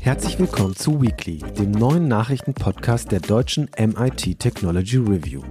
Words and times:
Herzlich 0.00 0.38
willkommen 0.38 0.76
zu 0.76 1.00
Weekly, 1.00 1.38
dem 1.58 1.70
neuen 1.70 2.08
Nachrichtenpodcast 2.08 3.10
der 3.10 3.20
deutschen 3.20 3.70
MIT 3.78 4.38
Technology 4.38 4.98
Review. 4.98 5.42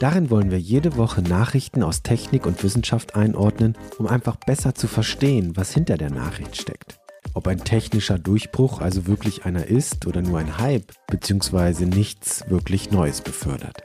Darin 0.00 0.30
wollen 0.30 0.50
wir 0.50 0.58
jede 0.58 0.96
Woche 0.96 1.22
Nachrichten 1.22 1.82
aus 1.82 2.02
Technik 2.02 2.46
und 2.46 2.62
Wissenschaft 2.62 3.16
einordnen, 3.16 3.76
um 3.98 4.06
einfach 4.06 4.36
besser 4.36 4.74
zu 4.74 4.86
verstehen, 4.86 5.56
was 5.56 5.72
hinter 5.72 5.96
der 5.96 6.10
Nachricht 6.10 6.56
steckt. 6.56 6.98
Ob 7.34 7.48
ein 7.48 7.58
technischer 7.58 8.18
Durchbruch 8.18 8.80
also 8.80 9.06
wirklich 9.06 9.44
einer 9.44 9.66
ist 9.66 10.06
oder 10.06 10.22
nur 10.22 10.38
ein 10.38 10.58
Hype, 10.58 10.92
beziehungsweise 11.08 11.86
nichts 11.86 12.48
wirklich 12.48 12.90
Neues 12.90 13.20
befördert. 13.20 13.82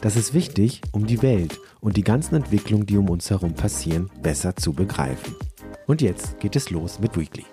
Das 0.00 0.16
ist 0.16 0.34
wichtig, 0.34 0.82
um 0.92 1.06
die 1.06 1.22
Welt 1.22 1.58
und 1.80 1.96
die 1.96 2.04
ganzen 2.04 2.36
Entwicklungen, 2.36 2.86
die 2.86 2.98
um 2.98 3.08
uns 3.08 3.30
herum 3.30 3.54
passieren, 3.54 4.10
besser 4.22 4.54
zu 4.56 4.72
begreifen. 4.72 5.34
Und 5.86 6.00
jetzt 6.00 6.40
geht 6.40 6.56
es 6.56 6.70
los 6.70 6.98
mit 6.98 7.18
Weekly. 7.18 7.44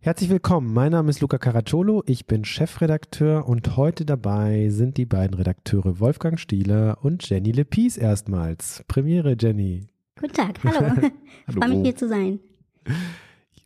Herzlich 0.00 0.28
willkommen, 0.28 0.74
mein 0.74 0.90
Name 0.90 1.08
ist 1.08 1.20
Luca 1.20 1.38
Caracciolo, 1.38 2.02
ich 2.06 2.26
bin 2.26 2.44
Chefredakteur 2.44 3.48
und 3.48 3.76
heute 3.76 4.04
dabei 4.04 4.68
sind 4.68 4.96
die 4.96 5.06
beiden 5.06 5.34
Redakteure 5.34 6.00
Wolfgang 6.00 6.38
Stieler 6.40 6.98
und 7.02 7.26
Jenny 7.28 7.52
Lepis 7.52 7.96
erstmals. 7.96 8.84
Premiere, 8.88 9.36
Jenny. 9.38 9.86
Guten 10.20 10.34
Tag, 10.34 10.62
hallo. 10.64 10.90
hallo. 10.96 11.10
Freue 11.48 11.68
mich 11.68 11.82
hier 11.82 11.96
zu 11.96 12.08
sein. 12.08 12.40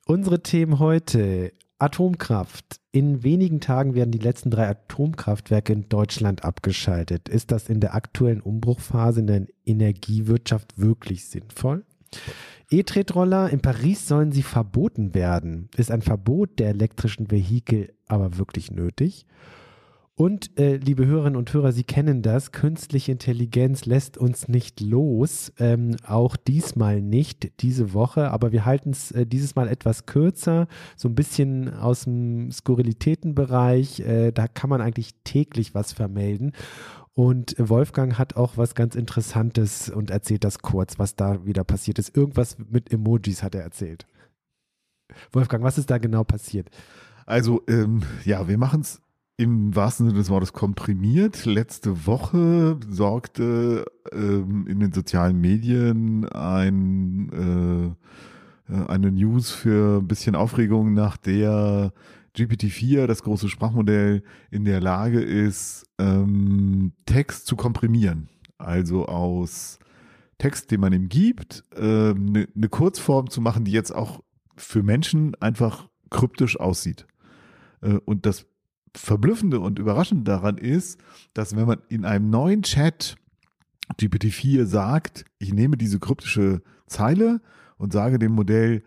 Unsere 0.07 0.43
Themen 0.43 0.79
heute 0.79 1.53
Atomkraft. 1.79 2.81
In 2.91 3.23
wenigen 3.23 3.61
Tagen 3.61 3.95
werden 3.95 4.11
die 4.11 4.19
letzten 4.19 4.51
drei 4.51 4.69
Atomkraftwerke 4.69 5.73
in 5.73 5.89
Deutschland 5.89 6.45
abgeschaltet. 6.45 7.29
Ist 7.29 7.53
das 7.53 7.69
in 7.69 7.81
der 7.81 7.95
aktuellen 7.95 8.41
Umbruchphase 8.41 9.21
in 9.21 9.27
der 9.27 9.47
Energiewirtschaft 9.65 10.79
wirklich 10.79 11.27
sinnvoll? 11.27 11.85
E-Tretroller 12.71 13.51
in 13.51 13.61
Paris 13.61 14.09
sollen 14.09 14.33
sie 14.33 14.43
verboten 14.43 15.15
werden. 15.15 15.69
Ist 15.77 15.91
ein 15.91 16.03
Verbot 16.03 16.59
der 16.59 16.71
elektrischen 16.71 17.31
Vehikel 17.31 17.95
aber 18.07 18.39
wirklich 18.39 18.71
nötig? 18.71 19.27
Und 20.19 20.59
äh, 20.59 20.79
liebe 20.79 21.07
Hörerinnen 21.07 21.37
und 21.37 21.55
Hörer, 21.55 21.71
Sie 21.71 21.85
kennen 21.85 22.23
das, 22.23 22.51
künstliche 22.51 23.13
Intelligenz 23.13 23.87
lässt 23.87 24.19
uns 24.19 24.49
nicht 24.49 24.81
los, 24.81 25.53
ähm, 25.61 25.95
auch 26.05 26.35
diesmal 26.35 27.01
nicht, 27.01 27.53
diese 27.61 27.95
Woche, 27.95 28.33
aber 28.33 28.51
wir 28.51 28.65
halten 28.65 28.91
es 28.91 29.13
äh, 29.13 29.27
dieses 29.27 29.55
Mal 29.55 29.69
etwas 29.69 30.07
kürzer, 30.07 30.67
so 30.97 31.09
ein 31.09 31.15
bisschen 31.15 31.73
aus 31.73 32.03
dem 32.03 32.51
Skurrilitätenbereich, 32.51 34.01
äh, 34.01 34.33
da 34.33 34.49
kann 34.49 34.69
man 34.69 34.81
eigentlich 34.81 35.15
täglich 35.23 35.77
was 35.77 35.93
vermelden. 35.93 36.51
Und 37.15 37.55
Wolfgang 37.57 38.19
hat 38.19 38.35
auch 38.35 38.57
was 38.57 38.75
ganz 38.75 38.97
Interessantes 38.97 39.89
und 39.89 40.11
erzählt 40.11 40.43
das 40.43 40.59
kurz, 40.59 40.99
was 40.99 41.15
da 41.15 41.47
wieder 41.47 41.63
passiert 41.63 42.01
ist. 42.01 42.17
Irgendwas 42.17 42.57
mit 42.59 42.93
Emojis 42.93 43.45
hat 43.45 43.55
er 43.55 43.63
erzählt. 43.63 44.09
Wolfgang, 45.31 45.63
was 45.63 45.79
ist 45.79 45.91
da 45.91 45.99
genau 45.99 46.25
passiert? 46.25 46.71
Also, 47.25 47.63
ähm, 47.69 48.03
ja, 48.25 48.49
wir 48.49 48.59
machen 48.59 48.81
es 48.81 49.01
im 49.39 49.75
wahrsten 49.75 50.09
Sinne 50.09 50.19
des 50.19 50.31
Wortes 50.31 50.53
komprimiert. 50.53 51.47
Letzte 51.47 52.07
Woche 52.07 52.77
sorgte 52.89 53.87
ähm, 54.13 54.67
in 54.67 54.81
den 54.81 54.93
sozialen 54.93 55.41
Medien 55.41 56.29
ein, 56.29 57.97
äh, 58.69 58.75
eine 58.89 59.13
News 59.13 59.53
für 59.53 60.01
ein 60.01 60.09
bisschen 60.09 60.35
Aufregung, 60.35 60.93
nach 60.93 61.17
der 61.17 61.93
GPT-4, 62.37 63.07
das 63.07 63.23
große 63.23 63.49
Sprachmodell, 63.49 64.25
in 64.51 64.65
der 64.65 64.81
Lage 64.81 65.21
ist, 65.21 65.87
ähm, 65.99 66.93
Text 67.07 67.47
zu 67.47 67.55
komprimieren. 67.55 68.29
Also 68.59 69.07
aus 69.07 69.79
Text, 70.39 70.73
den 70.73 70.81
man 70.81 70.93
ihm 70.93 71.09
gibt, 71.09 71.63
eine 71.77 72.11
ähm, 72.11 72.25
ne, 72.25 72.49
ne 72.55 72.69
Kurzform 72.69 73.31
zu 73.31 73.41
machen, 73.41 73.65
die 73.65 73.73
jetzt 73.73 73.95
auch 73.95 74.21
für 74.57 74.83
Menschen 74.83 75.37
einfach 75.37 75.89
kryptisch 76.11 76.59
aussieht. 76.59 77.07
Äh, 77.83 77.99
und 78.05 78.27
das 78.27 78.45
Verblüffende 78.95 79.61
und 79.61 79.79
Überraschende 79.79 80.25
daran 80.25 80.59
ist, 80.59 80.99
dass 81.35 81.57
wenn 81.57 81.67
man 81.67 81.79
in 81.89 82.05
einem 82.05 82.31
neuen 82.31 82.63
Chat 82.63 83.17
GPT-4 83.99 84.65
sagt, 84.67 85.25
ich 85.39 85.53
nehme 85.53 85.77
diese 85.77 85.99
kryptische 85.99 86.63
Zeile 86.87 87.41
und 87.77 87.93
sage 87.93 88.19
dem 88.19 88.33
Modell, 88.33 88.83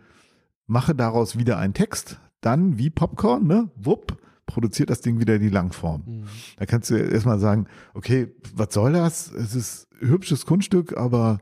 mache 0.68 0.96
daraus 0.96 1.38
wieder 1.38 1.58
einen 1.58 1.74
Text, 1.74 2.20
dann 2.40 2.78
wie 2.78 2.90
Popcorn, 2.90 3.46
ne, 3.46 3.70
wupp, 3.76 4.18
produziert 4.46 4.90
das 4.90 5.02
Ding 5.02 5.20
wieder 5.20 5.40
die 5.40 5.50
Langform. 5.50 6.04
Mhm. 6.06 6.24
Da 6.58 6.66
kannst 6.66 6.90
du 6.90 6.96
erstmal 6.96 7.40
sagen, 7.40 7.68
okay, 7.94 8.28
was 8.54 8.74
soll 8.74 8.94
das? 8.94 9.32
Es 9.32 9.56
ist 9.56 9.88
hübsches 10.00 10.46
Kunststück, 10.46 10.98
aber 10.98 11.40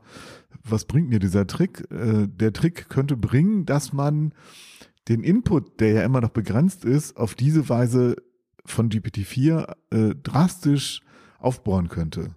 was 0.62 0.84
bringt 0.84 1.08
mir 1.08 1.18
dieser 1.18 1.46
Trick? 1.46 1.86
Äh, 1.90 2.28
der 2.28 2.52
Trick 2.52 2.88
könnte 2.88 3.16
bringen, 3.16 3.66
dass 3.66 3.92
man 3.92 4.32
den 5.08 5.22
Input, 5.22 5.80
der 5.80 5.92
ja 5.92 6.02
immer 6.04 6.20
noch 6.20 6.30
begrenzt 6.30 6.84
ist, 6.84 7.16
auf 7.16 7.34
diese 7.34 7.68
Weise 7.68 8.16
von 8.64 8.88
GPT-4 8.88 9.74
äh, 9.90 10.14
drastisch 10.22 11.00
aufbauen 11.38 11.88
könnte. 11.88 12.34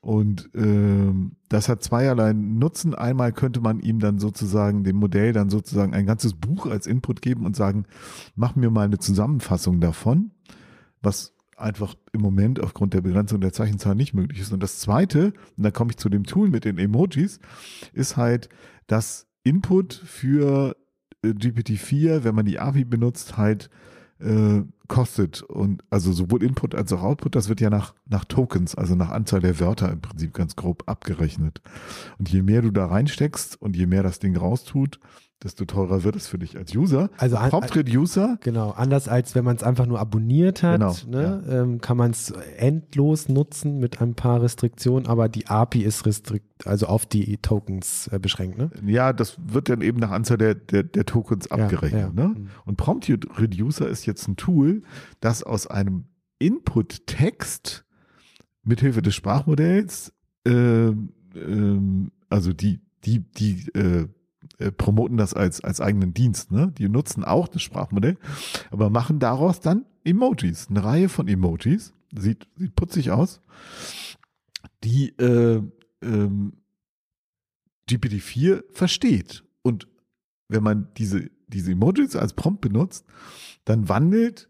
Und 0.00 0.54
äh, 0.54 1.12
das 1.48 1.68
hat 1.68 1.82
zweierlei 1.82 2.32
Nutzen. 2.32 2.94
Einmal 2.94 3.32
könnte 3.32 3.60
man 3.60 3.80
ihm 3.80 3.98
dann 3.98 4.18
sozusagen, 4.18 4.84
dem 4.84 4.96
Modell 4.96 5.32
dann 5.32 5.50
sozusagen 5.50 5.92
ein 5.92 6.06
ganzes 6.06 6.34
Buch 6.34 6.66
als 6.66 6.86
Input 6.86 7.20
geben 7.20 7.44
und 7.44 7.56
sagen, 7.56 7.84
mach 8.36 8.54
mir 8.54 8.70
mal 8.70 8.84
eine 8.84 8.98
Zusammenfassung 8.98 9.80
davon, 9.80 10.30
was 11.02 11.34
einfach 11.56 11.96
im 12.12 12.20
Moment 12.20 12.60
aufgrund 12.60 12.94
der 12.94 13.00
Begrenzung 13.00 13.40
der 13.40 13.52
Zeichenzahl 13.52 13.96
nicht 13.96 14.14
möglich 14.14 14.40
ist. 14.40 14.52
Und 14.52 14.62
das 14.62 14.78
Zweite, 14.78 15.32
und 15.56 15.64
da 15.64 15.72
komme 15.72 15.90
ich 15.90 15.96
zu 15.96 16.08
dem 16.08 16.24
Tool 16.24 16.48
mit 16.48 16.64
den 16.64 16.78
Emojis, 16.78 17.40
ist 17.92 18.16
halt, 18.16 18.48
dass 18.86 19.26
Input 19.42 19.94
für 19.94 20.76
äh, 21.24 21.30
GPT-4, 21.30 22.22
wenn 22.22 22.34
man 22.34 22.46
die 22.46 22.60
API 22.60 22.84
benutzt, 22.84 23.36
halt 23.36 23.68
äh, 24.20 24.62
kostet. 24.88 25.42
Und 25.42 25.82
also 25.90 26.12
sowohl 26.12 26.42
Input 26.42 26.74
als 26.74 26.92
auch 26.92 27.02
Output, 27.02 27.34
das 27.34 27.48
wird 27.48 27.60
ja 27.60 27.70
nach, 27.70 27.94
nach 28.06 28.24
Tokens, 28.24 28.74
also 28.74 28.94
nach 28.94 29.10
Anzahl 29.10 29.40
der 29.40 29.60
Wörter 29.60 29.90
im 29.92 30.00
Prinzip 30.00 30.34
ganz 30.34 30.56
grob 30.56 30.84
abgerechnet. 30.86 31.60
Und 32.18 32.28
je 32.30 32.42
mehr 32.42 32.62
du 32.62 32.70
da 32.70 32.86
reinsteckst 32.86 33.60
und 33.60 33.76
je 33.76 33.86
mehr 33.86 34.02
das 34.02 34.18
Ding 34.18 34.36
raustut, 34.36 34.98
desto 35.42 35.64
teurer 35.64 36.02
wird 36.02 36.16
es 36.16 36.26
für 36.26 36.38
dich 36.38 36.56
als 36.56 36.74
User. 36.74 37.10
Also 37.16 37.40
Hauptred-User. 37.40 38.38
Genau, 38.40 38.70
anders 38.70 39.08
als 39.08 39.34
wenn 39.34 39.44
man 39.44 39.56
es 39.56 39.62
einfach 39.62 39.86
nur 39.86 40.00
abonniert 40.00 40.62
hat, 40.62 40.80
genau, 40.80 40.96
ne, 41.06 41.42
ja. 41.46 41.62
ähm, 41.62 41.80
kann 41.80 41.96
man 41.96 42.10
es 42.10 42.32
endlos 42.56 43.28
nutzen 43.28 43.78
mit 43.78 44.00
ein 44.00 44.14
paar 44.14 44.42
Restriktionen, 44.42 45.06
aber 45.06 45.28
die 45.28 45.46
API 45.46 45.82
ist 45.82 46.06
restrikt, 46.06 46.66
also 46.66 46.86
auf 46.86 47.06
die 47.06 47.36
Tokens 47.36 48.08
äh, 48.08 48.18
beschränkt. 48.18 48.58
Ne? 48.58 48.70
Ja, 48.84 49.12
das 49.12 49.38
wird 49.44 49.68
dann 49.68 49.80
eben 49.80 50.00
nach 50.00 50.10
Anzahl 50.10 50.38
der, 50.38 50.56
der, 50.56 50.82
der 50.82 51.06
Tokens 51.06 51.50
abgerechnet. 51.50 51.92
Ja, 51.92 52.08
ja. 52.08 52.12
Ne? 52.12 52.28
Mhm. 52.28 52.48
Und 52.64 52.76
Prompt 52.76 53.08
Reducer 53.08 53.88
ist 53.88 54.06
jetzt 54.06 54.26
ein 54.26 54.36
Tool, 54.36 54.82
das 55.20 55.44
aus 55.44 55.68
einem 55.68 56.06
Input-Text 56.40 57.84
mithilfe 58.64 59.02
des 59.02 59.14
Sprachmodells, 59.14 60.12
äh, 60.46 60.88
äh, 60.88 60.94
also 62.28 62.52
die 62.52 62.80
die 63.04 63.20
die 63.20 63.68
äh, 63.74 64.08
äh, 64.58 64.72
promoten 64.72 65.16
das 65.16 65.34
als, 65.34 65.62
als 65.62 65.80
eigenen 65.80 66.14
Dienst. 66.14 66.50
Ne? 66.50 66.72
Die 66.76 66.88
nutzen 66.88 67.24
auch 67.24 67.48
das 67.48 67.62
Sprachmodell, 67.62 68.18
aber 68.70 68.90
machen 68.90 69.18
daraus 69.18 69.60
dann 69.60 69.86
Emojis, 70.04 70.68
eine 70.68 70.84
Reihe 70.84 71.08
von 71.08 71.28
Emojis. 71.28 71.94
Sieht, 72.16 72.48
sieht 72.56 72.74
putzig 72.74 73.10
aus. 73.10 73.40
Die 74.82 75.10
äh, 75.18 75.62
ähm, 76.02 76.52
GPT-4 77.88 78.64
versteht. 78.72 79.44
Und 79.62 79.88
wenn 80.48 80.62
man 80.62 80.88
diese, 80.96 81.30
diese 81.48 81.72
Emojis 81.72 82.16
als 82.16 82.32
Prompt 82.32 82.60
benutzt, 82.60 83.06
dann 83.64 83.88
wandelt 83.88 84.48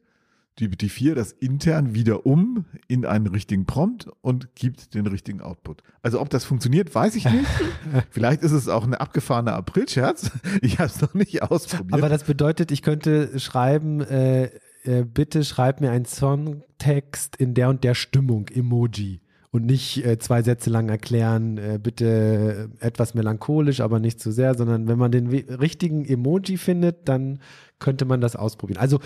GPT-4 0.59 1.15
das 1.15 1.33
intern 1.33 1.95
wieder 1.95 2.27
um 2.27 2.65
in 2.89 3.07
einen 3.07 3.27
richtigen 3.27 3.67
Prompt 3.67 4.09
und 4.21 4.55
gibt 4.55 4.95
den 4.95 5.07
richtigen 5.07 5.41
Output. 5.41 5.83
Also 6.03 6.21
ob 6.21 6.31
das 6.31 6.45
funktioniert, 6.45 6.95
weiß 6.95 7.15
ich 7.17 7.25
nicht. 7.25 7.47
Vielleicht 8.11 8.43
ist 8.43 8.53
es 8.53 8.69
auch 8.69 8.85
eine 8.85 9.01
abgefahrene 9.01 9.53
Aprilscherz. 9.53 10.31
Ich 10.61 10.79
habe 10.79 10.89
es 10.89 11.01
noch 11.01 11.15
nicht 11.15 11.43
ausprobiert. 11.43 11.95
Aber 11.95 12.09
das 12.09 12.25
bedeutet, 12.25 12.73
ich 12.73 12.83
könnte 12.83 13.39
schreiben, 13.39 14.01
äh, 14.01 14.51
äh, 14.85 15.05
bitte 15.05 15.45
schreib 15.45 15.81
mir 15.81 15.91
einen 15.91 16.05
Songtext 16.05 17.37
in 17.37 17.55
der 17.55 17.69
und 17.69 17.85
der 17.85 17.95
Stimmung, 17.95 18.49
Emoji. 18.49 19.21
Und 19.51 19.65
nicht 19.65 20.05
äh, 20.05 20.19
zwei 20.19 20.43
Sätze 20.43 20.69
lang 20.69 20.89
erklären, 20.89 21.57
äh, 21.59 21.79
bitte 21.83 22.71
etwas 22.81 23.15
melancholisch, 23.15 23.81
aber 23.81 23.99
nicht 23.99 24.21
zu 24.21 24.31
sehr, 24.31 24.55
sondern 24.55 24.89
wenn 24.89 24.99
man 24.99 25.11
den 25.11 25.29
richtigen 25.29 26.05
Emoji 26.05 26.59
findet, 26.59 27.09
dann 27.09 27.41
könnte 27.79 28.05
man 28.05 28.21
das 28.21 28.37
ausprobieren. 28.37 28.81
Also 28.81 29.01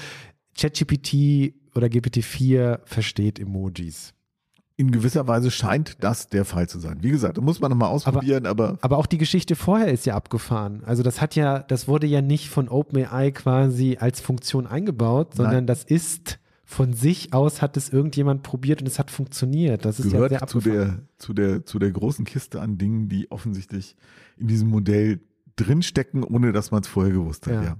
ChatGPT 0.56 1.54
oder 1.74 1.86
GPT-4 1.86 2.80
versteht 2.84 3.38
Emojis. 3.38 4.14
In 4.76 4.90
gewisser 4.90 5.28
Weise 5.28 5.50
scheint 5.50 6.02
das 6.02 6.28
der 6.28 6.44
Fall 6.44 6.68
zu 6.68 6.78
sein. 6.80 6.98
Wie 7.02 7.10
gesagt, 7.10 7.36
da 7.36 7.42
muss 7.42 7.60
man 7.60 7.70
nochmal 7.70 7.90
ausprobieren, 7.90 8.46
aber, 8.46 8.70
aber. 8.70 8.78
Aber 8.80 8.98
auch 8.98 9.06
die 9.06 9.18
Geschichte 9.18 9.54
vorher 9.54 9.92
ist 9.92 10.06
ja 10.06 10.14
abgefahren. 10.14 10.82
Also 10.84 11.02
das 11.02 11.20
hat 11.20 11.36
ja, 11.36 11.60
das 11.60 11.88
wurde 11.88 12.06
ja 12.06 12.22
nicht 12.22 12.48
von 12.48 12.68
OpenAI 12.68 13.30
quasi 13.30 13.98
als 14.00 14.20
Funktion 14.20 14.66
eingebaut, 14.66 15.34
sondern 15.34 15.56
Nein. 15.56 15.66
das 15.66 15.84
ist 15.84 16.38
von 16.72 16.94
sich 16.94 17.34
aus 17.34 17.60
hat 17.60 17.76
es 17.76 17.90
irgendjemand 17.90 18.42
probiert 18.42 18.80
und 18.80 18.86
es 18.86 18.98
hat 18.98 19.10
funktioniert. 19.10 19.84
Das 19.84 20.00
ist 20.00 20.10
Gehört 20.10 20.32
ja 20.32 20.38
sehr 20.38 20.48
zu 20.48 20.60
der, 20.60 20.98
zu 21.18 21.34
der, 21.34 21.66
zu 21.66 21.78
der 21.78 21.90
großen 21.90 22.24
Kiste 22.24 22.62
an 22.62 22.78
Dingen, 22.78 23.08
die 23.08 23.30
offensichtlich 23.30 23.94
in 24.38 24.48
diesem 24.48 24.68
Modell 24.68 25.20
drinstecken, 25.56 26.24
ohne 26.24 26.52
dass 26.52 26.70
man 26.70 26.80
es 26.80 26.88
vorher 26.88 27.12
gewusst 27.12 27.46
hat, 27.46 27.52
ja. 27.52 27.62
ja. 27.62 27.76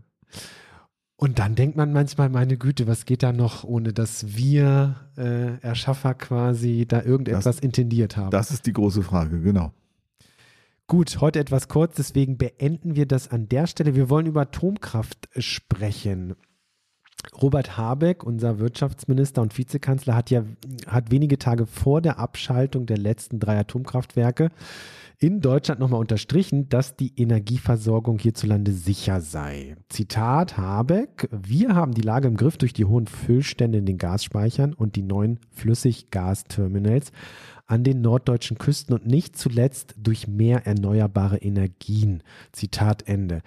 Und 1.23 1.39
dann 1.39 1.55
denkt 1.55 1.77
man 1.77 1.93
manchmal, 1.93 2.29
meine 2.31 2.57
Güte, 2.57 2.89
was 2.89 3.05
geht 3.05 3.23
da 3.23 3.33
noch, 3.33 3.63
ohne 3.63 3.93
dass 3.93 4.37
wir 4.37 4.97
äh, 5.17 5.57
Erschaffer 5.61 6.15
quasi 6.15 6.85
da 6.85 7.01
irgendetwas 7.01 7.45
das, 7.45 7.59
intendiert 7.61 8.17
haben? 8.17 8.33
Das 8.33 8.51
ist 8.51 8.67
die 8.67 8.73
große 8.73 9.05
Frage, 9.05 9.41
genau. 9.41 9.71
Gut, 10.89 11.21
heute 11.21 11.39
etwas 11.39 11.69
kurz, 11.69 11.95
deswegen 11.95 12.39
beenden 12.39 12.97
wir 12.97 13.07
das 13.07 13.31
an 13.31 13.49
der 13.49 13.69
Stelle. 13.69 13.95
Wir 13.95 14.11
wollen 14.11 14.27
über 14.27 14.41
Atomkraft 14.41 15.29
sprechen. 15.37 16.35
Robert 17.41 17.77
Habeck, 17.77 18.25
unser 18.25 18.59
Wirtschaftsminister 18.59 19.43
und 19.43 19.57
Vizekanzler, 19.57 20.17
hat 20.17 20.29
ja 20.31 20.43
hat 20.89 21.13
wenige 21.13 21.39
Tage 21.39 21.67
vor 21.67 22.01
der 22.01 22.19
Abschaltung 22.19 22.87
der 22.87 22.99
letzten 22.99 23.39
drei 23.39 23.61
Atomkraftwerke 23.61 24.51
in 25.23 25.41
Deutschland 25.41 25.79
nochmal 25.79 26.01
unterstrichen, 26.01 26.69
dass 26.69 26.97
die 26.97 27.13
Energieversorgung 27.17 28.19
hierzulande 28.19 28.73
sicher 28.73 29.21
sei. 29.21 29.77
Zitat 29.89 30.57
Habeck, 30.57 31.29
wir 31.31 31.77
haben 31.77 31.95
die 31.95 32.03
Lage 32.03 32.27
im 32.27 32.37
Griff 32.37 32.57
durch 32.57 32.73
die 32.73 32.87
hohen 32.87 33.07
Füllstände 33.07 33.79
in 33.79 33.87
den 33.87 33.99
Gasspeichern 33.99 34.75
und 34.75 34.97
die 34.97 35.03
neuen 35.03 35.39
Flüssiggasterminals 35.53 37.13
an 37.69 37.85
den 37.85 38.01
norddeutschen 38.01 38.59
Küsten 38.59 38.95
und 38.95 39.07
nicht 39.07 39.39
zuletzt 39.39 39.95
durch 39.97 40.27
mehr 40.27 40.67
erneuerbare 40.67 41.37
Energien. 41.39 42.25
Zitat 42.51 43.07
Ende. 43.07 43.43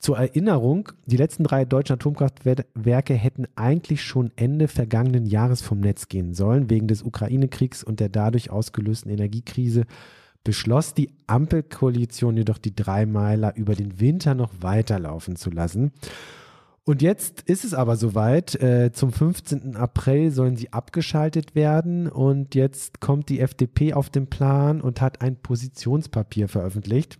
Zur 0.00 0.18
Erinnerung, 0.18 0.88
die 1.06 1.18
letzten 1.18 1.44
drei 1.44 1.64
deutschen 1.64 1.94
Atomkraftwerke 1.94 3.14
hätten 3.14 3.46
eigentlich 3.54 4.02
schon 4.02 4.32
Ende 4.34 4.66
vergangenen 4.66 5.26
Jahres 5.26 5.62
vom 5.62 5.78
Netz 5.78 6.08
gehen 6.08 6.34
sollen, 6.34 6.70
wegen 6.70 6.88
des 6.88 7.02
Ukraine-Kriegs 7.02 7.84
und 7.84 8.00
der 8.00 8.08
dadurch 8.08 8.50
ausgelösten 8.50 9.12
Energiekrise 9.12 9.84
beschloss 10.44 10.94
die 10.94 11.10
Ampelkoalition 11.26 12.36
jedoch 12.36 12.58
die 12.58 12.74
Dreimeiler 12.74 13.56
über 13.56 13.74
den 13.74 14.00
Winter 14.00 14.34
noch 14.34 14.52
weiterlaufen 14.60 15.36
zu 15.36 15.50
lassen. 15.50 15.92
Und 16.84 17.02
jetzt 17.02 17.42
ist 17.42 17.64
es 17.64 17.74
aber 17.74 17.96
soweit. 17.96 18.60
Äh, 18.60 18.90
zum 18.92 19.12
15. 19.12 19.76
April 19.76 20.30
sollen 20.30 20.56
sie 20.56 20.72
abgeschaltet 20.72 21.54
werden. 21.54 22.08
Und 22.08 22.54
jetzt 22.54 23.00
kommt 23.00 23.28
die 23.28 23.40
FDP 23.40 23.92
auf 23.92 24.10
den 24.10 24.28
Plan 24.28 24.80
und 24.80 25.00
hat 25.00 25.20
ein 25.20 25.36
Positionspapier 25.36 26.48
veröffentlicht 26.48 27.18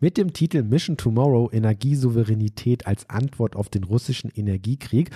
mit 0.00 0.16
dem 0.16 0.32
Titel 0.32 0.62
Mission 0.62 0.96
Tomorrow 0.96 1.50
Energiesouveränität 1.52 2.86
als 2.86 3.08
Antwort 3.10 3.56
auf 3.56 3.68
den 3.68 3.84
russischen 3.84 4.30
Energiekrieg. 4.30 5.10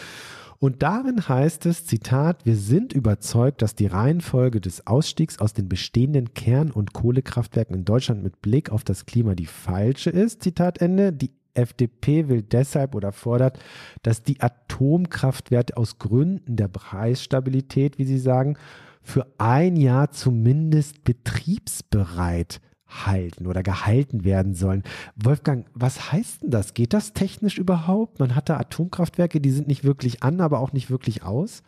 Und 0.63 0.85
darin 0.85 1.29
heißt 1.29 1.67
es, 1.67 1.87
Zitat, 1.87 2.47
wir 2.47 2.55
sind 2.55 2.93
überzeugt, 2.93 3.63
dass 3.63 3.75
die 3.75 3.89
Reihenfolge 3.89 4.61
des 4.61 4.87
Ausstiegs 4.87 5.41
aus 5.41 5.55
den 5.55 5.69
bestehenden 5.69 6.35
Kern- 6.35 6.71
und 6.71 6.93
Kohlekraftwerken 6.93 7.75
in 7.75 7.85
Deutschland 7.85 8.23
mit 8.23 8.41
Blick 8.43 8.71
auf 8.71 8.85
das 8.85 9.05
Klima 9.05 9.35
die 9.35 9.47
falsche 9.47 10.11
ist. 10.11 10.41
Zitat 10.41 10.81
Ende. 10.81 11.13
Die 11.13 11.33
FDP 11.55 12.29
will 12.29 12.43
deshalb 12.43 12.95
oder 12.95 13.11
fordert, 13.11 13.59
dass 14.03 14.23
die 14.23 14.41
Atomkraftwerte 14.41 15.77
aus 15.77 15.99
Gründen 15.99 16.55
der 16.55 16.69
Preisstabilität, 16.69 17.99
wie 17.99 18.05
sie 18.05 18.21
sagen, 18.21 18.57
für 19.03 19.27
ein 19.39 19.75
Jahr 19.75 20.13
zumindest 20.13 21.03
betriebsbereit 21.03 22.61
halten 22.93 23.47
oder 23.47 23.63
gehalten 23.63 24.25
werden 24.25 24.55
sollen. 24.55 24.83
Wolfgang, 25.17 25.67
was 25.75 26.13
heißt 26.13 26.43
denn 26.43 26.51
das? 26.51 26.75
Geht 26.75 26.93
das 26.93 27.13
technisch 27.13 27.59
überhaupt? 27.59 28.19
Man 28.21 28.35
hat 28.35 28.49
da 28.49 28.59
Atomkraftwerke, 28.59 29.41
die 29.41 29.51
sind 29.51 29.69
nicht 29.69 29.85
wirklich 29.85 30.23
an, 30.23 30.41
aber 30.41 30.61
auch 30.61 30.73
nicht 30.73 30.91
wirklich 30.91 31.23
aus. 31.23 31.63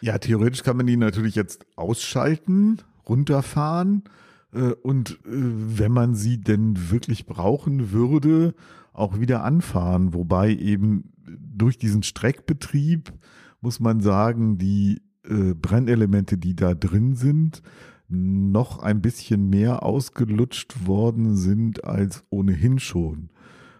Ja, 0.00 0.18
theoretisch 0.18 0.62
kann 0.62 0.76
man 0.76 0.86
die 0.86 0.96
natürlich 0.96 1.34
jetzt 1.34 1.64
ausschalten, 1.76 2.78
runterfahren 3.08 4.04
äh, 4.52 4.72
und 4.82 5.12
äh, 5.12 5.16
wenn 5.26 5.92
man 5.92 6.14
sie 6.14 6.40
denn 6.40 6.90
wirklich 6.90 7.26
brauchen 7.26 7.92
würde, 7.92 8.54
auch 8.92 9.20
wieder 9.20 9.44
anfahren. 9.44 10.12
Wobei 10.12 10.50
eben 10.50 11.12
durch 11.24 11.78
diesen 11.78 12.02
Streckbetrieb 12.02 13.12
muss 13.60 13.80
man 13.80 14.00
sagen, 14.00 14.58
die 14.58 15.02
äh, 15.24 15.54
Brennelemente, 15.54 16.36
die 16.36 16.56
da 16.56 16.74
drin 16.74 17.14
sind, 17.14 17.62
noch 18.12 18.78
ein 18.78 19.00
bisschen 19.00 19.48
mehr 19.48 19.82
ausgelutscht 19.82 20.86
worden 20.86 21.36
sind 21.36 21.84
als 21.84 22.24
ohnehin 22.30 22.78
schon. 22.78 23.30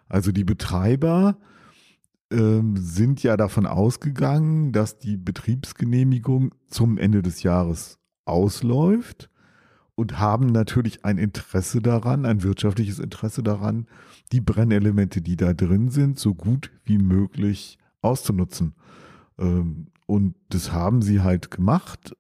Also 0.08 0.32
die 0.32 0.44
Betreiber 0.44 1.37
ähm, 2.31 2.76
sind 2.76 3.23
ja 3.23 3.37
davon 3.37 3.67
ausgegangen, 3.67 4.73
dass 4.73 4.99
die 4.99 5.17
Betriebsgenehmigung 5.17 6.55
zum 6.67 6.99
Ende 6.99 7.23
des 7.23 7.43
Jahres 7.43 7.99
ausläuft 8.25 9.31
und 9.94 10.19
haben 10.19 10.46
natürlich 10.46 11.05
ein 11.05 11.19
Interesse 11.19 11.81
daran, 11.81 12.25
ein 12.25 12.43
wirtschaftliches 12.43 12.99
Interesse 12.99 13.43
daran, 13.43 13.87
die 14.32 14.40
Brennelemente, 14.40 15.20
die 15.20 15.37
da 15.37 15.52
drin 15.52 15.90
sind, 15.90 16.19
so 16.19 16.34
gut 16.34 16.70
wie 16.84 16.99
möglich 16.99 17.79
auszunutzen. 18.00 18.75
Ähm, 19.38 19.87
und 20.06 20.34
das 20.49 20.73
haben 20.73 21.02
sie 21.02 21.20
halt 21.20 21.50
gemacht. 21.50 22.17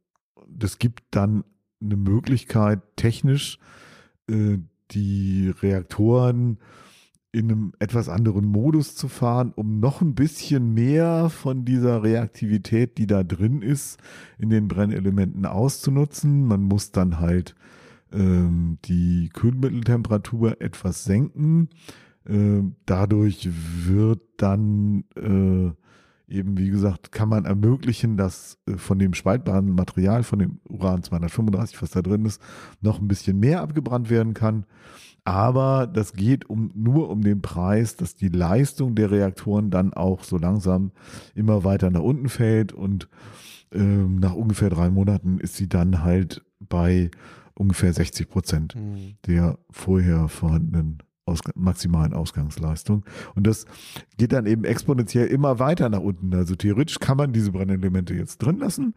Das 0.48 0.78
gibt 0.78 1.02
dann 1.10 1.44
eine 1.82 1.96
Möglichkeit, 1.96 2.80
technisch 2.96 3.58
äh, 4.28 4.58
die 4.90 5.52
Reaktoren 5.62 6.58
in 7.32 7.50
einem 7.50 7.72
etwas 7.78 8.10
anderen 8.10 8.44
Modus 8.44 8.94
zu 8.94 9.08
fahren, 9.08 9.52
um 9.56 9.80
noch 9.80 10.02
ein 10.02 10.14
bisschen 10.14 10.74
mehr 10.74 11.30
von 11.30 11.64
dieser 11.64 12.02
Reaktivität, 12.02 12.98
die 12.98 13.06
da 13.06 13.24
drin 13.24 13.62
ist, 13.62 13.98
in 14.38 14.50
den 14.50 14.68
Brennelementen 14.68 15.46
auszunutzen. 15.46 16.44
Man 16.44 16.62
muss 16.62 16.92
dann 16.92 17.20
halt 17.20 17.54
ähm, 18.12 18.78
die 18.84 19.30
Kühlmitteltemperatur 19.32 20.60
etwas 20.60 21.04
senken. 21.04 21.70
Äh, 22.26 22.62
dadurch 22.84 23.48
wird 23.86 24.20
dann 24.36 25.04
äh, 25.16 25.72
eben, 26.32 26.58
wie 26.58 26.70
gesagt, 26.70 27.12
kann 27.12 27.28
man 27.28 27.44
ermöglichen, 27.44 28.16
dass 28.16 28.58
äh, 28.66 28.76
von 28.76 28.98
dem 28.98 29.14
spaltbaren 29.14 29.74
Material, 29.74 30.22
von 30.22 30.38
dem 30.38 30.60
Uran 30.68 31.02
235, 31.02 31.80
was 31.82 31.90
da 31.90 32.02
drin 32.02 32.24
ist, 32.24 32.40
noch 32.80 33.00
ein 33.00 33.08
bisschen 33.08 33.38
mehr 33.38 33.60
abgebrannt 33.60 34.10
werden 34.10 34.34
kann. 34.34 34.66
Aber 35.24 35.86
das 35.86 36.14
geht 36.14 36.50
um, 36.50 36.72
nur 36.74 37.08
um 37.08 37.22
den 37.22 37.42
Preis, 37.42 37.94
dass 37.94 38.16
die 38.16 38.28
Leistung 38.28 38.96
der 38.96 39.10
Reaktoren 39.10 39.70
dann 39.70 39.92
auch 39.92 40.24
so 40.24 40.36
langsam 40.36 40.90
immer 41.34 41.62
weiter 41.62 41.90
nach 41.90 42.00
unten 42.00 42.28
fällt 42.28 42.72
und 42.72 43.08
ähm, 43.72 44.16
nach 44.16 44.34
ungefähr 44.34 44.70
drei 44.70 44.90
Monaten 44.90 45.38
ist 45.38 45.56
sie 45.56 45.68
dann 45.68 46.02
halt 46.02 46.44
bei 46.58 47.10
ungefähr 47.54 47.92
60 47.92 48.28
Prozent 48.28 48.74
mhm. 48.74 49.14
der 49.26 49.58
vorher 49.70 50.28
vorhandenen 50.28 50.98
aus, 51.24 51.40
maximalen 51.54 52.12
Ausgangsleistung. 52.12 53.04
Und 53.34 53.46
das 53.46 53.66
geht 54.16 54.32
dann 54.32 54.46
eben 54.46 54.64
exponentiell 54.64 55.26
immer 55.26 55.58
weiter 55.58 55.88
nach 55.88 56.00
unten. 56.00 56.34
Also 56.34 56.54
theoretisch 56.54 56.98
kann 56.98 57.16
man 57.16 57.32
diese 57.32 57.52
Brennelemente 57.52 58.14
jetzt 58.14 58.38
drin 58.38 58.58
lassen, 58.58 58.94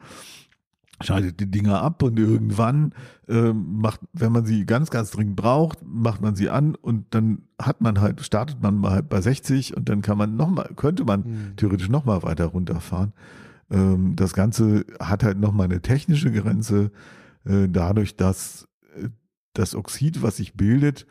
schaltet 1.02 1.40
die 1.40 1.52
Dinger 1.52 1.82
ab 1.82 2.02
und 2.04 2.18
irgendwann 2.18 2.94
äh, 3.28 3.54
macht, 3.54 4.00
wenn 4.14 4.32
man 4.32 4.46
sie 4.46 4.66
ganz, 4.66 4.90
ganz 4.90 5.12
dringend 5.12 5.36
braucht, 5.36 5.80
macht 5.86 6.22
man 6.22 6.36
sie 6.36 6.50
an 6.50 6.76
und 6.76 7.14
dann 7.14 7.44
hat 7.62 7.82
man 7.82 8.00
halt, 8.00 8.22
startet 8.22 8.62
man 8.62 8.78
mal 8.78 8.92
halt 8.92 9.10
bei 9.10 9.22
60 9.22 9.76
und 9.76 9.90
dann 9.90 10.02
kann 10.02 10.18
man 10.18 10.36
nochmal, 10.36 10.72
könnte 10.76 11.04
man 11.04 11.20
mhm. 11.22 11.56
theoretisch 11.58 11.90
nochmal 11.90 12.24
weiter 12.24 12.46
runterfahren. 12.46 13.14
Ähm, 13.70 14.16
das 14.16 14.34
Ganze 14.34 14.86
hat 15.00 15.24
halt 15.24 15.38
nochmal 15.38 15.66
eine 15.66 15.82
technische 15.82 16.32
Grenze, 16.32 16.92
äh, 17.46 17.68
dadurch, 17.70 18.16
dass 18.16 18.68
äh, 18.96 19.10
das 19.54 19.76
Oxid, 19.76 20.22
was 20.22 20.38
sich 20.38 20.54
bildet, 20.54 21.06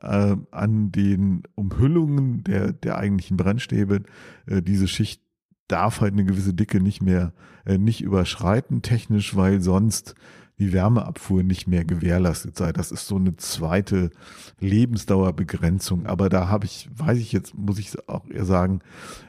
äh, 0.00 0.36
an 0.50 0.92
den 0.92 1.42
Umhüllungen 1.54 2.44
der, 2.44 2.72
der 2.72 2.98
eigentlichen 2.98 3.36
Brennstäbe. 3.36 4.02
Äh, 4.46 4.62
diese 4.62 4.88
Schicht 4.88 5.22
darf 5.68 6.00
halt 6.00 6.12
eine 6.12 6.24
gewisse 6.24 6.54
Dicke 6.54 6.80
nicht 6.80 7.02
mehr, 7.02 7.32
äh, 7.64 7.78
nicht 7.78 8.00
überschreiten 8.02 8.82
technisch, 8.82 9.36
weil 9.36 9.60
sonst 9.60 10.14
die 10.58 10.72
Wärmeabfuhr 10.72 11.42
nicht 11.42 11.66
mehr 11.66 11.84
gewährleistet 11.84 12.56
sei. 12.56 12.72
Das 12.72 12.90
ist 12.90 13.06
so 13.06 13.16
eine 13.16 13.36
zweite 13.36 14.10
Lebensdauerbegrenzung. 14.58 16.06
Aber 16.06 16.28
da 16.28 16.48
habe 16.48 16.64
ich, 16.64 16.88
weiß 16.94 17.18
ich 17.18 17.32
jetzt, 17.32 17.54
muss 17.54 17.78
ich 17.78 18.08
auch 18.08 18.26
eher 18.28 18.46
sagen, 18.46 18.80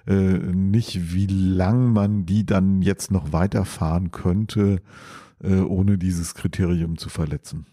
äh, 0.05 0.13
nicht, 0.13 1.13
wie 1.13 1.27
lang 1.27 1.91
man 1.91 2.25
die 2.25 2.45
dann 2.45 2.81
jetzt 2.81 3.12
noch 3.12 3.33
weiterfahren 3.33 4.12
könnte, 4.12 4.81
äh, 5.43 5.59
ohne 5.59 5.97
dieses 5.97 6.33
Kriterium 6.33 6.97
zu 6.97 7.09
verletzen. 7.09 7.65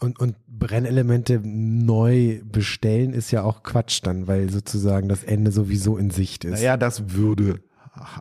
Und, 0.00 0.18
und 0.18 0.36
Brennelemente 0.46 1.40
neu 1.42 2.40
bestellen 2.44 3.12
ist 3.12 3.30
ja 3.30 3.42
auch 3.42 3.62
Quatsch 3.62 4.00
dann, 4.02 4.26
weil 4.26 4.50
sozusagen 4.50 5.08
das 5.08 5.24
Ende 5.24 5.50
sowieso 5.52 5.96
in 5.96 6.10
Sicht 6.10 6.44
ist. 6.44 6.52
Naja, 6.52 6.76
das 6.76 7.14
würde, 7.14 7.60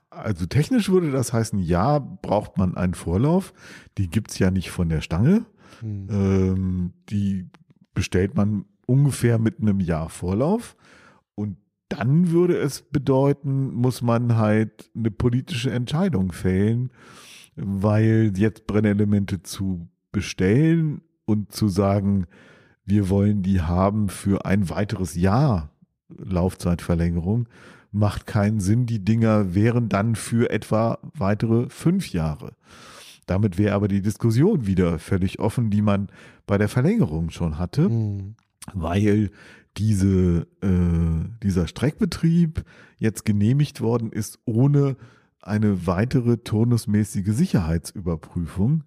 also 0.10 0.46
technisch 0.46 0.90
würde 0.90 1.12
das 1.12 1.34
heißen, 1.34 1.60
ja, 1.60 2.00
braucht 2.00 2.58
man 2.58 2.76
einen 2.76 2.94
Vorlauf. 2.94 3.54
Die 3.98 4.10
gibt 4.10 4.32
es 4.32 4.40
ja 4.40 4.52
nicht 4.52 4.72
von 4.72 4.90
der 4.90 5.02
Stange. 5.02 5.46
Hm. 5.80 6.08
Ähm, 6.10 6.94
die 7.10 7.48
bestellt 7.94 8.36
man 8.36 8.66
ungefähr 8.86 9.40
mit 9.40 9.60
einem 9.60 9.80
Jahr 9.80 10.10
Vorlauf. 10.10 10.76
Und 11.36 11.58
dann 11.90 12.32
würde 12.32 12.58
es 12.58 12.82
bedeuten, 12.82 13.74
muss 13.74 14.02
man 14.02 14.38
halt 14.38 14.90
eine 14.96 15.12
politische 15.12 15.72
Entscheidung 15.72 16.32
fällen, 16.32 16.92
weil 17.56 18.34
jetzt 18.36 18.68
Brennelemente 18.68 19.44
zu 19.44 19.88
bestellen 20.12 21.02
und 21.26 21.52
zu 21.52 21.68
sagen, 21.68 22.26
wir 22.86 23.10
wollen 23.10 23.44
die 23.44 23.62
haben 23.62 24.10
für 24.10 24.46
ein 24.46 24.70
weiteres 24.70 25.16
Jahr 25.16 25.72
Laufzeitverlängerung, 26.18 27.48
macht 27.92 28.26
keinen 28.26 28.60
Sinn. 28.60 28.86
Die 28.86 29.04
Dinger 29.04 29.54
wären 29.54 29.90
dann 29.90 30.16
für 30.16 30.50
etwa 30.50 31.00
weitere 31.14 31.70
fünf 31.70 32.12
Jahre. 32.12 32.54
Damit 33.26 33.58
wäre 33.58 33.76
aber 33.76 33.88
die 33.88 34.02
Diskussion 34.02 34.66
wieder 34.66 35.00
völlig 35.00 35.40
offen, 35.40 35.70
die 35.70 35.82
man 35.82 36.10
bei 36.48 36.58
der 36.58 36.68
Verlängerung 36.68 37.30
schon 37.30 37.58
hatte, 37.58 37.90
mhm. 37.90 38.36
weil 38.74 39.32
diese, 39.78 40.48
äh, 40.62 41.30
dieser 41.44 41.68
Streckbetrieb 41.68 42.64
jetzt 42.98 43.24
genehmigt 43.24 43.82
worden 43.82 44.12
ist 44.12 44.40
ohne 44.46 44.98
eine 45.42 45.88
weitere 45.88 46.38
turnusmäßige 46.38 47.34
Sicherheitsüberprüfung. 47.34 48.84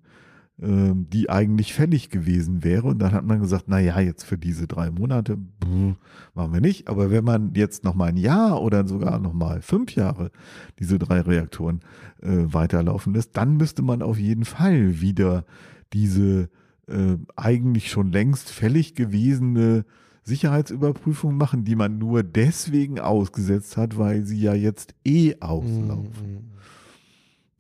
Ähm, 0.63 1.09
die 1.11 1.31
eigentlich 1.31 1.75
fällig 1.75 2.11
gewesen 2.11 2.63
wäre. 2.63 2.87
Und 2.87 3.01
dann 3.01 3.11
hat 3.11 3.25
man 3.25 3.41
gesagt, 3.41 3.65
na 3.67 3.81
ja, 3.81 3.99
jetzt 3.99 4.23
für 4.23 4.39
diese 4.39 4.69
drei 4.69 4.89
Monate 4.89 5.37
pff, 5.37 5.97
machen 6.35 6.53
wir 6.53 6.61
nicht. 6.61 6.87
Aber 6.87 7.11
wenn 7.11 7.25
man 7.25 7.55
jetzt 7.55 7.83
noch 7.83 7.97
mal 7.97 8.07
ein 8.07 8.17
Jahr 8.17 8.63
oder 8.63 8.87
sogar 8.87 9.19
noch 9.19 9.33
mal 9.33 9.63
fünf 9.63 9.97
Jahre 9.97 10.31
diese 10.79 11.01
drei 11.01 11.23
Reaktoren 11.23 11.81
äh, 12.23 12.45
weiterlaufen 12.47 13.15
lässt, 13.15 13.37
dann 13.37 13.57
müsste 13.57 13.83
man 13.83 14.01
auf 14.01 14.17
jeden 14.17 14.45
Fall 14.45 15.01
wieder 15.01 15.45
diese 15.93 16.51
äh, 16.87 17.17
eigentlich 17.35 17.91
schon 17.91 18.13
längst 18.13 18.49
fällig 18.51 18.95
gewesene 18.95 19.85
Sicherheitsüberprüfung 20.23 21.37
machen, 21.37 21.65
die 21.65 21.75
man 21.75 21.99
nur 21.99 22.23
deswegen 22.23 23.01
ausgesetzt 23.01 23.77
hat, 23.77 23.99
weil 23.99 24.25
sie 24.25 24.41
ja 24.41 24.55
jetzt 24.55 24.95
eh 25.05 25.35
auslaufen. 25.41 26.33
Mhm. 26.33 26.54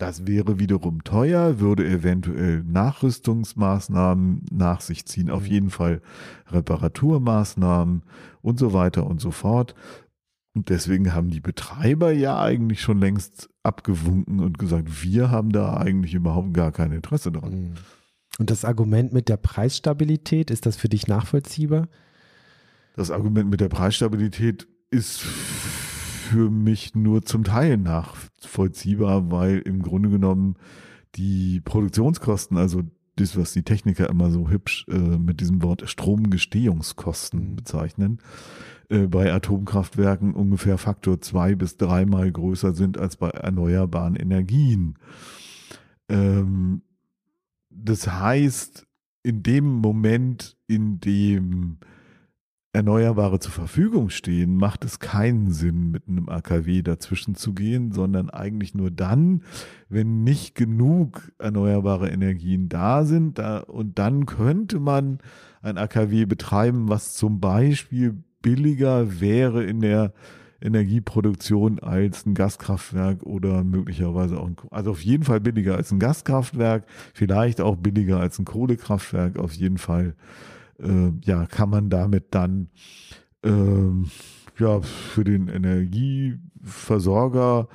Das 0.04 0.26
wäre 0.26 0.58
wiederum 0.58 1.02
teuer, 1.02 1.61
würde 1.61 1.88
eventuell 1.88 2.62
Nachrüstungsmaßnahmen 2.62 4.42
nach 4.52 4.82
sich 4.82 5.06
ziehen, 5.06 5.30
auf 5.30 5.44
mhm. 5.44 5.49
jeden 5.49 5.70
Fall 5.70 6.02
Reparaturmaßnahmen 6.49 8.02
und 8.42 8.58
so 8.58 8.75
weiter 8.75 9.06
und 9.06 9.23
so 9.23 9.30
fort. 9.30 9.75
Und 10.54 10.68
deswegen 10.68 11.14
haben 11.14 11.30
die 11.30 11.40
Betreiber 11.40 12.12
ja 12.12 12.38
eigentlich 12.38 12.82
schon 12.82 13.00
längst 13.00 13.49
abgewunken 13.62 14.40
und 14.40 14.58
gesagt, 14.58 15.02
wir 15.02 15.30
haben 15.30 15.52
da 15.52 15.78
eigentlich 15.78 16.12
überhaupt 16.12 16.52
gar 16.52 16.70
kein 16.70 16.92
Interesse 16.92 17.32
dran. 17.32 17.68
Mhm. 17.68 17.75
Und 18.38 18.50
das 18.50 18.66
Argument 18.66 19.14
mit 19.14 19.30
der 19.30 19.38
Preisstabilität, 19.38 20.50
ist 20.50 20.66
das 20.66 20.76
für 20.76 20.90
dich 20.90 21.06
nachvollziehbar? 21.06 21.88
Das 22.94 23.11
Argument 23.11 23.49
mit 23.49 23.62
der 23.62 23.70
Preisstabilität 23.70 24.68
ist 24.90 25.25
für 26.35 26.50
mich 26.50 26.97
nur 26.97 27.23
zum 27.23 27.45
Teil 27.45 27.76
nachvollziehbar, 27.76 29.31
weil 29.31 29.59
im 29.59 29.83
Grunde 29.83 30.11
genommen 30.11 30.57
die 31.14 31.61
Produktionskosten, 31.61 32.57
also 32.57 32.83
das, 33.14 33.37
was 33.37 33.53
die 33.53 33.62
Techniker 33.62 34.11
immer 34.11 34.33
so 34.33 34.50
hübsch 34.50 34.85
äh, 34.88 34.99
mit 34.99 35.41
diesem 35.41 35.62
Wort 35.62 35.88
Stromgestehungskosten 35.88 37.50
mhm. 37.50 37.57
bezeichnen, 37.57 38.19
äh, 38.88 39.07
bei 39.07 39.33
Atomkraftwerken 39.33 40.35
ungefähr 40.35 40.76
Faktor 40.76 41.21
zwei 41.21 41.55
bis 41.55 41.76
dreimal 41.76 42.33
größer 42.33 42.75
sind 42.75 42.99
als 42.99 43.14
bei 43.14 43.29
erneuerbaren 43.29 44.17
Energien. 44.17 44.99
Ähm, 46.09 46.83
das 47.71 48.09
heißt, 48.09 48.88
in 49.23 49.45
dem 49.45 49.67
Moment, 49.67 50.57
in 50.67 50.99
dem 50.99 51.79
Erneuerbare 52.75 53.38
zur 53.38 53.52
Verfügung 53.52 54.11
stehen, 54.11 54.57
macht 54.57 54.85
es 54.85 54.99
keinen 54.99 55.50
Sinn, 55.50 55.93
mit 55.93 56.09
einem 56.09 56.28
AKW 56.28 56.83
dazwischen 56.83 57.37
zu 57.37 57.54
gehen, 57.54 57.93
sondern 57.93 58.31
eigentlich 58.31 58.75
nur 58.75 58.90
dann, 58.90 59.43
wenn 59.88 60.25
nicht 60.25 60.57
genug 60.57 61.31
erneuerbare 61.38 62.11
Energien 62.11 62.69
da 62.69 63.04
sind. 63.04 63.38
Und 63.38 63.99
dann 64.00 64.26
könnte 64.26 64.81
man 64.81 65.19
ein 65.62 65.78
AKW 65.78 66.26
betreiben, 66.26 66.88
was 66.88 67.14
zum 67.14 67.38
Beispiel 67.38 68.23
billiger 68.43 69.21
wäre 69.21 69.62
in 69.62 69.81
der 69.81 70.12
Energieproduktion 70.61 71.78
als 71.78 72.26
ein 72.26 72.35
Gaskraftwerk 72.35 73.23
oder 73.23 73.62
möglicherweise 73.62 74.38
auch 74.40 74.47
ein, 74.47 74.57
also 74.71 74.90
auf 74.90 75.04
jeden 75.04 75.23
Fall 75.23 75.40
billiger 75.40 75.76
als 75.76 75.93
ein 75.93 76.00
Gaskraftwerk, 76.00 76.87
vielleicht 77.12 77.61
auch 77.61 77.76
billiger 77.76 78.19
als 78.19 78.38
ein 78.38 78.45
Kohlekraftwerk, 78.45 79.38
auf 79.38 79.52
jeden 79.52 79.78
Fall 79.78 80.14
äh, 80.78 81.11
ja, 81.25 81.47
kann 81.47 81.71
man 81.71 81.90
damit 81.90 82.35
dann 82.35 82.69
ähm, 83.43 84.11
ja, 84.59 84.81
für 84.81 85.25
den 85.25 85.49
Energieversorger 85.49 87.69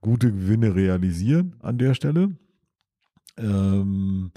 gute 0.00 0.32
Gewinne 0.32 0.74
realisieren 0.74 1.56
an 1.60 1.76
der 1.78 1.94
Stelle. 1.94 2.36
Ähm, 3.36 4.32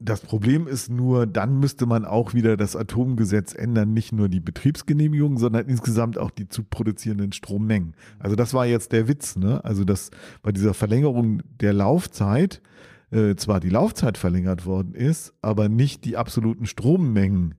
das 0.00 0.20
Problem 0.20 0.68
ist 0.68 0.90
nur, 0.90 1.26
dann 1.26 1.58
müsste 1.58 1.84
man 1.84 2.04
auch 2.04 2.32
wieder 2.32 2.56
das 2.56 2.76
Atomgesetz 2.76 3.52
ändern, 3.52 3.92
nicht 3.92 4.12
nur 4.12 4.28
die 4.28 4.38
Betriebsgenehmigung, 4.38 5.38
sondern 5.38 5.66
insgesamt 5.66 6.18
auch 6.18 6.30
die 6.30 6.48
zu 6.48 6.62
produzierenden 6.62 7.32
Strommengen. 7.32 7.94
Also 8.20 8.36
das 8.36 8.54
war 8.54 8.64
jetzt 8.64 8.92
der 8.92 9.08
Witz, 9.08 9.34
ne? 9.34 9.64
Also 9.64 9.82
dass 9.82 10.12
bei 10.42 10.52
dieser 10.52 10.72
Verlängerung 10.72 11.42
der 11.60 11.72
Laufzeit 11.72 12.62
äh, 13.10 13.34
zwar 13.36 13.60
die 13.60 13.70
Laufzeit 13.70 14.18
verlängert 14.18 14.66
worden 14.66 14.94
ist, 14.94 15.34
aber 15.42 15.68
nicht 15.68 16.04
die 16.04 16.16
absoluten 16.16 16.66
Strommengen, 16.66 17.54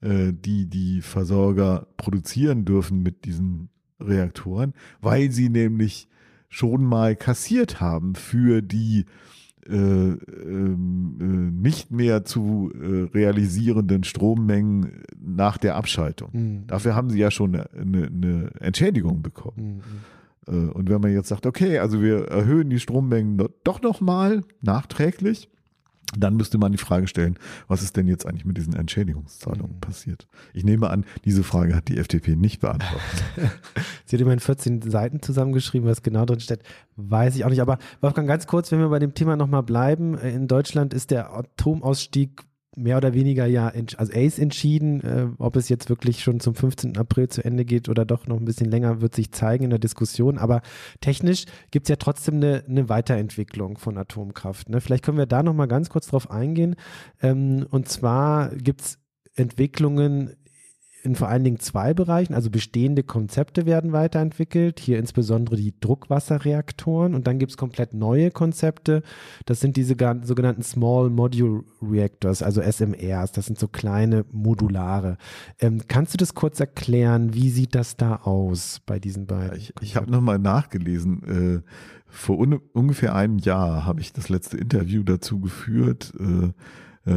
äh, 0.00 0.32
die 0.32 0.66
die 0.66 1.02
Versorger 1.02 1.88
produzieren 1.96 2.64
dürfen 2.64 3.02
mit 3.02 3.24
diesen 3.24 3.70
Reaktoren, 4.00 4.74
weil 5.00 5.30
sie 5.30 5.48
nämlich 5.48 6.08
schon 6.48 6.84
mal 6.84 7.16
kassiert 7.16 7.80
haben 7.80 8.14
für 8.14 8.62
die 8.62 9.04
äh, 9.68 9.74
ähm, 9.74 11.18
äh, 11.20 11.62
nicht 11.62 11.90
mehr 11.90 12.24
zu 12.24 12.72
äh, 12.74 13.14
realisierenden 13.14 14.02
Strommengen 14.02 15.02
nach 15.20 15.58
der 15.58 15.76
Abschaltung. 15.76 16.30
Mhm. 16.32 16.66
Dafür 16.66 16.94
haben 16.94 17.10
sie 17.10 17.18
ja 17.18 17.30
schon 17.30 17.54
eine, 17.54 18.06
eine 18.06 18.50
Entschädigung 18.60 19.20
bekommen. 19.20 19.76
Mhm. 19.76 19.82
Äh, 20.48 20.70
und 20.70 20.88
wenn 20.88 21.00
man 21.00 21.12
jetzt 21.12 21.28
sagt, 21.28 21.46
okay, 21.46 21.78
also 21.78 22.02
wir 22.02 22.26
erhöhen 22.28 22.70
die 22.70 22.80
Strommengen 22.80 23.38
doch 23.64 23.82
nochmal 23.82 24.42
nachträglich, 24.60 25.48
dann 26.16 26.36
müsste 26.36 26.56
man 26.56 26.72
die 26.72 26.78
Frage 26.78 27.06
stellen, 27.06 27.38
was 27.66 27.82
ist 27.82 27.96
denn 27.96 28.08
jetzt 28.08 28.26
eigentlich 28.26 28.46
mit 28.46 28.56
diesen 28.56 28.74
Entschädigungszahlungen 28.74 29.76
mhm. 29.76 29.80
passiert? 29.80 30.26
Ich 30.54 30.64
nehme 30.64 30.88
an, 30.88 31.04
diese 31.24 31.44
Frage 31.44 31.76
hat 31.76 31.88
die 31.88 31.98
FDP 31.98 32.34
nicht 32.34 32.60
beantwortet. 32.60 33.24
Sie 34.06 34.16
hat 34.16 34.20
immerhin 34.20 34.40
14 34.40 34.82
Seiten 34.82 35.20
zusammengeschrieben, 35.20 35.88
was 35.88 36.02
genau 36.02 36.24
drin 36.24 36.40
steht, 36.40 36.62
weiß 36.96 37.36
ich 37.36 37.44
auch 37.44 37.50
nicht. 37.50 37.60
Aber 37.60 37.78
Wolfgang, 38.00 38.26
ganz 38.26 38.46
kurz, 38.46 38.72
wenn 38.72 38.78
wir 38.78 38.88
bei 38.88 38.98
dem 38.98 39.12
Thema 39.12 39.36
nochmal 39.36 39.62
bleiben. 39.62 40.16
In 40.16 40.48
Deutschland 40.48 40.94
ist 40.94 41.10
der 41.10 41.34
Atomausstieg 41.34 42.42
mehr 42.78 42.96
oder 42.96 43.14
weniger 43.14 43.46
ja, 43.46 43.72
also 43.96 44.12
Ace 44.12 44.38
entschieden. 44.38 45.00
Äh, 45.02 45.28
ob 45.38 45.56
es 45.56 45.68
jetzt 45.68 45.88
wirklich 45.88 46.22
schon 46.22 46.40
zum 46.40 46.54
15. 46.54 46.96
April 46.96 47.28
zu 47.28 47.44
Ende 47.44 47.64
geht 47.64 47.88
oder 47.88 48.04
doch 48.04 48.26
noch 48.26 48.38
ein 48.38 48.44
bisschen 48.44 48.70
länger, 48.70 49.00
wird 49.00 49.14
sich 49.14 49.32
zeigen 49.32 49.64
in 49.64 49.70
der 49.70 49.78
Diskussion. 49.78 50.38
Aber 50.38 50.62
technisch 51.00 51.44
gibt 51.70 51.86
es 51.86 51.90
ja 51.90 51.96
trotzdem 51.96 52.36
eine, 52.36 52.64
eine, 52.68 52.88
Weiterentwicklung 52.88 53.78
von 53.78 53.98
Atomkraft. 53.98 54.68
Ne? 54.68 54.80
Vielleicht 54.80 55.04
können 55.04 55.18
wir 55.18 55.26
da 55.26 55.42
nochmal 55.42 55.68
ganz 55.68 55.90
kurz 55.90 56.06
drauf 56.06 56.30
eingehen. 56.30 56.76
Ähm, 57.20 57.66
und 57.70 57.88
zwar 57.88 58.54
gibt 58.56 58.80
es 58.82 58.98
Entwicklungen 59.34 60.34
in 61.02 61.14
vor 61.14 61.28
allen 61.28 61.44
Dingen 61.44 61.60
zwei 61.60 61.94
Bereichen. 61.94 62.34
Also 62.34 62.50
bestehende 62.50 63.02
Konzepte 63.02 63.66
werden 63.66 63.92
weiterentwickelt, 63.92 64.80
hier 64.80 64.98
insbesondere 64.98 65.56
die 65.56 65.74
Druckwasserreaktoren 65.80 67.14
und 67.14 67.26
dann 67.26 67.38
gibt 67.38 67.52
es 67.52 67.56
komplett 67.56 67.94
neue 67.94 68.30
Konzepte. 68.30 69.02
Das 69.46 69.60
sind 69.60 69.76
diese 69.76 69.96
sogenannten 70.22 70.62
Small 70.62 71.10
Module 71.10 71.64
Reactors, 71.82 72.42
also 72.42 72.60
SMRs. 72.60 73.32
Das 73.32 73.46
sind 73.46 73.58
so 73.58 73.68
kleine 73.68 74.24
Modulare. 74.32 75.18
Ähm, 75.60 75.82
kannst 75.88 76.14
du 76.14 76.16
das 76.16 76.34
kurz 76.34 76.60
erklären? 76.60 77.34
Wie 77.34 77.50
sieht 77.50 77.74
das 77.74 77.96
da 77.96 78.16
aus 78.16 78.80
bei 78.86 78.98
diesen 78.98 79.26
beiden? 79.26 79.56
Ich, 79.56 79.72
ich 79.80 79.96
habe 79.96 80.10
nochmal 80.10 80.38
nachgelesen. 80.38 81.62
Äh, 81.64 81.70
vor 82.10 82.38
un 82.38 82.60
ungefähr 82.72 83.14
einem 83.14 83.38
Jahr 83.38 83.84
habe 83.84 84.00
ich 84.00 84.12
das 84.12 84.28
letzte 84.28 84.56
Interview 84.56 85.02
dazu 85.02 85.40
geführt. 85.40 86.12
Äh, 86.18 86.52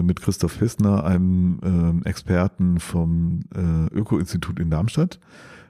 mit 0.01 0.21
Christoph 0.21 0.59
Hissner, 0.59 1.03
einem 1.03 2.01
äh, 2.03 2.09
Experten 2.09 2.79
vom 2.79 3.41
äh, 3.55 3.93
Öko-Institut 3.93 4.59
in 4.59 4.69
Darmstadt, 4.69 5.19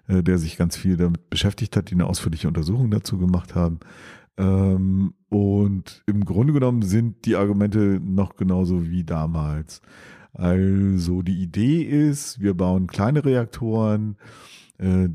äh, 0.08 0.22
der 0.22 0.38
sich 0.38 0.58
ganz 0.58 0.78
viel 0.78 0.98
damit 0.98 1.30
beschäftigt 1.30 1.76
hat, 1.76 1.90
die 1.90 1.96
eine 1.96 2.06
ausführliche 2.06 2.48
Untersuchung 2.48 2.92
dazu 2.92 3.18
gemacht 3.18 3.56
haben. 3.56 3.80
Ähm, 4.38 5.14
und 5.30 6.04
im 6.06 6.26
Grunde 6.26 6.54
genommen 6.54 6.82
sind 6.82 7.26
die 7.26 7.36
Argumente 7.36 8.00
noch 8.04 8.36
genauso 8.36 8.90
wie 8.90 9.04
damals. 9.04 9.82
Also 10.34 11.22
die 11.22 11.42
Idee 11.42 11.82
ist, 11.82 12.40
wir 12.40 12.54
bauen 12.54 12.88
kleine 12.88 13.26
Reaktoren, 13.26 14.18
äh, 14.78 15.10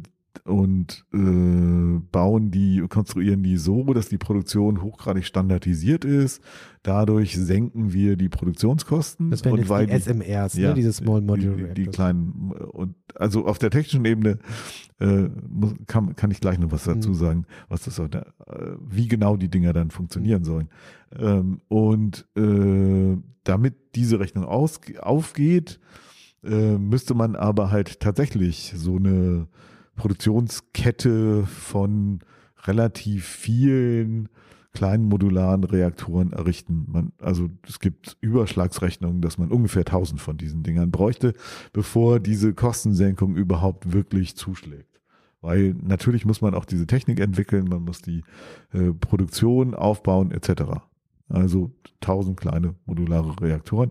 und 0.45 1.05
äh, 1.13 2.01
bauen 2.13 2.51
die, 2.51 2.85
konstruieren 2.89 3.43
die 3.43 3.57
so, 3.57 3.85
dass 3.93 4.09
die 4.09 4.19
Produktion 4.19 4.83
hochgradig 4.83 5.25
standardisiert 5.25 6.05
ist. 6.05 6.43
Dadurch 6.83 7.37
senken 7.37 7.93
wir 7.93 8.17
die 8.17 8.29
Produktionskosten. 8.29 9.31
Das 9.31 9.45
wären 9.45 9.59
und 9.59 9.69
weil 9.69 9.87
die 9.87 9.99
SMRs, 9.99 10.55
ne, 10.55 10.63
ja, 10.63 10.69
ne, 10.69 10.75
diese 10.75 10.93
Small 10.93 11.21
Modular 11.21 11.57
Reactors. 11.57 11.75
Die, 11.75 11.83
die 11.85 11.91
kleinen 11.91 12.53
und 12.73 12.95
also 13.15 13.47
auf 13.47 13.59
der 13.59 13.71
technischen 13.71 14.05
Ebene 14.05 14.39
äh, 15.01 15.29
muss, 15.49 15.75
kann, 15.87 16.15
kann 16.17 16.31
ich 16.31 16.41
gleich 16.41 16.59
noch 16.59 16.71
was 16.71 16.85
dazu 16.85 17.11
mhm. 17.11 17.15
sagen, 17.15 17.47
was 17.69 17.83
das 17.83 17.99
äh, 17.99 18.23
wie 18.81 19.09
genau 19.09 19.37
die 19.37 19.49
Dinger 19.49 19.73
dann 19.73 19.91
funktionieren 19.91 20.43
mhm. 20.43 20.47
sollen. 20.47 20.69
Ähm, 21.19 21.61
und 21.69 22.27
äh, 22.37 23.17
damit 23.45 23.75
diese 23.95 24.21
Rechnung 24.21 24.45
aus, 24.45 24.81
aufgeht, 25.01 25.81
äh, 26.45 26.79
müsste 26.79 27.15
man 27.15 27.37
aber 27.37 27.71
halt 27.71 28.01
tatsächlich 28.01 28.73
so 28.77 28.97
eine 28.97 29.49
Produktionskette 29.97 31.45
von 31.47 32.21
relativ 32.65 33.27
vielen 33.27 34.29
kleinen 34.73 35.07
modularen 35.07 35.65
Reaktoren 35.65 36.33
errichten. 36.33 36.85
Man, 36.89 37.13
also 37.21 37.49
es 37.67 37.81
gibt 37.81 38.19
Überschlagsrechnungen, 38.21 39.23
dass 39.23 39.39
man 39.39 39.51
ungefähr 39.51 39.81
1000 39.81 40.21
von 40.21 40.37
diesen 40.37 40.63
Dingern 40.63 40.91
bräuchte, 40.91 41.33
bevor 41.73 42.21
diese 42.21 42.53
Kostensenkung 42.53 43.37
überhaupt 43.37 43.93
wirklich 43.93 44.37
zuschlägt. 44.37 45.01
Weil 45.41 45.75
natürlich 45.83 46.27
muss 46.27 46.43
man 46.43 46.55
auch 46.55 46.67
diese 46.67 46.87
Technik 46.87 47.21
entwickeln, 47.21 47.69
man 47.69 47.83
muss 47.83 48.03
die 48.03 48.23
äh, 48.73 48.93
Produktion 48.93 49.75
aufbauen 49.75 50.31
etc. 50.31 50.81
Also 51.29 51.73
1000 52.03 52.39
kleine 52.39 52.75
modulare 52.85 53.35
Reaktoren. 53.41 53.91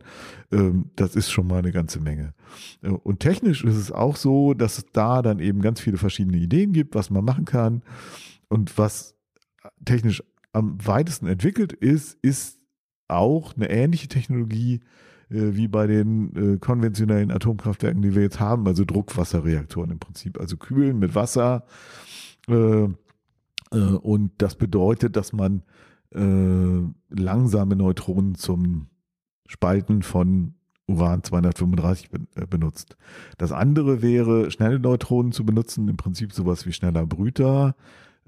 Ähm, 0.51 0.91
das 0.95 1.15
ist 1.15 1.31
schon 1.31 1.47
mal 1.47 1.59
eine 1.59 1.73
ganze 1.73 1.99
Menge. 1.99 2.33
Äh, 2.81 2.89
und 2.89 3.19
technisch 3.19 3.63
ist 3.63 3.75
es 3.75 3.91
auch 3.91 4.15
so, 4.15 4.53
dass 4.53 4.77
es 4.77 4.85
da 4.93 5.21
dann 5.21 5.39
eben 5.39 5.61
ganz 5.61 5.81
viele 5.81 5.97
verschiedene 5.97 6.37
Ideen 6.37 6.71
gibt, 6.71 6.95
was 6.95 7.09
man 7.09 7.25
machen 7.25 7.45
kann. 7.45 7.83
Und 8.47 8.77
was 8.77 9.15
technisch 9.83 10.23
am 10.53 10.77
weitesten 10.85 11.27
entwickelt 11.27 11.73
ist, 11.73 12.17
ist 12.21 12.59
auch 13.09 13.53
eine 13.55 13.69
ähnliche 13.69 14.07
Technologie 14.07 14.79
äh, 15.29 15.55
wie 15.55 15.67
bei 15.67 15.87
den 15.87 16.35
äh, 16.35 16.57
konventionellen 16.57 17.31
Atomkraftwerken, 17.31 18.01
die 18.01 18.15
wir 18.15 18.21
jetzt 18.21 18.39
haben, 18.39 18.65
also 18.65 18.85
Druckwasserreaktoren 18.85 19.91
im 19.91 19.99
Prinzip, 19.99 20.39
also 20.39 20.55
kühlen 20.55 20.99
mit 20.99 21.15
Wasser. 21.15 21.65
Und 22.47 24.33
das 24.37 24.55
bedeutet, 24.55 25.15
dass 25.15 25.33
man 25.33 25.63
äh, 26.13 26.81
langsame 27.09 27.75
Neutronen 27.75 28.35
zum 28.35 28.87
Spalten 29.47 30.01
von 30.01 30.55
Uran 30.87 31.23
235 31.23 32.09
äh, 32.35 32.45
benutzt. 32.47 32.97
Das 33.37 33.51
andere 33.51 34.01
wäre, 34.01 34.51
schnelle 34.51 34.79
Neutronen 34.79 35.31
zu 35.31 35.45
benutzen, 35.45 35.87
im 35.87 35.97
Prinzip 35.97 36.33
sowas 36.33 36.65
wie 36.65 36.73
schneller 36.73 37.05
Brüter, 37.05 37.75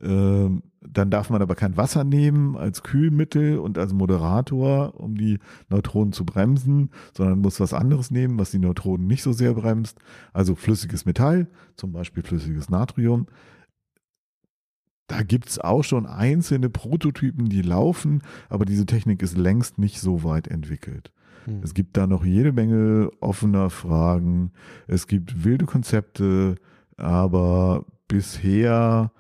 ähm, 0.02 0.62
dann 0.82 1.10
darf 1.10 1.30
man 1.30 1.42
aber 1.42 1.56
kein 1.56 1.76
Wasser 1.76 2.04
nehmen 2.04 2.56
als 2.56 2.84
Kühlmittel 2.84 3.58
und 3.58 3.78
als 3.78 3.94
Moderator, 3.94 5.00
um 5.00 5.16
die 5.16 5.40
Neutronen 5.70 6.14
zu 6.14 6.24
bremsen, 6.24 6.92
sondern 7.16 7.40
muss 7.40 7.60
was 7.60 7.74
anderes 7.74 8.12
nehmen, 8.12 8.38
was 8.40 8.52
die 8.52 8.60
Neutronen 8.60 9.08
nicht 9.08 9.24
so 9.24 9.34
sehr 9.34 9.54
bremst. 9.54 9.98
Also 10.34 10.56
flüssiges 10.56 11.06
Metall, 11.06 11.48
zum 11.76 11.92
Beispiel 11.92 12.24
flüssiges 12.24 12.70
Natrium. 12.70 13.26
Da 15.08 15.24
gibt's 15.24 15.58
auch 15.58 15.84
schon 15.84 16.06
einzelne 16.06 16.70
Prototypen, 16.70 17.48
die 17.48 17.62
laufen, 17.62 18.22
aber 18.50 18.66
diese 18.66 18.86
Technik 18.86 19.22
ist 19.22 19.38
längst 19.38 19.78
nicht 19.78 20.02
so 20.02 20.24
weit 20.24 20.48
entwickelt. 20.48 21.12
Hm. 21.46 21.62
Es 21.64 21.74
gibt 21.74 21.96
da 21.96 22.08
noch 22.08 22.26
jede 22.26 22.52
Menge 22.52 23.10
offener 23.22 23.70
Fragen. 23.70 24.52
Es 24.86 25.08
gibt 25.08 25.46
wilde 25.46 25.66
Konzepte, 25.66 26.56
aber 26.98 27.86
bisher 28.08 29.12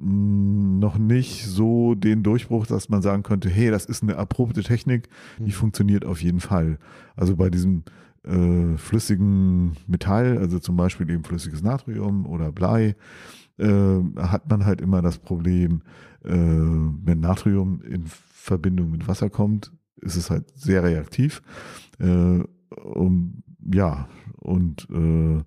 noch 0.00 0.98
nicht 0.98 1.46
so 1.46 1.96
den 1.96 2.22
Durchbruch, 2.22 2.66
dass 2.66 2.88
man 2.88 3.02
sagen 3.02 3.24
könnte, 3.24 3.48
hey, 3.48 3.70
das 3.70 3.84
ist 3.84 4.02
eine 4.02 4.12
erprobte 4.12 4.62
Technik, 4.62 5.08
die 5.38 5.46
mhm. 5.46 5.50
funktioniert 5.50 6.04
auf 6.04 6.22
jeden 6.22 6.38
Fall. 6.40 6.78
Also 7.16 7.34
bei 7.34 7.50
diesem 7.50 7.82
äh, 8.24 8.76
flüssigen 8.76 9.76
Metall, 9.88 10.38
also 10.38 10.60
zum 10.60 10.76
Beispiel 10.76 11.10
eben 11.10 11.24
flüssiges 11.24 11.62
Natrium 11.62 12.26
oder 12.26 12.52
Blei, 12.52 12.94
hat 13.64 14.48
man 14.48 14.64
halt 14.64 14.80
immer 14.80 15.02
das 15.02 15.18
Problem, 15.18 15.82
äh, 16.24 16.30
wenn 16.30 17.20
Natrium 17.20 17.82
in 17.82 18.04
Verbindung 18.06 18.90
mit 18.90 19.08
Wasser 19.08 19.30
kommt, 19.30 19.72
ist 20.00 20.16
es 20.16 20.30
halt 20.30 20.44
sehr 20.54 20.82
reaktiv. 20.82 21.42
Äh, 21.98 22.44
um, 22.82 23.42
ja, 23.72 24.08
und 24.36 24.88
äh, 24.90 25.42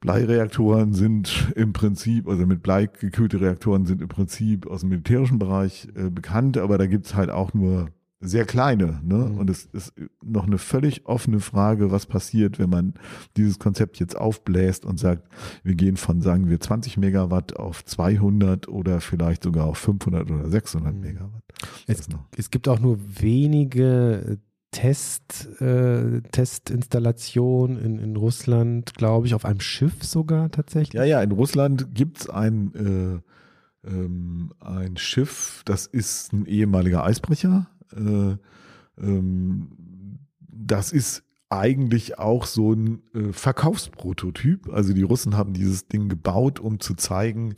Bleireaktoren 0.00 0.94
sind 0.94 1.52
im 1.56 1.72
Prinzip, 1.72 2.26
also 2.26 2.46
mit 2.46 2.62
Blei 2.62 2.86
gekühlte 2.86 3.40
Reaktoren 3.40 3.84
sind 3.84 4.00
im 4.00 4.08
Prinzip 4.08 4.66
aus 4.66 4.80
dem 4.80 4.90
militärischen 4.90 5.38
Bereich 5.38 5.88
äh, 5.94 6.08
bekannt, 6.08 6.56
aber 6.56 6.78
da 6.78 6.86
gibt's 6.86 7.14
halt 7.14 7.30
auch 7.30 7.52
nur 7.52 7.88
sehr 8.20 8.44
kleine. 8.44 9.00
Ne? 9.02 9.16
Mhm. 9.16 9.38
Und 9.38 9.50
es 9.50 9.64
ist 9.66 9.94
noch 10.22 10.46
eine 10.46 10.58
völlig 10.58 11.06
offene 11.06 11.40
Frage, 11.40 11.90
was 11.90 12.06
passiert, 12.06 12.58
wenn 12.58 12.70
man 12.70 12.94
dieses 13.36 13.58
Konzept 13.58 13.98
jetzt 13.98 14.16
aufbläst 14.16 14.84
und 14.84 14.98
sagt, 14.98 15.26
wir 15.62 15.74
gehen 15.74 15.96
von, 15.96 16.20
sagen 16.20 16.48
wir, 16.48 16.60
20 16.60 16.98
Megawatt 16.98 17.56
auf 17.56 17.84
200 17.84 18.68
oder 18.68 19.00
vielleicht 19.00 19.42
sogar 19.42 19.66
auf 19.66 19.78
500 19.78 20.30
oder 20.30 20.48
600 20.48 20.94
mhm. 20.94 21.00
Megawatt. 21.00 21.42
Es, 21.86 22.08
es, 22.36 22.50
gibt 22.50 22.68
auch 22.68 22.78
nur 22.78 22.98
wenige 23.20 24.38
Test, 24.70 25.48
äh, 25.60 26.20
Testinstallation 26.30 27.78
in, 27.78 27.98
in 27.98 28.16
Russland, 28.16 28.94
glaube 28.94 29.26
ich, 29.26 29.34
auf 29.34 29.44
einem 29.44 29.60
Schiff 29.60 30.04
sogar 30.04 30.50
tatsächlich. 30.50 30.92
Ja, 30.92 31.04
ja, 31.04 31.22
in 31.22 31.32
Russland 31.32 31.94
gibt 31.94 32.20
es 32.20 32.30
ein, 32.30 33.22
äh, 33.84 33.88
ähm, 33.88 34.52
ein 34.60 34.96
Schiff, 34.98 35.62
das 35.64 35.86
ist 35.86 36.32
ein 36.32 36.44
ehemaliger 36.46 37.02
Eisbrecher. 37.04 37.66
Äh, 37.96 38.36
ähm, 39.02 39.68
das 40.48 40.92
ist 40.92 41.24
eigentlich 41.52 42.16
auch 42.16 42.46
so 42.46 42.72
ein 42.72 43.02
äh, 43.12 43.32
Verkaufsprototyp. 43.32 44.72
Also 44.72 44.92
die 44.92 45.02
Russen 45.02 45.36
haben 45.36 45.52
dieses 45.52 45.88
Ding 45.88 46.08
gebaut, 46.08 46.60
um 46.60 46.78
zu 46.78 46.94
zeigen, 46.94 47.56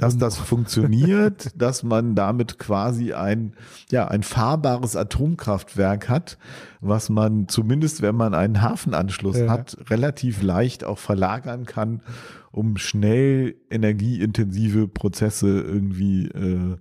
dass 0.00 0.18
das 0.18 0.36
funktioniert, 0.36 1.52
dass 1.56 1.84
man 1.84 2.16
damit 2.16 2.58
quasi 2.58 3.12
ein, 3.12 3.54
ja, 3.92 4.08
ein 4.08 4.24
fahrbares 4.24 4.96
Atomkraftwerk 4.96 6.08
hat, 6.08 6.36
was 6.80 7.10
man 7.10 7.46
zumindest, 7.46 8.02
wenn 8.02 8.16
man 8.16 8.34
einen 8.34 8.60
Hafenanschluss 8.60 9.38
ja. 9.38 9.48
hat, 9.48 9.76
relativ 9.88 10.42
leicht 10.42 10.82
auch 10.82 10.98
verlagern 10.98 11.64
kann 11.64 12.02
um 12.50 12.76
schnell 12.76 13.54
energieintensive 13.70 14.88
Prozesse 14.88 15.60
irgendwie 15.60 16.26
äh, 16.28 16.72
äh, 16.72 16.76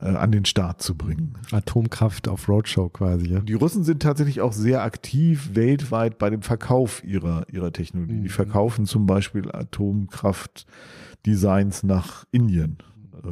an 0.00 0.32
den 0.32 0.44
Start 0.44 0.82
zu 0.82 0.96
bringen. 0.96 1.34
Atomkraft 1.50 2.28
auf 2.28 2.48
Roadshow 2.48 2.88
quasi. 2.88 3.26
Ja? 3.28 3.40
Die 3.40 3.54
Russen 3.54 3.82
sind 3.84 4.02
tatsächlich 4.02 4.40
auch 4.40 4.52
sehr 4.52 4.82
aktiv 4.82 5.50
weltweit 5.54 6.18
bei 6.18 6.30
dem 6.30 6.42
Verkauf 6.42 7.02
ihrer, 7.04 7.46
ihrer 7.52 7.72
Technologie. 7.72 8.14
Mhm. 8.14 8.22
Die 8.22 8.28
verkaufen 8.28 8.86
zum 8.86 9.06
Beispiel 9.06 9.50
Atomkraftdesigns 9.50 11.82
nach 11.82 12.24
Indien. 12.30 12.78
Äh, 13.24 13.28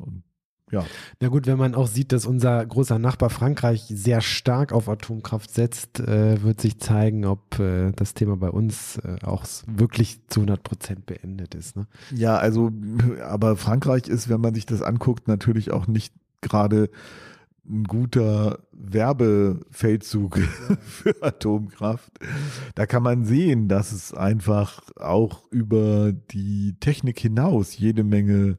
und 0.00 0.22
ja. 0.70 0.84
Na 1.20 1.28
gut, 1.28 1.46
wenn 1.46 1.58
man 1.58 1.74
auch 1.74 1.88
sieht, 1.88 2.12
dass 2.12 2.26
unser 2.26 2.64
großer 2.64 2.98
Nachbar 2.98 3.30
Frankreich 3.30 3.86
sehr 3.88 4.20
stark 4.20 4.72
auf 4.72 4.88
Atomkraft 4.88 5.50
setzt, 5.50 6.00
äh, 6.00 6.42
wird 6.42 6.60
sich 6.60 6.78
zeigen, 6.78 7.24
ob 7.24 7.58
äh, 7.58 7.92
das 7.92 8.14
Thema 8.14 8.36
bei 8.36 8.50
uns 8.50 8.98
äh, 8.98 9.16
auch 9.24 9.44
wirklich 9.66 10.20
zu 10.28 10.40
100 10.40 10.62
Prozent 10.62 11.06
beendet 11.06 11.54
ist. 11.54 11.76
Ne? 11.76 11.86
Ja, 12.14 12.36
also, 12.36 12.70
aber 13.22 13.56
Frankreich 13.56 14.06
ist, 14.06 14.28
wenn 14.28 14.40
man 14.40 14.54
sich 14.54 14.66
das 14.66 14.82
anguckt, 14.82 15.26
natürlich 15.26 15.72
auch 15.72 15.86
nicht 15.86 16.14
gerade 16.40 16.90
ein 17.68 17.84
guter 17.84 18.60
Werbefeldzug 18.72 20.38
für 20.80 21.22
Atomkraft. 21.22 22.12
Da 22.74 22.86
kann 22.86 23.02
man 23.02 23.24
sehen, 23.24 23.68
dass 23.68 23.92
es 23.92 24.14
einfach 24.14 24.82
auch 24.96 25.44
über 25.50 26.12
die 26.12 26.76
Technik 26.80 27.18
hinaus 27.18 27.76
jede 27.76 28.02
Menge 28.02 28.50
äh, 28.50 28.56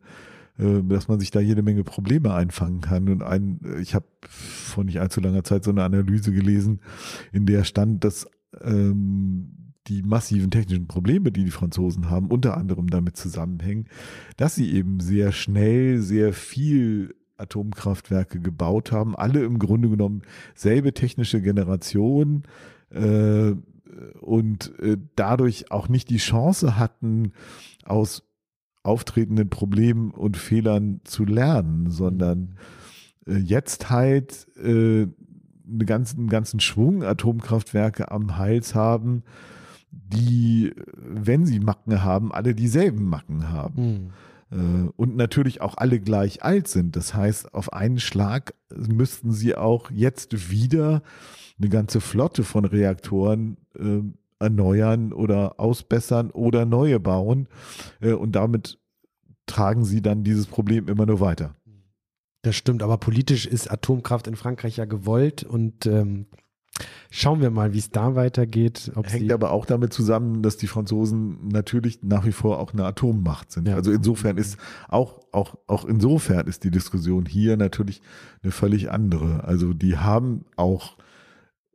dass 0.62 1.08
man 1.08 1.20
sich 1.20 1.32
da 1.32 1.40
jede 1.40 1.64
Menge 1.64 1.84
Probleme 1.84 2.34
einfangen 2.34 2.82
kann. 2.82 3.10
Und 3.10 3.24
ein, 3.24 3.60
ich 3.82 3.96
habe 3.96 4.06
vor 4.30 4.84
nicht 4.84 5.00
allzu 5.00 5.20
langer 5.22 5.44
Zeit 5.44 5.64
so 5.64 5.72
eine 5.72 5.84
Analyse 5.84 6.32
gelesen, 6.32 6.82
in 7.32 7.46
der 7.46 7.64
stand, 7.64 8.04
dass 8.04 8.28
ähm, 8.62 9.74
die 9.88 10.04
massiven 10.04 10.52
technischen 10.52 10.88
Probleme, 10.88 11.32
die 11.32 11.46
die 11.46 11.52
Franzosen 11.52 12.10
haben, 12.10 12.28
unter 12.28 12.58
anderem 12.58 12.90
damit 12.90 13.18
zusammenhängen, 13.18 13.88
dass 14.38 14.56
sie 14.56 14.72
eben 14.72 15.00
sehr 15.00 15.32
schnell, 15.32 16.00
sehr 16.02 16.34
viel 16.34 17.16
Atomkraftwerke 17.38 18.40
gebaut 18.40 18.92
haben, 18.92 19.16
alle 19.16 19.44
im 19.44 19.58
Grunde 19.58 19.90
genommen 19.90 20.22
selbe 20.54 20.94
technische 20.94 21.42
Generation 21.42 22.44
äh, 22.92 23.54
und 24.22 24.80
äh, 24.80 24.98
dadurch 25.16 25.72
auch 25.72 25.90
nicht 25.90 26.10
die 26.10 26.18
Chance 26.18 26.78
hatten, 26.78 27.34
aus 27.84 28.24
auftretenden 28.84 29.50
Problemen 29.50 30.12
und 30.12 30.38
Fehlern 30.38 31.02
zu 31.04 31.26
lernen, 31.26 31.90
sondern 31.90 32.56
äh, 33.28 33.38
jetzt 33.38 33.90
halt 33.90 34.48
äh, 34.58 35.08
eine 35.68 35.86
ganzen, 35.86 36.20
einen 36.20 36.30
ganzen 36.30 36.60
Schwung 36.60 37.04
Atomkraftwerke 37.04 38.12
am 38.12 38.38
Hals 38.38 38.76
haben, 38.76 39.24
die, 39.92 40.74
wenn 40.98 41.46
sie 41.46 41.60
Macken 41.60 42.04
haben, 42.04 42.32
alle 42.32 42.56
dieselben 42.56 43.06
Macken 43.06 43.50
haben. 43.50 44.12
Mhm. 44.54 44.92
und 44.98 45.16
natürlich 45.16 45.62
auch 45.62 45.78
alle 45.78 46.02
gleich 46.02 46.44
alt 46.44 46.68
sind. 46.68 46.98
Das 46.98 47.14
heißt, 47.14 47.54
auf 47.54 47.72
einen 47.72 48.00
Schlag 48.00 48.54
müssten 48.76 49.32
sie 49.32 49.56
auch 49.56 49.90
jetzt 49.92 50.52
wieder 50.52 51.04
eine 51.58 51.70
ganze 51.70 52.02
Flotte 52.02 52.44
von 52.44 52.66
Reaktoren 52.66 53.56
äh, 53.80 54.02
erneuern 54.42 55.14
oder 55.14 55.60
ausbessern 55.60 56.32
oder 56.32 56.66
neue 56.66 57.00
bauen. 57.00 57.48
Äh, 58.00 58.14
und 58.14 58.34
damit 58.34 58.80
tragen 59.46 59.86
sie 59.86 60.02
dann 60.02 60.24
dieses 60.24 60.48
Problem 60.48 60.88
immer 60.88 61.06
nur 61.06 61.20
weiter. 61.20 61.56
Das 62.44 62.56
stimmt, 62.56 62.82
aber 62.82 62.98
politisch 62.98 63.46
ist 63.46 63.72
Atomkraft 63.72 64.28
in 64.28 64.36
Frankreich 64.36 64.78
ja 64.78 64.86
gewollt 64.86 65.44
und 65.44 65.86
ähm, 65.86 66.26
Schauen 67.10 67.42
wir 67.42 67.52
mal, 67.52 67.74
wie 67.74 67.80
es 67.80 67.92
da 67.92 68.16
weitergeht. 68.16 68.92
Hängt 69.04 69.32
aber 69.32 69.52
auch 69.52 69.66
damit 69.66 69.92
zusammen, 69.92 70.42
dass 70.42 70.58
die 70.58 70.68
Franzosen 70.68 71.50
natürlich 71.50 72.02
nach 72.04 72.26
wie 72.26 72.32
vor 72.32 72.60
auch 72.60 72.74
eine 72.74 72.86
Atommacht 72.86 73.52
sind. 73.52 73.68
Ja. 73.68 73.76
Also 73.76 73.92
insofern 73.92 74.38
ist 74.38 74.58
auch, 74.88 75.20
auch, 75.32 75.56
auch 75.68 75.86
insofern 75.86 76.48
ist 76.48 76.64
die 76.64 76.72
Diskussion 76.72 77.26
hier 77.26 77.58
natürlich 77.58 78.02
eine 78.42 78.52
völlig 78.52 78.92
andere. 78.92 79.44
Also 79.44 79.74
die 79.74 79.98
haben 79.98 80.46
auch, 80.56 80.96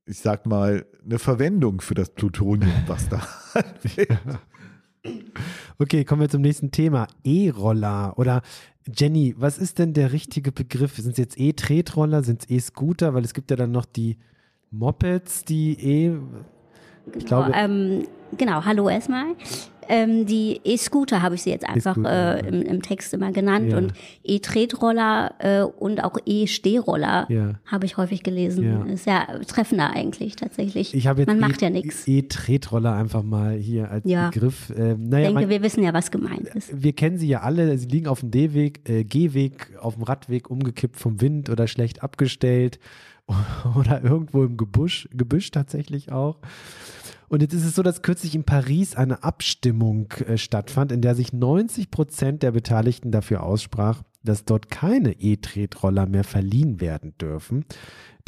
ich 0.07 0.19
sag 0.19 0.47
mal, 0.47 0.87
eine 1.05 1.19
Verwendung 1.19 1.81
für 1.81 1.95
das 1.95 2.11
Plutonium, 2.11 2.73
was 2.87 3.09
da 3.09 3.27
Okay, 5.79 6.05
kommen 6.05 6.23
wir 6.23 6.29
zum 6.29 6.43
nächsten 6.43 6.71
Thema. 6.71 7.07
E-Roller 7.25 8.19
oder 8.19 8.43
Jenny, 8.87 9.35
was 9.37 9.59
ist 9.59 9.79
denn 9.79 9.93
der 9.93 10.13
richtige 10.13 10.53
Begriff? 10.53 10.97
Sind 10.97 11.13
es 11.13 11.19
jetzt 11.19 11.39
E-Tretroller, 11.39 12.23
sind 12.23 12.43
es 12.43 12.51
E-Scooter? 12.51 13.15
Weil 13.15 13.25
es 13.25 13.35
gibt 13.35 13.51
ja 13.51 13.57
dann 13.57 13.73
noch 13.73 13.85
die 13.85 14.17
Mopeds, 14.71 15.45
die 15.45 15.79
E. 15.81 16.19
Ich 17.07 17.25
genau, 17.25 17.45
glaube, 17.45 17.53
ähm, 17.55 18.07
genau, 18.37 18.65
hallo 18.65 18.89
erstmal. 18.89 19.35
Ähm, 19.89 20.27
die 20.27 20.61
E-Scooter 20.65 21.23
habe 21.23 21.37
ich 21.37 21.43
sie 21.43 21.51
jetzt 21.51 21.69
einfach 21.69 21.97
äh, 21.97 22.41
im, 22.41 22.63
im, 22.63 22.83
Text 22.83 23.15
immer 23.15 23.33
genannt 23.33 23.71
ja. 23.71 23.79
und 23.79 23.93
E-Tretroller 24.25 25.35
äh, 25.39 25.63
und 25.63 26.03
auch 26.03 26.19
E-Stehroller 26.25 27.27
ja. 27.29 27.55
habe 27.67 27.87
ich 27.87 27.97
häufig 27.97 28.23
gelesen. 28.23 28.65
Ja. 28.65 28.85
Ist 28.93 29.07
ja 29.07 29.27
treffender 29.47 29.91
eigentlich 29.91 30.37
tatsächlich. 30.37 30.95
Ich 30.95 31.05
jetzt 31.05 31.27
man 31.27 31.39
e 31.39 31.41
macht 31.41 31.63
ja 31.63 31.71
nichts. 31.71 32.07
E-Tretroller 32.07 32.95
einfach 32.95 33.23
mal 33.23 33.55
hier 33.55 33.91
als 33.91 34.05
Begriff. 34.05 34.71
Äh, 34.71 34.95
naja, 34.99 35.29
ich 35.29 35.35
denke, 35.35 35.41
man, 35.43 35.49
wir 35.51 35.63
wissen 35.63 35.83
ja, 35.83 35.95
was 35.95 36.11
gemeint 36.11 36.49
ist. 36.55 36.83
Wir 36.83 36.93
kennen 36.93 37.19
sie 37.19 37.29
ja 37.29 37.41
alle. 37.41 37.79
Sie 37.79 37.87
liegen 37.87 38.09
auf 38.09 38.21
dem 38.21 38.31
D-Weg, 38.31 38.89
äh, 38.89 39.05
Gehweg, 39.05 39.71
auf 39.81 39.95
dem 39.95 40.03
Radweg 40.03 40.51
umgekippt 40.51 40.97
vom 40.97 41.21
Wind 41.21 41.49
oder 41.49 41.69
schlecht 41.69 42.03
abgestellt 42.03 42.79
oder 43.75 44.03
irgendwo 44.03 44.45
im 44.45 44.57
Gebüsch, 44.57 45.09
Gebüsch 45.13 45.51
tatsächlich 45.51 46.13
auch. 46.13 46.39
Und 47.29 47.43
jetzt 47.43 47.55
ist 47.55 47.65
es 47.65 47.75
so, 47.75 47.83
dass 47.83 48.03
kürzlich 48.03 48.35
in 48.35 48.45
Paris 48.45 48.95
eine 48.95 49.25
Abstimmung 49.25 50.13
äh, 50.27 50.39
stattfand, 50.39 50.93
in 50.93 51.03
der 51.03 51.15
sich 51.15 51.33
90 51.33 51.91
Prozent 51.91 52.43
der 52.43 52.53
Beteiligten 52.53 53.11
dafür 53.11 53.43
aussprach, 53.43 54.03
dass 54.23 54.45
dort 54.45 54.71
keine 54.71 55.13
E-Tretroller 55.13 56.07
mehr 56.07 56.25
verliehen 56.25 56.81
werden 56.81 57.15
dürfen. 57.21 57.65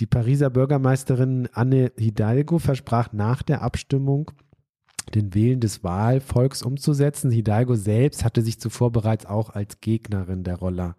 Die 0.00 0.06
Pariser 0.06 0.50
Bürgermeisterin 0.50 1.48
Anne 1.52 1.92
Hidalgo 1.96 2.58
versprach 2.58 3.12
nach 3.12 3.42
der 3.42 3.62
Abstimmung, 3.62 4.30
den 5.10 5.34
Willen 5.34 5.60
des 5.60 5.84
Wahlvolks 5.84 6.62
umzusetzen. 6.62 7.30
Hidalgo 7.30 7.74
selbst 7.74 8.24
hatte 8.24 8.42
sich 8.42 8.60
zuvor 8.60 8.92
bereits 8.92 9.26
auch 9.26 9.50
als 9.50 9.80
Gegnerin 9.80 10.44
der 10.44 10.56
Roller 10.56 10.96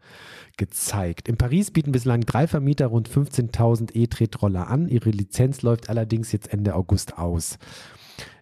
gezeigt. 0.57 1.27
In 1.27 1.37
Paris 1.37 1.71
bieten 1.71 1.91
bislang 1.91 2.21
drei 2.21 2.47
Vermieter 2.47 2.87
rund 2.87 3.09
15.000 3.09 3.95
E-Tretroller 3.95 4.67
an. 4.67 4.87
Ihre 4.87 5.09
Lizenz 5.09 5.61
läuft 5.61 5.89
allerdings 5.89 6.31
jetzt 6.31 6.53
Ende 6.53 6.75
August 6.75 7.17
aus. 7.17 7.57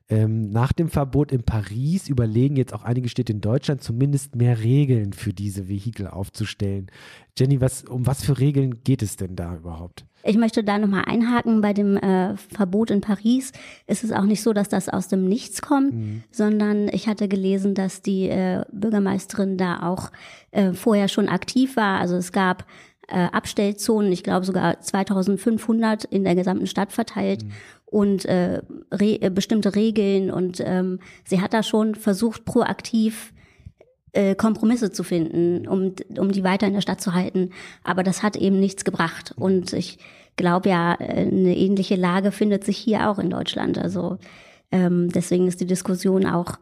Ähm, 0.09 0.51
nach 0.51 0.71
dem 0.71 0.87
Verbot 0.87 1.33
in 1.33 1.43
Paris 1.43 2.07
überlegen 2.07 2.55
jetzt 2.55 2.73
auch 2.73 2.83
einige 2.83 3.09
Städte 3.09 3.33
in 3.33 3.41
Deutschland 3.41 3.83
zumindest 3.83 4.37
mehr 4.37 4.63
Regeln 4.63 5.11
für 5.11 5.33
diese 5.33 5.67
Vehikel 5.67 6.07
aufzustellen. 6.07 6.87
Jenny, 7.37 7.59
was, 7.59 7.83
um 7.83 8.07
was 8.07 8.23
für 8.23 8.39
Regeln 8.39 8.83
geht 8.85 9.01
es 9.01 9.17
denn 9.17 9.35
da 9.35 9.55
überhaupt? 9.55 10.05
Ich 10.23 10.37
möchte 10.37 10.63
da 10.63 10.77
nochmal 10.77 11.03
einhaken. 11.05 11.59
Bei 11.59 11.73
dem 11.73 11.97
äh, 11.97 12.37
Verbot 12.37 12.89
in 12.89 13.01
Paris 13.01 13.51
ist 13.85 14.05
es 14.05 14.13
auch 14.13 14.23
nicht 14.23 14.41
so, 14.41 14.53
dass 14.53 14.69
das 14.69 14.87
aus 14.87 15.09
dem 15.09 15.25
Nichts 15.27 15.61
kommt, 15.61 15.93
mhm. 15.93 16.23
sondern 16.31 16.87
ich 16.87 17.07
hatte 17.07 17.27
gelesen, 17.27 17.75
dass 17.75 18.01
die 18.01 18.29
äh, 18.29 18.63
Bürgermeisterin 18.71 19.57
da 19.57 19.83
auch 19.83 20.11
äh, 20.51 20.71
vorher 20.71 21.09
schon 21.09 21.27
aktiv 21.27 21.75
war. 21.75 21.99
Also 21.99 22.15
es 22.15 22.31
gab 22.31 22.65
äh, 23.07 23.27
Abstellzonen, 23.31 24.11
ich 24.11 24.23
glaube 24.23 24.45
sogar 24.45 24.79
2500 24.79 26.03
in 26.05 26.23
der 26.23 26.35
gesamten 26.35 26.67
Stadt 26.67 26.91
verteilt. 26.91 27.43
Mhm 27.43 27.51
und 27.89 28.25
äh, 28.25 28.61
re 28.91 29.21
äh, 29.21 29.29
bestimmte 29.29 29.73
Regeln 29.73 30.29
und 30.29 30.61
ähm, 30.63 30.99
sie 31.23 31.41
hat 31.41 31.53
da 31.53 31.63
schon 31.63 31.95
versucht, 31.95 32.43
proaktiv 32.43 33.33
äh, 34.11 34.35
Kompromisse 34.35 34.91
zu 34.91 35.03
finden, 35.03 35.67
um, 35.67 35.93
um 36.17 36.31
die 36.31 36.43
weiter 36.43 36.67
in 36.67 36.73
der 36.73 36.81
Stadt 36.81 37.01
zu 37.01 37.13
halten. 37.13 37.51
Aber 37.83 38.03
das 38.03 38.23
hat 38.23 38.35
eben 38.35 38.59
nichts 38.59 38.83
gebracht. 38.83 39.33
Und 39.37 39.71
ich 39.71 39.99
glaube 40.35 40.69
ja, 40.69 40.97
eine 40.99 41.55
ähnliche 41.55 41.95
Lage 41.95 42.31
findet 42.31 42.65
sich 42.65 42.77
hier 42.77 43.09
auch 43.09 43.19
in 43.19 43.29
Deutschland. 43.29 43.77
Also 43.77 44.17
ähm, 44.71 45.09
deswegen 45.09 45.47
ist 45.47 45.61
die 45.61 45.65
Diskussion 45.65 46.25
auch 46.25 46.57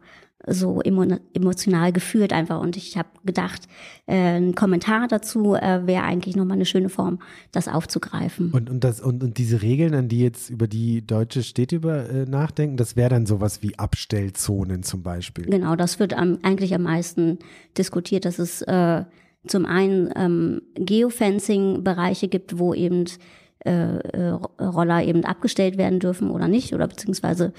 so 0.46 0.80
emotional 0.80 1.92
geführt 1.92 2.32
einfach. 2.32 2.60
Und 2.60 2.76
ich 2.76 2.96
habe 2.96 3.08
gedacht, 3.24 3.62
äh, 4.06 4.38
ein 4.38 4.54
Kommentar 4.54 5.08
dazu 5.08 5.54
äh, 5.54 5.86
wäre 5.86 6.04
eigentlich 6.04 6.36
nochmal 6.36 6.56
eine 6.56 6.66
schöne 6.66 6.88
Form, 6.88 7.18
das 7.52 7.68
aufzugreifen. 7.68 8.52
Und, 8.52 8.70
und, 8.70 8.84
das, 8.84 9.00
und, 9.00 9.22
und 9.22 9.38
diese 9.38 9.62
Regeln, 9.62 9.94
an 9.94 10.08
die 10.08 10.20
jetzt 10.20 10.50
über 10.50 10.68
die 10.68 11.06
deutsche 11.06 11.42
Städte 11.42 11.76
über, 11.76 12.08
äh, 12.08 12.26
nachdenken, 12.26 12.76
das 12.76 12.96
wäre 12.96 13.10
dann 13.10 13.26
sowas 13.26 13.62
wie 13.62 13.78
Abstellzonen 13.78 14.82
zum 14.82 15.02
Beispiel. 15.02 15.46
Genau, 15.46 15.74
das 15.74 15.98
wird 15.98 16.14
am, 16.14 16.38
eigentlich 16.42 16.74
am 16.74 16.82
meisten 16.82 17.38
diskutiert, 17.76 18.24
dass 18.24 18.38
es 18.38 18.62
äh, 18.62 19.04
zum 19.46 19.64
einen 19.64 20.10
ähm, 20.16 20.62
Geofencing-Bereiche 20.74 22.28
gibt, 22.28 22.58
wo 22.58 22.74
eben 22.74 23.06
äh, 23.64 23.96
äh, 23.98 24.38
Roller 24.60 25.02
eben 25.02 25.24
abgestellt 25.24 25.76
werden 25.78 25.98
dürfen 25.98 26.30
oder 26.30 26.46
nicht, 26.46 26.72
oder 26.72 26.86
beziehungsweise 26.86 27.52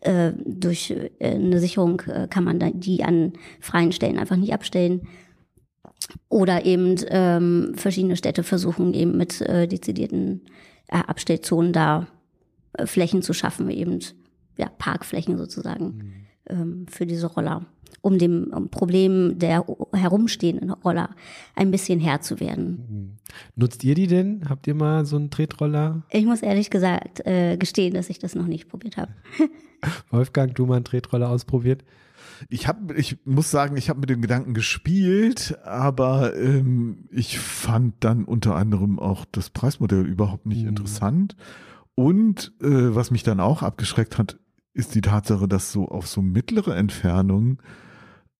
äh, 0.00 0.32
durch 0.44 0.90
äh, 0.90 1.10
eine 1.20 1.60
Sicherung 1.60 2.02
äh, 2.02 2.28
kann 2.28 2.44
man 2.44 2.60
die 2.80 3.04
an 3.04 3.32
freien 3.60 3.92
Stellen 3.92 4.18
einfach 4.18 4.36
nicht 4.36 4.52
abstellen. 4.52 5.02
Oder 6.28 6.64
eben 6.64 6.96
ähm, 7.08 7.72
verschiedene 7.74 8.16
Städte 8.16 8.42
versuchen 8.42 8.94
eben 8.94 9.16
mit 9.16 9.40
äh, 9.40 9.66
dezidierten 9.66 10.42
äh, 10.86 10.98
Abstellzonen 10.98 11.72
da 11.72 12.06
äh, 12.74 12.86
Flächen 12.86 13.22
zu 13.22 13.32
schaffen, 13.32 13.70
eben 13.70 13.98
ja, 14.56 14.68
Parkflächen 14.78 15.36
sozusagen 15.36 15.84
mhm. 15.84 16.12
ähm, 16.48 16.86
für 16.88 17.06
diese 17.06 17.26
Roller, 17.26 17.66
um 18.00 18.18
dem 18.18 18.52
um 18.54 18.68
Problem 18.68 19.38
der 19.38 19.64
herumstehenden 19.92 20.70
Roller 20.70 21.10
ein 21.54 21.70
bisschen 21.70 22.00
Herr 22.00 22.20
zu 22.20 22.40
werden. 22.40 22.86
Mhm. 22.88 23.10
Nutzt 23.56 23.84
ihr 23.84 23.94
die 23.94 24.06
denn? 24.06 24.48
Habt 24.48 24.66
ihr 24.66 24.74
mal 24.74 25.04
so 25.04 25.16
einen 25.16 25.30
Tretroller? 25.30 26.02
Ich 26.10 26.24
muss 26.24 26.42
ehrlich 26.42 26.70
gesagt 26.70 27.26
äh, 27.26 27.56
gestehen, 27.56 27.94
dass 27.94 28.10
ich 28.10 28.18
das 28.18 28.34
noch 28.34 28.46
nicht 28.46 28.68
probiert 28.68 28.96
habe. 28.96 29.12
Wolfgang, 30.10 30.54
du 30.54 30.66
mal 30.66 30.76
einen 30.76 30.84
Tretroller 30.84 31.28
ausprobiert? 31.28 31.84
Ich 32.48 32.68
habe, 32.68 32.94
ich 32.94 33.18
muss 33.24 33.50
sagen, 33.50 33.76
ich 33.76 33.88
habe 33.88 34.00
mit 34.00 34.10
dem 34.10 34.22
Gedanken 34.22 34.54
gespielt, 34.54 35.58
aber 35.64 36.36
ähm, 36.36 37.08
ich 37.10 37.38
fand 37.38 37.94
dann 38.00 38.24
unter 38.24 38.54
anderem 38.54 38.98
auch 38.98 39.24
das 39.30 39.50
Preismodell 39.50 40.06
überhaupt 40.06 40.46
nicht 40.46 40.62
mhm. 40.62 40.68
interessant. 40.68 41.36
Und 41.94 42.52
äh, 42.60 42.94
was 42.94 43.10
mich 43.10 43.24
dann 43.24 43.40
auch 43.40 43.62
abgeschreckt 43.62 44.18
hat, 44.18 44.38
ist 44.72 44.94
die 44.94 45.00
Tatsache, 45.00 45.48
dass 45.48 45.72
so 45.72 45.88
auf 45.88 46.06
so 46.06 46.22
mittlere 46.22 46.76
Entfernungen 46.76 47.58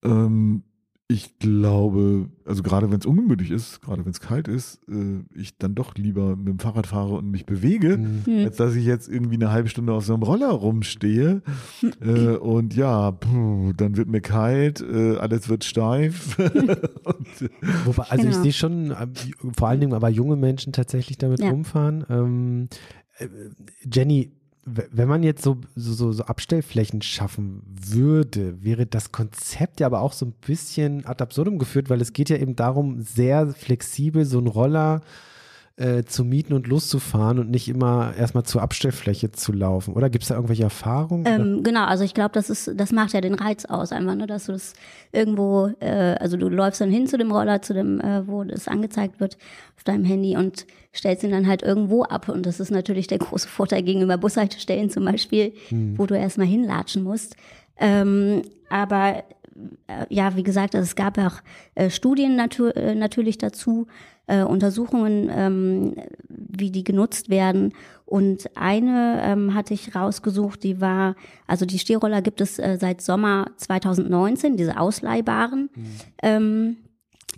ähm, 0.04 0.62
ich 1.11 1.38
glaube, 1.38 2.28
also 2.44 2.62
gerade 2.62 2.90
wenn 2.90 3.00
es 3.00 3.06
ungemütlich 3.06 3.50
ist, 3.50 3.80
gerade 3.80 4.04
wenn 4.04 4.12
es 4.12 4.20
kalt 4.20 4.46
ist, 4.46 4.87
äh, 4.90 5.24
ich 5.34 5.56
dann 5.56 5.74
doch 5.74 5.94
lieber 5.94 6.37
mit 6.37 6.48
dem 6.48 6.58
Fahrrad 6.58 6.87
fahre 6.87 7.14
und 7.14 7.30
mich 7.30 7.46
bewege, 7.46 7.96
mhm. 7.96 8.44
als 8.44 8.58
dass 8.58 8.74
ich 8.74 8.84
jetzt 8.84 9.08
irgendwie 9.08 9.37
eine 9.37 9.50
halbe 9.50 9.70
Stunde 9.70 9.94
auf 9.94 10.04
so 10.04 10.12
einem 10.12 10.22
Roller 10.22 10.50
rumstehe. 10.50 11.40
äh, 12.02 12.37
und 12.37 12.76
ja, 12.76 13.11
puh, 13.12 13.72
dann 13.74 13.96
wird 13.96 14.08
mir 14.08 14.20
kalt, 14.20 14.82
äh, 14.82 15.16
alles 15.16 15.48
wird 15.48 15.64
steif. 15.64 16.37
Wobei, 17.87 18.02
also 18.02 18.24
genau. 18.24 18.37
ich 18.37 18.42
sehe 18.42 18.52
schon, 18.52 18.90
äh, 18.90 19.06
vor 19.56 19.68
allen 19.68 19.80
Dingen 19.80 19.94
aber 19.94 20.11
junge 20.11 20.37
Menschen 20.37 20.74
tatsächlich 20.74 21.16
damit 21.16 21.40
ja. 21.40 21.48
rumfahren. 21.48 22.04
Ähm, 22.11 22.68
äh, 23.16 23.28
Jenny, 23.90 24.32
wenn 24.90 25.09
man 25.09 25.22
jetzt 25.22 25.42
so, 25.42 25.59
so, 25.74 26.12
so 26.12 26.24
Abstellflächen 26.24 27.02
schaffen 27.02 27.62
würde, 27.66 28.62
wäre 28.62 28.87
das 28.87 29.12
Konzept 29.12 29.81
ja 29.81 29.87
aber 29.87 30.00
auch 30.00 30.12
so 30.12 30.26
ein 30.26 30.35
bisschen 30.46 31.04
ad 31.07 31.22
absurdum 31.22 31.59
geführt, 31.59 31.90
weil 31.90 32.00
es 32.00 32.12
geht 32.12 32.31
ja 32.31 32.37
eben 32.37 32.57
darum, 32.57 33.00
sehr 33.00 33.48
flexibel 33.48 34.24
so 34.24 34.38
einen 34.38 34.46
Roller 34.46 34.96
äh, 34.96 35.28
zu 36.07 36.25
mieten 36.25 36.55
und 36.55 36.67
loszufahren 36.67 37.38
und 37.38 37.51
nicht 37.51 37.69
immer 37.69 38.12
erstmal 38.17 38.43
zur 38.43 38.62
Abstellfläche 38.62 39.31
zu 39.31 39.53
laufen. 39.53 39.95
Oder 39.95 40.11
gibt 40.11 40.23
es 40.23 40.29
da 40.29 40.35
irgendwelche 40.35 40.64
Erfahrungen? 40.64 41.25
Ähm, 41.27 41.62
genau, 41.62 41.85
also 41.85 42.03
ich 42.03 42.14
glaube, 42.14 42.33
das 42.33 42.51
ist, 42.51 42.73
das 42.75 42.91
macht 42.91 43.12
ja 43.12 43.21
den 43.21 43.35
Reiz 43.35 43.64
aus, 43.64 43.93
einfach, 43.93 44.17
ne, 44.17 44.27
dass 44.27 44.47
du 44.47 44.53
das 44.53 44.73
irgendwo, 45.12 45.71
äh, 45.79 46.17
also 46.19 46.37
du 46.37 46.49
läufst 46.49 46.81
dann 46.81 46.91
hin 46.91 47.07
zu 47.07 47.17
dem 47.17 47.31
Roller, 47.31 47.62
zu 47.62 47.75
dem, 47.75 48.01
äh, 48.01 48.27
wo 48.27 48.43
das 48.43 48.67
angezeigt 48.67 49.21
wird 49.21 49.38
auf 49.77 49.85
deinem 49.85 50.05
Handy 50.05 50.37
und 50.37 50.67
stellst 50.93 51.23
ihn 51.23 51.31
dann 51.31 51.47
halt 51.47 51.62
irgendwo 51.62 52.03
ab. 52.03 52.29
Und 52.29 52.45
das 52.47 52.61
ist 52.61 52.71
natürlich 52.71 53.07
der 53.07 53.19
große 53.19 53.49
Vorteil 53.49 53.83
gegenüber 53.83 54.19
Bushaltestellen 54.19 54.91
zum 54.91 55.05
Beispiel, 55.05 55.53
hm. 55.69 55.97
wo 55.97 56.07
du 56.07 56.17
erstmal 56.17 56.47
hinlatschen 56.47 57.03
musst. 57.05 57.37
Ähm, 57.79 58.43
aber 58.69 59.23
äh, 59.87 60.07
ja, 60.09 60.37
wie 60.37 60.43
gesagt, 60.43 60.75
also 60.75 60.85
es 60.85 60.97
gab 60.97 61.19
auch 61.19 61.37
äh, 61.75 61.91
Studien 61.91 62.37
natu 62.37 62.67
äh, 62.67 62.95
natürlich 62.95 63.38
dazu, 63.38 63.87
äh, 64.29 64.43
Untersuchungen, 64.43 65.31
ähm, 65.35 65.95
wie 66.29 66.71
die 66.71 66.85
genutzt 66.85 67.29
werden. 67.31 67.73
Und 68.05 68.57
eine 68.57 69.21
ähm, 69.23 69.55
hatte 69.55 69.75
ich 69.75 69.95
rausgesucht, 69.95 70.62
die 70.62 70.81
war, 70.81 71.17
also 71.47 71.67
die 71.67 71.79
Stehroller 71.79 72.23
gibt 72.23 72.41
es 72.41 72.59
äh, 72.59 72.79
seit 72.81 73.03
Sommer 73.03 73.51
2019, 73.57 74.57
diese 74.57 74.79
ausleihbaren 74.79 75.71
mhm. 75.75 75.87
ähm, 76.23 76.77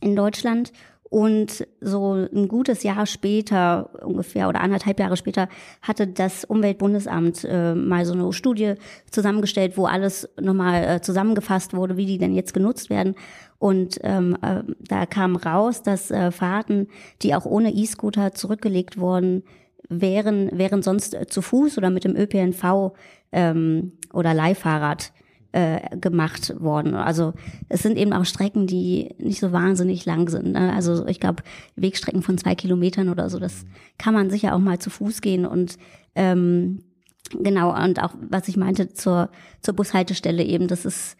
in 0.00 0.14
Deutschland. 0.14 0.72
Und 1.10 1.66
so 1.80 2.12
ein 2.14 2.46
gutes 2.46 2.84
Jahr 2.84 3.04
später, 3.04 3.90
ungefähr 4.04 4.48
oder 4.48 4.60
anderthalb 4.60 5.00
Jahre 5.00 5.16
später, 5.16 5.48
hatte 5.82 6.06
das 6.06 6.44
Umweltbundesamt 6.44 7.44
äh, 7.44 7.74
mal 7.74 8.06
so 8.06 8.12
eine 8.12 8.32
Studie 8.32 8.74
zusammengestellt, 9.10 9.76
wo 9.76 9.86
alles 9.86 10.28
nochmal 10.40 10.84
äh, 10.84 11.00
zusammengefasst 11.00 11.74
wurde, 11.74 11.96
wie 11.96 12.06
die 12.06 12.18
denn 12.18 12.32
jetzt 12.32 12.54
genutzt 12.54 12.90
werden. 12.90 13.16
Und 13.58 13.98
ähm, 14.04 14.38
äh, 14.40 14.62
da 14.78 15.04
kam 15.04 15.34
raus, 15.34 15.82
dass 15.82 16.12
äh, 16.12 16.30
Fahrten, 16.30 16.86
die 17.22 17.34
auch 17.34 17.44
ohne 17.44 17.74
E-Scooter 17.74 18.32
zurückgelegt 18.32 18.96
wurden, 18.96 19.42
wären, 19.88 20.56
wären 20.56 20.82
sonst 20.82 21.16
zu 21.28 21.42
Fuß 21.42 21.76
oder 21.76 21.90
mit 21.90 22.04
dem 22.04 22.14
ÖPNV 22.14 22.92
ähm, 23.32 23.92
oder 24.12 24.32
Leihfahrrad 24.32 25.12
äh, 25.52 25.96
gemacht 25.96 26.54
worden. 26.60 26.94
Also 26.94 27.32
es 27.68 27.82
sind 27.82 27.96
eben 27.96 28.12
auch 28.12 28.24
Strecken, 28.24 28.66
die 28.66 29.14
nicht 29.18 29.40
so 29.40 29.52
wahnsinnig 29.52 30.04
lang 30.06 30.28
sind. 30.28 30.52
Ne? 30.52 30.72
Also 30.72 31.06
ich 31.06 31.20
glaube, 31.20 31.42
Wegstrecken 31.76 32.22
von 32.22 32.38
zwei 32.38 32.54
Kilometern 32.54 33.08
oder 33.08 33.28
so, 33.30 33.38
das 33.38 33.64
kann 33.98 34.14
man 34.14 34.30
sicher 34.30 34.54
auch 34.54 34.60
mal 34.60 34.78
zu 34.78 34.90
Fuß 34.90 35.20
gehen 35.20 35.46
und 35.46 35.76
ähm, 36.14 36.82
genau, 37.30 37.74
und 37.84 38.02
auch 38.02 38.14
was 38.28 38.48
ich 38.48 38.56
meinte 38.56 38.92
zur, 38.92 39.30
zur 39.60 39.74
Bushaltestelle 39.74 40.44
eben, 40.44 40.68
das 40.68 40.84
ist 40.84 41.16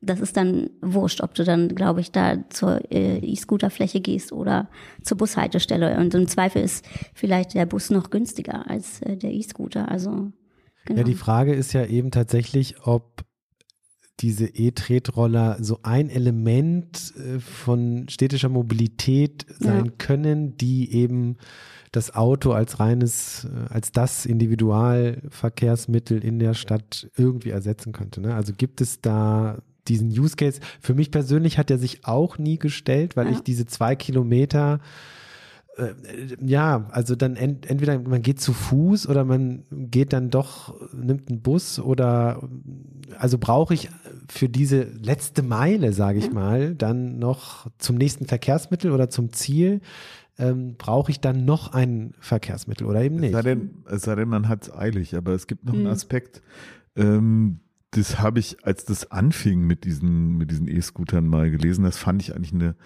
das 0.00 0.20
ist 0.20 0.36
dann 0.36 0.70
wurscht, 0.80 1.20
ob 1.22 1.34
du 1.34 1.42
dann, 1.42 1.74
glaube 1.74 2.00
ich, 2.00 2.12
da 2.12 2.48
zur 2.50 2.80
äh, 2.92 3.18
E-Scooter-Fläche 3.18 4.00
gehst 4.00 4.32
oder 4.32 4.68
zur 5.02 5.16
Bushaltestelle. 5.16 5.98
Und 5.98 6.14
im 6.14 6.28
Zweifel 6.28 6.62
ist 6.62 6.84
vielleicht 7.14 7.54
der 7.54 7.66
Bus 7.66 7.90
noch 7.90 8.10
günstiger 8.10 8.70
als 8.70 9.02
äh, 9.02 9.16
der 9.16 9.32
E-Scooter. 9.32 9.90
Also 9.90 10.30
genau. 10.84 10.98
Ja, 10.98 11.02
die 11.02 11.14
Frage 11.14 11.52
ist 11.52 11.72
ja 11.72 11.84
eben 11.84 12.12
tatsächlich, 12.12 12.86
ob 12.86 13.24
diese 14.20 14.46
E-Tretroller 14.46 15.58
so 15.60 15.80
ein 15.82 16.10
Element 16.10 17.14
äh, 17.16 17.38
von 17.38 18.08
städtischer 18.08 18.48
Mobilität 18.48 19.46
sein 19.58 19.86
ja. 19.86 19.92
können, 19.98 20.56
die 20.56 20.92
eben 20.92 21.36
das 21.92 22.14
Auto 22.14 22.52
als 22.52 22.80
reines, 22.80 23.44
äh, 23.44 23.72
als 23.72 23.92
das 23.92 24.26
Individualverkehrsmittel 24.26 26.22
in 26.24 26.38
der 26.38 26.54
Stadt 26.54 27.10
irgendwie 27.16 27.50
ersetzen 27.50 27.92
könnte. 27.92 28.20
Ne? 28.20 28.34
Also 28.34 28.52
gibt 28.52 28.80
es 28.80 29.00
da 29.00 29.58
diesen 29.86 30.08
Use 30.08 30.36
Case? 30.36 30.60
Für 30.80 30.94
mich 30.94 31.10
persönlich 31.10 31.58
hat 31.58 31.70
er 31.70 31.78
sich 31.78 32.04
auch 32.04 32.38
nie 32.38 32.58
gestellt, 32.58 33.16
weil 33.16 33.26
ja. 33.26 33.32
ich 33.32 33.40
diese 33.40 33.66
zwei 33.66 33.96
Kilometer 33.96 34.80
äh, 35.78 35.94
ja, 36.44 36.86
also 36.90 37.14
dann 37.14 37.36
ent, 37.36 37.70
entweder 37.70 37.98
man 37.98 38.22
geht 38.22 38.40
zu 38.40 38.52
Fuß 38.52 39.08
oder 39.08 39.24
man 39.24 39.62
geht 39.70 40.12
dann 40.12 40.30
doch, 40.30 40.74
nimmt 40.92 41.30
einen 41.30 41.40
Bus 41.40 41.78
oder 41.78 42.42
also 43.16 43.38
brauche 43.38 43.74
ich 43.74 43.88
für 44.28 44.48
diese 44.48 44.82
letzte 44.82 45.42
Meile, 45.42 45.92
sage 45.92 46.18
ich 46.18 46.30
mal, 46.30 46.74
dann 46.74 47.18
noch 47.18 47.66
zum 47.78 47.96
nächsten 47.96 48.26
Verkehrsmittel 48.26 48.92
oder 48.92 49.10
zum 49.10 49.32
Ziel, 49.32 49.80
ähm, 50.38 50.76
brauche 50.76 51.10
ich 51.10 51.20
dann 51.20 51.44
noch 51.44 51.72
ein 51.72 52.14
Verkehrsmittel 52.20 52.86
oder 52.86 53.02
eben 53.02 53.16
nicht. 53.16 53.30
Es 53.30 53.36
sei 53.36 53.42
denn, 53.42 53.70
es 53.86 54.02
sei 54.02 54.14
denn 54.14 54.28
man 54.28 54.48
hat 54.48 54.64
es 54.64 54.74
eilig, 54.74 55.16
aber 55.16 55.32
es 55.32 55.46
gibt 55.46 55.64
noch 55.64 55.72
mhm. 55.72 55.80
einen 55.80 55.88
Aspekt, 55.88 56.42
ähm, 56.96 57.60
das 57.92 58.18
habe 58.18 58.38
ich, 58.38 58.64
als 58.64 58.84
das 58.84 59.10
anfing 59.10 59.62
mit 59.62 59.84
diesen, 59.84 60.36
mit 60.36 60.50
diesen 60.50 60.68
E-Scootern 60.68 61.26
mal 61.26 61.50
gelesen, 61.50 61.84
das 61.84 61.96
fand 61.96 62.22
ich 62.22 62.34
eigentlich 62.34 62.52
eine 62.52 62.76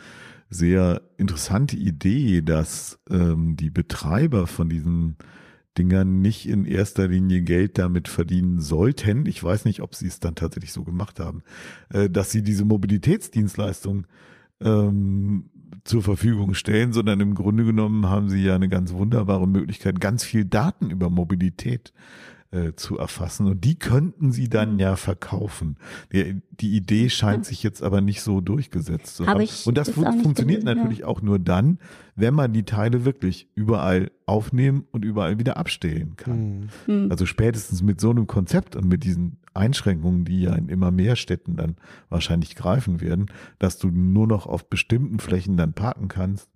sehr 0.48 1.02
interessante 1.16 1.76
Idee, 1.76 2.42
dass 2.42 3.00
ähm, 3.10 3.56
die 3.56 3.70
Betreiber 3.70 4.46
von 4.46 4.68
diesen 4.68 5.16
Dingern 5.78 6.20
nicht 6.20 6.48
in 6.48 6.64
erster 6.64 7.08
Linie 7.08 7.42
Geld 7.42 7.78
damit 7.78 8.08
verdienen 8.08 8.60
sollten. 8.60 9.26
Ich 9.26 9.42
weiß 9.42 9.64
nicht, 9.64 9.80
ob 9.80 9.94
sie 9.94 10.06
es 10.06 10.20
dann 10.20 10.34
tatsächlich 10.34 10.72
so 10.72 10.84
gemacht 10.84 11.18
haben, 11.18 11.42
äh, 11.90 12.10
dass 12.10 12.30
sie 12.30 12.42
diese 12.42 12.64
Mobilitätsdienstleistung 12.64 14.06
ähm, 14.60 15.50
zur 15.84 16.02
Verfügung 16.02 16.54
stellen, 16.54 16.92
sondern 16.92 17.20
im 17.20 17.34
Grunde 17.34 17.64
genommen 17.64 18.06
haben 18.06 18.28
sie 18.28 18.42
ja 18.42 18.54
eine 18.54 18.68
ganz 18.68 18.92
wunderbare 18.92 19.48
Möglichkeit, 19.48 20.00
ganz 20.00 20.24
viel 20.24 20.44
Daten 20.44 20.90
über 20.90 21.10
Mobilität 21.10 21.92
äh, 22.52 22.74
zu 22.76 22.98
erfassen. 22.98 23.46
Und 23.46 23.64
die 23.64 23.78
könnten 23.78 24.30
sie 24.30 24.48
dann 24.48 24.78
ja 24.78 24.96
verkaufen. 24.96 25.76
Die, 26.12 26.42
die 26.50 26.76
Idee 26.76 27.08
scheint 27.08 27.46
sich 27.46 27.62
jetzt 27.62 27.82
aber 27.82 28.00
nicht 28.00 28.20
so 28.20 28.40
durchgesetzt 28.40 29.16
zu 29.16 29.26
haben. 29.26 29.40
Ich, 29.40 29.66
Und 29.66 29.78
das 29.78 29.88
fun 29.88 30.04
funktioniert 30.22 30.60
gewesen, 30.60 30.76
natürlich 30.76 30.98
ja. 31.00 31.06
auch 31.06 31.22
nur 31.22 31.38
dann, 31.38 31.78
wenn 32.14 32.34
man 32.34 32.52
die 32.52 32.64
Teile 32.64 33.06
wirklich 33.06 33.48
überall 33.54 34.10
aufnehmen 34.26 34.84
und 34.90 35.04
überall 35.04 35.38
wieder 35.38 35.56
abstellen 35.56 36.16
kann. 36.16 36.68
Mhm. 36.86 37.08
Also 37.10 37.24
spätestens 37.24 37.82
mit 37.82 38.00
so 38.00 38.10
einem 38.10 38.26
Konzept 38.26 38.76
und 38.76 38.86
mit 38.86 39.04
diesen 39.04 39.38
Einschränkungen, 39.54 40.24
die 40.24 40.42
ja 40.42 40.54
in 40.54 40.68
immer 40.68 40.90
mehr 40.90 41.16
Städten 41.16 41.56
dann 41.56 41.76
wahrscheinlich 42.10 42.54
greifen 42.54 43.00
werden, 43.00 43.26
dass 43.58 43.78
du 43.78 43.88
nur 43.88 44.26
noch 44.26 44.46
auf 44.46 44.68
bestimmten 44.68 45.20
Flächen 45.20 45.56
dann 45.56 45.72
parken 45.72 46.08
kannst, 46.08 46.50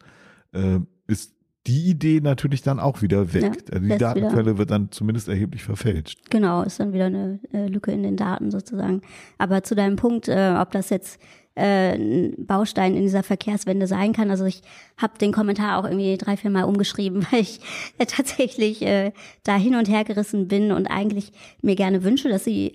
äh, 0.53 0.81
ist 1.07 1.36
die 1.67 1.91
Idee 1.91 2.21
natürlich 2.21 2.63
dann 2.63 2.79
auch 2.79 3.03
wieder 3.03 3.33
weg. 3.33 3.43
Ja, 3.43 3.75
also 3.75 3.89
die 3.89 3.99
Datenquelle 3.99 4.45
wieder. 4.45 4.59
wird 4.59 4.71
dann 4.71 4.91
zumindest 4.91 5.29
erheblich 5.29 5.63
verfälscht. 5.63 6.19
Genau, 6.31 6.63
ist 6.63 6.81
dann 6.81 6.93
wieder 6.93 7.07
eine 7.07 7.41
äh, 7.53 7.67
Lücke 7.67 7.93
in 7.93 8.03
den 8.03 8.17
Daten 8.17 8.51
sozusagen. 8.51 9.03
Aber 9.39 9.63
zu 9.63 9.75
deinem 9.75 9.97
Punkt, 9.97 10.29
äh, 10.29 10.55
ob 10.59 10.71
das 10.71 10.91
jetzt 10.91 11.21
äh, 11.57 11.95
ein 11.95 12.47
Baustein 12.47 12.95
in 12.95 13.03
dieser 13.03 13.23
Verkehrswende 13.23 13.87
sein 13.87 14.13
kann. 14.13 14.31
Also 14.31 14.45
ich 14.45 14.63
habe 14.97 15.19
den 15.19 15.33
Kommentar 15.33 15.79
auch 15.79 15.85
irgendwie 15.85 16.17
drei, 16.19 16.37
vier 16.37 16.51
Mal 16.51 16.65
umgeschrieben, 16.65 17.27
weil 17.31 17.41
ich 17.41 17.61
äh, 17.99 18.07
tatsächlich 18.07 18.83
äh, 18.83 19.13
da 19.43 19.57
hin 19.57 19.75
und 19.75 19.89
her 19.89 20.05
gerissen 20.05 20.49
bin 20.49 20.71
und 20.71 20.87
eigentlich 20.87 21.33
mir 21.63 21.75
gerne 21.75 22.05
wünsche, 22.05 22.29
dass 22.29 22.45
sie 22.45 22.73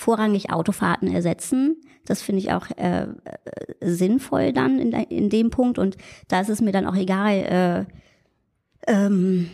vorrangig 0.00 0.50
Autofahrten 0.50 1.12
ersetzen. 1.12 1.76
Das 2.06 2.22
finde 2.22 2.40
ich 2.40 2.52
auch 2.52 2.66
äh, 2.76 3.06
sinnvoll 3.82 4.52
dann 4.52 4.78
in, 4.78 4.92
in 4.92 5.28
dem 5.28 5.50
Punkt. 5.50 5.78
Und 5.78 5.98
da 6.28 6.40
ist 6.40 6.48
es 6.48 6.62
mir 6.62 6.72
dann 6.72 6.86
auch 6.86 6.96
egal, 6.96 7.86
äh, 8.86 8.90
ähm, 8.90 9.50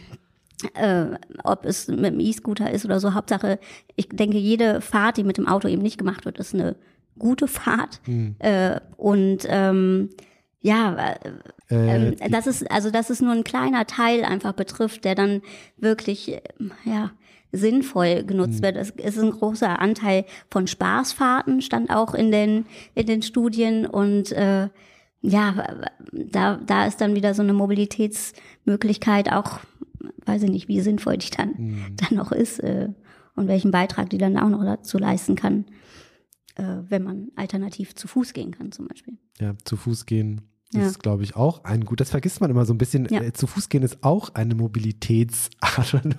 äh, 0.74 1.06
ob 1.42 1.64
es 1.64 1.88
mit 1.88 2.12
dem 2.12 2.20
E-Scooter 2.20 2.70
ist 2.70 2.84
oder 2.84 3.00
so. 3.00 3.14
Hauptsache, 3.14 3.58
ich 3.96 4.08
denke, 4.08 4.38
jede 4.38 4.80
Fahrt, 4.80 5.16
die 5.16 5.24
mit 5.24 5.36
dem 5.36 5.48
Auto 5.48 5.66
eben 5.66 5.82
nicht 5.82 5.98
gemacht 5.98 6.24
wird, 6.24 6.38
ist 6.38 6.54
eine 6.54 6.76
gute 7.18 7.48
Fahrt. 7.48 8.00
Mhm. 8.06 8.36
Äh, 8.38 8.80
und 8.96 9.40
ähm, 9.48 10.10
ja, 10.60 10.94
äh, 10.94 11.74
äh, 11.74 12.10
ähm, 12.10 12.16
das 12.30 12.46
ist 12.46 12.70
also 12.70 12.90
dass 12.90 13.10
es 13.10 13.20
nur 13.20 13.32
ein 13.32 13.44
kleiner 13.44 13.86
Teil 13.86 14.24
einfach 14.24 14.52
betrifft, 14.52 15.04
der 15.04 15.16
dann 15.16 15.42
wirklich 15.76 16.34
äh, 16.34 16.40
ja 16.84 17.10
sinnvoll 17.52 18.24
genutzt 18.24 18.60
mhm. 18.60 18.64
wird. 18.64 18.76
Es 18.76 18.90
ist 18.90 19.18
ein 19.18 19.30
großer 19.30 19.80
Anteil 19.80 20.24
von 20.50 20.66
Spaßfahrten, 20.66 21.62
stand 21.62 21.90
auch 21.90 22.14
in 22.14 22.30
den, 22.30 22.66
in 22.94 23.06
den 23.06 23.22
Studien 23.22 23.86
und 23.86 24.32
äh, 24.32 24.68
ja, 25.22 25.66
da, 26.12 26.56
da 26.56 26.86
ist 26.86 27.00
dann 27.00 27.14
wieder 27.14 27.34
so 27.34 27.42
eine 27.42 27.52
Mobilitätsmöglichkeit 27.52 29.32
auch, 29.32 29.60
weiß 30.24 30.44
ich 30.44 30.50
nicht, 30.50 30.68
wie 30.68 30.80
sinnvoll 30.80 31.16
die 31.16 31.30
dann, 31.30 31.54
mhm. 31.56 31.96
dann 31.96 32.16
noch 32.16 32.32
ist 32.32 32.60
äh, 32.60 32.88
und 33.34 33.48
welchen 33.48 33.70
Beitrag 33.70 34.10
die 34.10 34.18
dann 34.18 34.38
auch 34.38 34.48
noch 34.48 34.64
dazu 34.64 34.98
leisten 34.98 35.34
kann, 35.34 35.66
äh, 36.56 36.76
wenn 36.88 37.02
man 37.02 37.28
alternativ 37.36 37.94
zu 37.94 38.08
Fuß 38.08 38.32
gehen 38.32 38.52
kann 38.52 38.72
zum 38.72 38.88
Beispiel. 38.88 39.18
Ja, 39.40 39.54
zu 39.64 39.76
Fuß 39.76 40.06
gehen 40.06 40.42
das 40.72 40.82
ja. 40.82 40.88
ist, 40.88 41.02
glaube 41.02 41.22
ich, 41.22 41.36
auch 41.36 41.64
ein 41.64 41.84
gut. 41.84 42.00
Das 42.00 42.10
vergisst 42.10 42.40
man 42.40 42.50
immer 42.50 42.64
so 42.64 42.74
ein 42.74 42.78
bisschen. 42.78 43.06
Ja. 43.10 43.22
Äh, 43.22 43.32
zu 43.32 43.46
Fuß 43.46 43.68
gehen 43.68 43.82
ist 43.82 44.02
auch 44.02 44.34
eine 44.34 44.54
Mobilitätsart, 44.54 45.94
eine, 46.04 46.16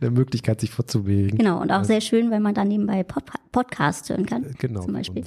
eine 0.00 0.10
Möglichkeit, 0.10 0.60
sich 0.60 0.70
vorzubewegen. 0.70 1.38
Genau, 1.38 1.60
und 1.60 1.70
auch 1.70 1.78
also, 1.78 1.88
sehr 1.88 2.00
schön, 2.00 2.30
wenn 2.30 2.42
man 2.42 2.54
dann 2.54 2.68
nebenbei 2.68 3.02
Pod 3.02 3.24
Podcast 3.52 4.08
hören 4.08 4.24
kann. 4.24 4.44
Äh, 4.44 4.52
genau. 4.58 4.82
Zum 4.82 4.94
Beispiel. 4.94 5.22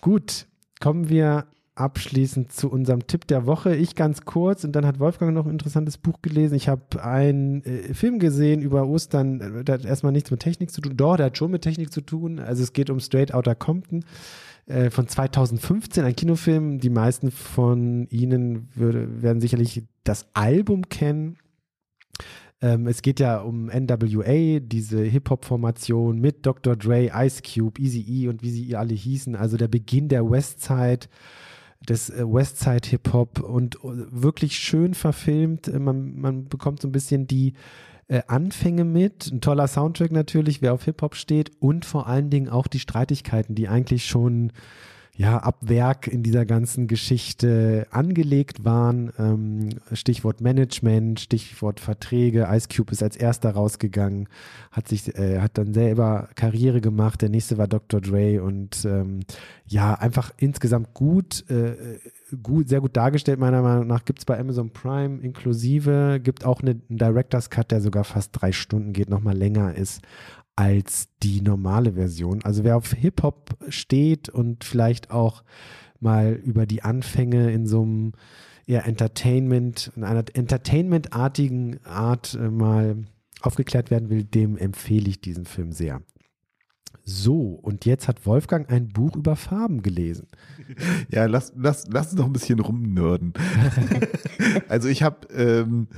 Gut, 0.00 0.46
kommen 0.80 1.08
wir 1.08 1.46
abschließend 1.74 2.52
zu 2.52 2.70
unserem 2.70 3.06
Tipp 3.06 3.26
der 3.26 3.46
Woche. 3.46 3.74
Ich 3.74 3.96
ganz 3.96 4.24
kurz 4.24 4.62
und 4.64 4.72
dann 4.72 4.86
hat 4.86 5.00
Wolfgang 5.00 5.34
noch 5.34 5.46
ein 5.46 5.50
interessantes 5.50 5.98
Buch 5.98 6.22
gelesen. 6.22 6.54
Ich 6.54 6.68
habe 6.68 7.02
einen 7.02 7.64
äh, 7.64 7.94
Film 7.94 8.20
gesehen 8.20 8.62
über 8.62 8.86
Ostern, 8.86 9.40
äh, 9.40 9.64
der 9.64 9.74
hat 9.76 9.84
erstmal 9.84 10.12
nichts 10.12 10.30
mit 10.30 10.40
Technik 10.40 10.70
zu 10.70 10.80
tun. 10.80 10.96
Doch, 10.96 11.16
der 11.16 11.26
hat 11.26 11.38
schon 11.38 11.50
mit 11.50 11.62
Technik 11.62 11.92
zu 11.92 12.00
tun. 12.00 12.38
Also 12.38 12.62
es 12.62 12.72
geht 12.72 12.90
um 12.90 13.00
Straight 13.00 13.34
Outta 13.34 13.56
Compton. 13.56 14.04
Äh, 14.66 14.90
von 14.90 15.06
2015, 15.06 16.04
ein 16.04 16.16
Kinofilm. 16.16 16.78
Die 16.78 16.90
meisten 16.90 17.30
von 17.30 18.06
Ihnen 18.08 18.68
würde, 18.74 19.22
werden 19.22 19.40
sicherlich 19.40 19.82
das 20.04 20.26
Album 20.32 20.88
kennen. 20.88 21.36
Ähm, 22.62 22.86
es 22.86 23.02
geht 23.02 23.20
ja 23.20 23.40
um 23.40 23.66
NWA, 23.66 24.60
diese 24.60 25.02
Hip-Hop-Formation 25.02 26.18
mit 26.18 26.46
Dr. 26.46 26.76
Dre, 26.76 27.10
Ice 27.14 27.42
Cube, 27.42 27.78
Easy 27.80 28.00
E 28.08 28.28
und 28.28 28.42
wie 28.42 28.50
sie 28.50 28.74
alle 28.74 28.94
hießen. 28.94 29.36
Also 29.36 29.58
der 29.58 29.68
Beginn 29.68 30.08
der 30.08 30.30
Westside 30.30 31.08
des 31.86 32.08
äh, 32.08 32.24
Westside 32.24 32.88
Hip-Hop 32.88 33.40
und 33.40 33.76
äh, 33.76 33.80
wirklich 34.10 34.56
schön 34.56 34.94
verfilmt. 34.94 35.78
Man, 35.78 36.18
man 36.18 36.48
bekommt 36.48 36.80
so 36.80 36.88
ein 36.88 36.92
bisschen 36.92 37.26
die 37.26 37.52
äh, 38.08 38.22
Anfänge 38.26 38.84
mit, 38.84 39.30
ein 39.32 39.40
toller 39.40 39.68
Soundtrack 39.68 40.12
natürlich, 40.12 40.62
wer 40.62 40.74
auf 40.74 40.84
Hip-Hop 40.84 41.14
steht 41.14 41.52
und 41.60 41.84
vor 41.84 42.06
allen 42.06 42.30
Dingen 42.30 42.48
auch 42.48 42.66
die 42.66 42.80
Streitigkeiten, 42.80 43.54
die 43.54 43.68
eigentlich 43.68 44.06
schon 44.06 44.52
ja, 45.16 45.38
ab 45.38 45.58
Werk 45.60 46.08
in 46.08 46.24
dieser 46.24 46.44
ganzen 46.44 46.88
Geschichte 46.88 47.86
angelegt 47.90 48.64
waren. 48.64 49.12
Ähm, 49.16 49.68
Stichwort 49.92 50.40
Management, 50.40 51.20
Stichwort 51.20 51.78
Verträge. 51.78 52.48
Ice 52.50 52.66
Cube 52.68 52.90
ist 52.90 53.02
als 53.02 53.16
erster 53.16 53.50
rausgegangen, 53.50 54.28
hat 54.72 54.88
sich, 54.88 55.16
äh, 55.16 55.38
hat 55.38 55.56
dann 55.56 55.72
selber 55.72 56.28
Karriere 56.34 56.80
gemacht. 56.80 57.22
Der 57.22 57.28
nächste 57.28 57.58
war 57.58 57.68
Dr. 57.68 58.00
Dre 58.00 58.42
und 58.42 58.84
ähm, 58.84 59.20
ja, 59.66 59.94
einfach 59.94 60.32
insgesamt 60.36 60.94
gut, 60.94 61.48
äh, 61.48 61.74
gut, 62.42 62.68
sehr 62.68 62.80
gut 62.80 62.96
dargestellt, 62.96 63.38
meiner 63.38 63.62
Meinung 63.62 63.86
nach. 63.86 64.04
Gibt 64.04 64.20
es 64.20 64.24
bei 64.24 64.38
Amazon 64.38 64.70
Prime 64.70 65.20
inklusive, 65.20 66.20
gibt 66.22 66.44
auch 66.44 66.60
eine, 66.62 66.80
einen 66.88 66.98
Director's 66.98 67.50
Cut, 67.50 67.70
der 67.70 67.80
sogar 67.80 68.04
fast 68.04 68.30
drei 68.32 68.52
Stunden 68.52 68.92
geht, 68.92 69.10
nochmal 69.10 69.36
länger 69.36 69.74
ist 69.74 70.02
als 70.56 71.08
die 71.22 71.40
normale 71.40 71.94
Version. 71.94 72.44
Also 72.44 72.64
wer 72.64 72.76
auf 72.76 72.92
Hip-Hop 72.92 73.56
steht 73.68 74.28
und 74.28 74.64
vielleicht 74.64 75.10
auch 75.10 75.42
mal 76.00 76.32
über 76.32 76.66
die 76.66 76.82
Anfänge 76.82 77.50
in 77.50 77.66
so 77.66 77.82
einem 77.82 78.12
eher 78.66 78.86
Entertainment, 78.86 79.90
in 79.96 80.04
einer 80.04 80.24
Entertainment-artigen 80.32 81.84
Art 81.84 82.34
äh, 82.34 82.50
mal 82.50 83.04
aufgeklärt 83.40 83.90
werden 83.90 84.10
will, 84.10 84.24
dem 84.24 84.56
empfehle 84.56 85.08
ich 85.08 85.20
diesen 85.20 85.44
Film 85.44 85.72
sehr. 85.72 86.00
So, 87.04 87.58
und 87.62 87.84
jetzt 87.84 88.08
hat 88.08 88.24
Wolfgang 88.24 88.70
ein 88.70 88.88
Buch 88.88 89.14
über 89.14 89.36
Farben 89.36 89.82
gelesen. 89.82 90.26
Ja, 91.10 91.26
lass, 91.26 91.52
lass, 91.54 91.86
lass 91.90 92.12
uns 92.12 92.18
noch 92.18 92.26
ein 92.26 92.32
bisschen 92.32 92.60
rumnörden. 92.60 93.34
also 94.68 94.88
ich 94.88 95.02
habe 95.02 95.26
ähm, 95.34 95.88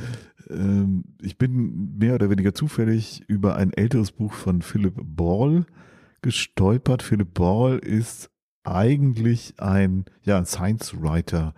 ähm, 0.50 1.04
ich 1.20 1.38
bin 1.38 1.96
mehr 1.98 2.14
oder 2.14 2.30
weniger 2.30 2.54
zufällig 2.54 3.22
über 3.28 3.56
ein 3.56 3.72
älteres 3.72 4.12
Buch 4.12 4.32
von 4.32 4.62
Philip 4.62 4.94
Ball 4.96 5.66
gestolpert. 6.22 7.02
Philip 7.02 7.32
Ball 7.34 7.78
ist 7.78 8.30
eigentlich 8.64 9.54
ein, 9.58 10.06
ja, 10.24 10.38
ein 10.38 10.46
Science 10.46 11.00
Writer, 11.00 11.54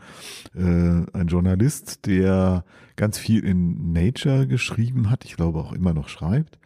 äh, 0.55 0.61
ein 0.61 1.27
Journalist, 1.29 2.07
der 2.07 2.65
ganz 2.97 3.19
viel 3.19 3.45
in 3.45 3.93
Nature 3.93 4.47
geschrieben 4.47 5.11
hat, 5.11 5.25
ich 5.25 5.37
glaube 5.37 5.59
auch 5.59 5.73
immer 5.73 5.95
noch 5.95 6.09
schreibt, 6.09 6.59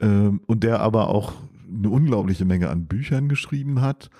ähm, 0.00 0.40
und 0.46 0.64
der 0.64 0.80
aber 0.80 1.08
auch 1.08 1.34
eine 1.68 1.90
unglaubliche 1.90 2.44
Menge 2.44 2.70
an 2.70 2.86
Büchern 2.86 3.28
geschrieben 3.28 3.80
hat. 3.80 4.10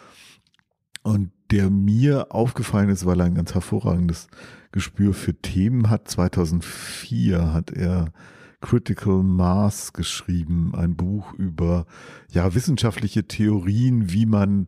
Und 1.03 1.31
der 1.51 1.71
mir 1.71 2.35
aufgefallen 2.35 2.89
ist, 2.89 3.07
weil 3.07 3.21
er 3.21 3.27
ein 3.27 3.37
ganz 3.37 3.55
hervorragendes 3.55 4.29
Gespür 4.73 5.15
für 5.15 5.35
Themen 5.35 5.89
hat. 5.89 6.09
2004 6.09 7.53
hat 7.53 7.71
er 7.71 8.13
Critical 8.61 9.23
Mass 9.23 9.93
geschrieben, 9.93 10.75
ein 10.75 10.97
Buch 10.97 11.33
über 11.35 11.87
ja 12.31 12.55
wissenschaftliche 12.55 13.29
Theorien, 13.29 14.13
wie 14.13 14.27
man 14.27 14.67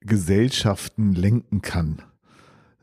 Gesellschaften 0.00 1.12
lenken 1.12 1.62
kann. 1.62 2.02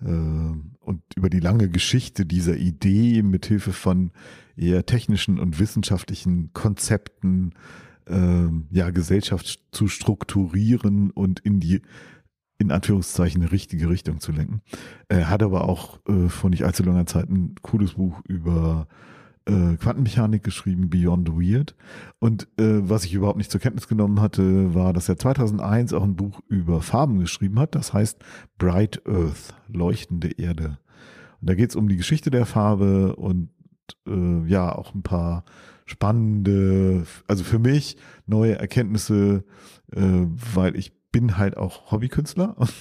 Äh, 0.01 0.09
und 0.09 1.01
über 1.15 1.29
die 1.29 1.39
lange 1.39 1.69
Geschichte 1.69 2.25
dieser 2.25 2.57
Idee 2.57 3.21
mit 3.21 3.45
Hilfe 3.45 3.73
von 3.73 4.11
eher 4.55 4.85
technischen 4.85 5.39
und 5.39 5.59
wissenschaftlichen 5.59 6.51
Konzepten 6.53 7.53
äh, 8.09 8.49
ja 8.71 8.89
Gesellschaft 8.89 9.63
zu 9.71 9.87
strukturieren 9.87 11.11
und 11.11 11.39
in 11.39 11.59
die 11.59 11.81
in 12.57 12.71
Anführungszeichen 12.71 13.43
richtige 13.43 13.89
Richtung 13.89 14.19
zu 14.19 14.33
lenken. 14.33 14.61
Er 15.07 15.29
hat 15.29 15.41
aber 15.41 15.67
auch 15.67 15.99
äh, 16.07 16.27
vor 16.27 16.49
nicht 16.49 16.65
allzu 16.65 16.83
langer 16.83 17.05
Zeit 17.05 17.29
ein 17.29 17.55
cooles 17.61 17.93
Buch 17.93 18.19
über 18.27 18.87
äh, 19.45 19.77
Quantenmechanik 19.77 20.43
geschrieben, 20.43 20.89
Beyond 20.89 21.29
Weird. 21.29 21.75
Und 22.19 22.43
äh, 22.59 22.87
was 22.89 23.05
ich 23.05 23.13
überhaupt 23.13 23.37
nicht 23.37 23.51
zur 23.51 23.61
Kenntnis 23.61 23.87
genommen 23.87 24.19
hatte, 24.21 24.75
war, 24.75 24.91
dass 24.93 25.07
er 25.07 25.17
2001 25.17 25.93
auch 25.93 26.03
ein 26.03 26.17
Buch 26.17 26.41
über 26.49 26.81
Farben 26.81 27.19
geschrieben 27.19 27.59
hat. 27.59 27.75
Das 27.75 27.93
heißt 27.93 28.19
Bright 28.57 29.01
Earth, 29.07 29.55
leuchtende 29.67 30.31
Erde. 30.31 30.79
Und 31.39 31.49
da 31.49 31.55
geht 31.55 31.69
es 31.69 31.75
um 31.77 31.87
die 31.87 31.97
Geschichte 31.97 32.29
der 32.29 32.45
Farbe 32.45 33.15
und 33.15 33.49
äh, 34.05 34.45
ja, 34.47 34.75
auch 34.75 34.93
ein 34.93 35.03
paar 35.03 35.45
spannende, 35.89 37.05
also 37.27 37.43
für 37.43 37.59
mich 37.59 37.97
neue 38.27 38.57
Erkenntnisse, 38.59 39.43
äh, 39.91 40.01
weil 40.53 40.75
ich 40.75 40.93
bin 41.11 41.37
halt 41.37 41.57
auch 41.57 41.91
Hobbykünstler 41.91 42.55
und 42.57 42.73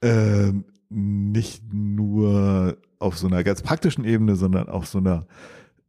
äh, 0.00 0.52
nicht 0.88 1.62
nur 1.72 2.78
auf 2.98 3.18
so 3.18 3.26
einer 3.26 3.44
ganz 3.44 3.60
praktischen 3.60 4.04
Ebene, 4.04 4.36
sondern 4.36 4.68
auf 4.68 4.86
so 4.86 4.98
einer 4.98 5.26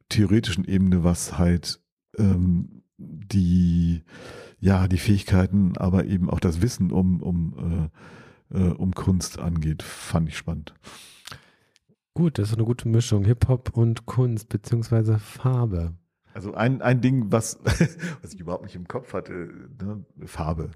theoretischen 0.10 0.66
Ebene, 0.66 1.06
was 1.06 1.38
halt 1.38 1.80
ähm, 2.18 2.84
die 2.98 4.04
ja 4.60 4.88
die 4.90 4.98
Fähigkeiten, 4.98 5.78
aber 5.78 6.06
eben 6.06 6.30
auch 6.30 6.42
das 6.42 6.62
Wissen 6.62 6.92
um 6.92 7.22
um 7.22 7.90
äh, 8.52 8.58
äh, 8.58 8.72
um 8.72 8.94
Kunst 8.94 9.40
angeht, 9.40 9.84
fand 9.84 10.28
ich 10.28 10.38
spannend. 10.38 10.74
Gut, 12.18 12.40
das 12.40 12.48
ist 12.48 12.56
eine 12.56 12.64
gute 12.64 12.88
Mischung 12.88 13.26
Hip 13.26 13.50
Hop 13.50 13.76
und 13.76 14.06
Kunst 14.06 14.48
beziehungsweise 14.48 15.20
Farbe. 15.20 15.96
Also 16.34 16.54
ein, 16.54 16.82
ein 16.82 17.02
Ding, 17.02 17.30
was, 17.30 17.60
was 18.22 18.34
ich 18.34 18.40
überhaupt 18.40 18.64
nicht 18.64 18.76
im 18.76 18.88
Kopf 18.88 19.12
hatte, 19.12 19.50
ne, 19.82 20.06
Farbe, 20.26 20.72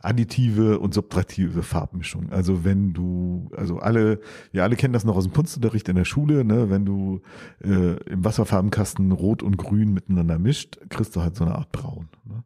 additive 0.00 0.78
und 0.78 0.94
subtraktive 0.94 1.62
Farbmischung. 1.62 2.30
Also 2.30 2.64
wenn 2.64 2.94
du, 2.94 3.50
also 3.54 3.78
alle, 3.78 4.20
wir 4.52 4.62
alle 4.62 4.76
kennen 4.76 4.94
das 4.94 5.04
noch 5.04 5.16
aus 5.16 5.24
dem 5.24 5.34
Kunstunterricht 5.34 5.86
in 5.90 5.96
der 5.96 6.06
Schule, 6.06 6.46
ne, 6.46 6.70
wenn 6.70 6.86
du 6.86 7.20
äh, 7.62 7.96
im 8.04 8.24
Wasserfarbenkasten 8.24 9.12
Rot 9.12 9.42
und 9.42 9.58
Grün 9.58 9.92
miteinander 9.92 10.38
mischt, 10.38 10.78
kriegst 10.88 11.14
du 11.14 11.20
halt 11.20 11.36
so 11.36 11.44
eine 11.44 11.56
Art 11.56 11.72
Braun. 11.72 12.08
Ne? 12.24 12.42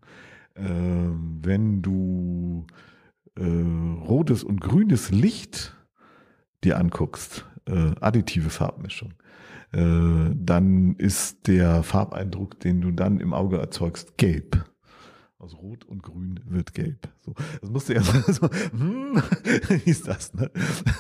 Äh, 0.57 1.45
wenn 1.45 1.83
du 1.83 2.67
äh, 3.37 3.45
rotes 3.45 4.43
und 4.43 4.61
grünes 4.61 5.13
Licht 5.13 5.77
dir 6.65 6.79
anguckst, 6.79 7.45
äh, 7.69 7.95
additive 8.01 8.51
Farbmischung 8.51 9.13
äh, 9.73 10.31
dann 10.35 10.95
ist 10.97 11.47
der 11.47 11.83
Farbeindruck, 11.83 12.59
den 12.61 12.81
du 12.81 12.91
dann 12.91 13.21
im 13.21 13.35
Auge 13.35 13.59
erzeugst, 13.59 14.17
gelb. 14.17 14.65
Aus 15.39 15.57
Rot 15.57 15.85
und 15.85 16.03
Grün 16.03 16.41
wird 16.47 16.75
gelb. 16.75 17.09
So, 17.21 17.35
das 17.61 17.71
musst 17.71 17.89
du 17.89 17.93
erstmal 17.95 18.35
so, 18.35 18.49
hm, 18.49 19.23
wie 19.85 19.91
ist 19.91 20.09
das, 20.09 20.35
ne? 20.35 20.51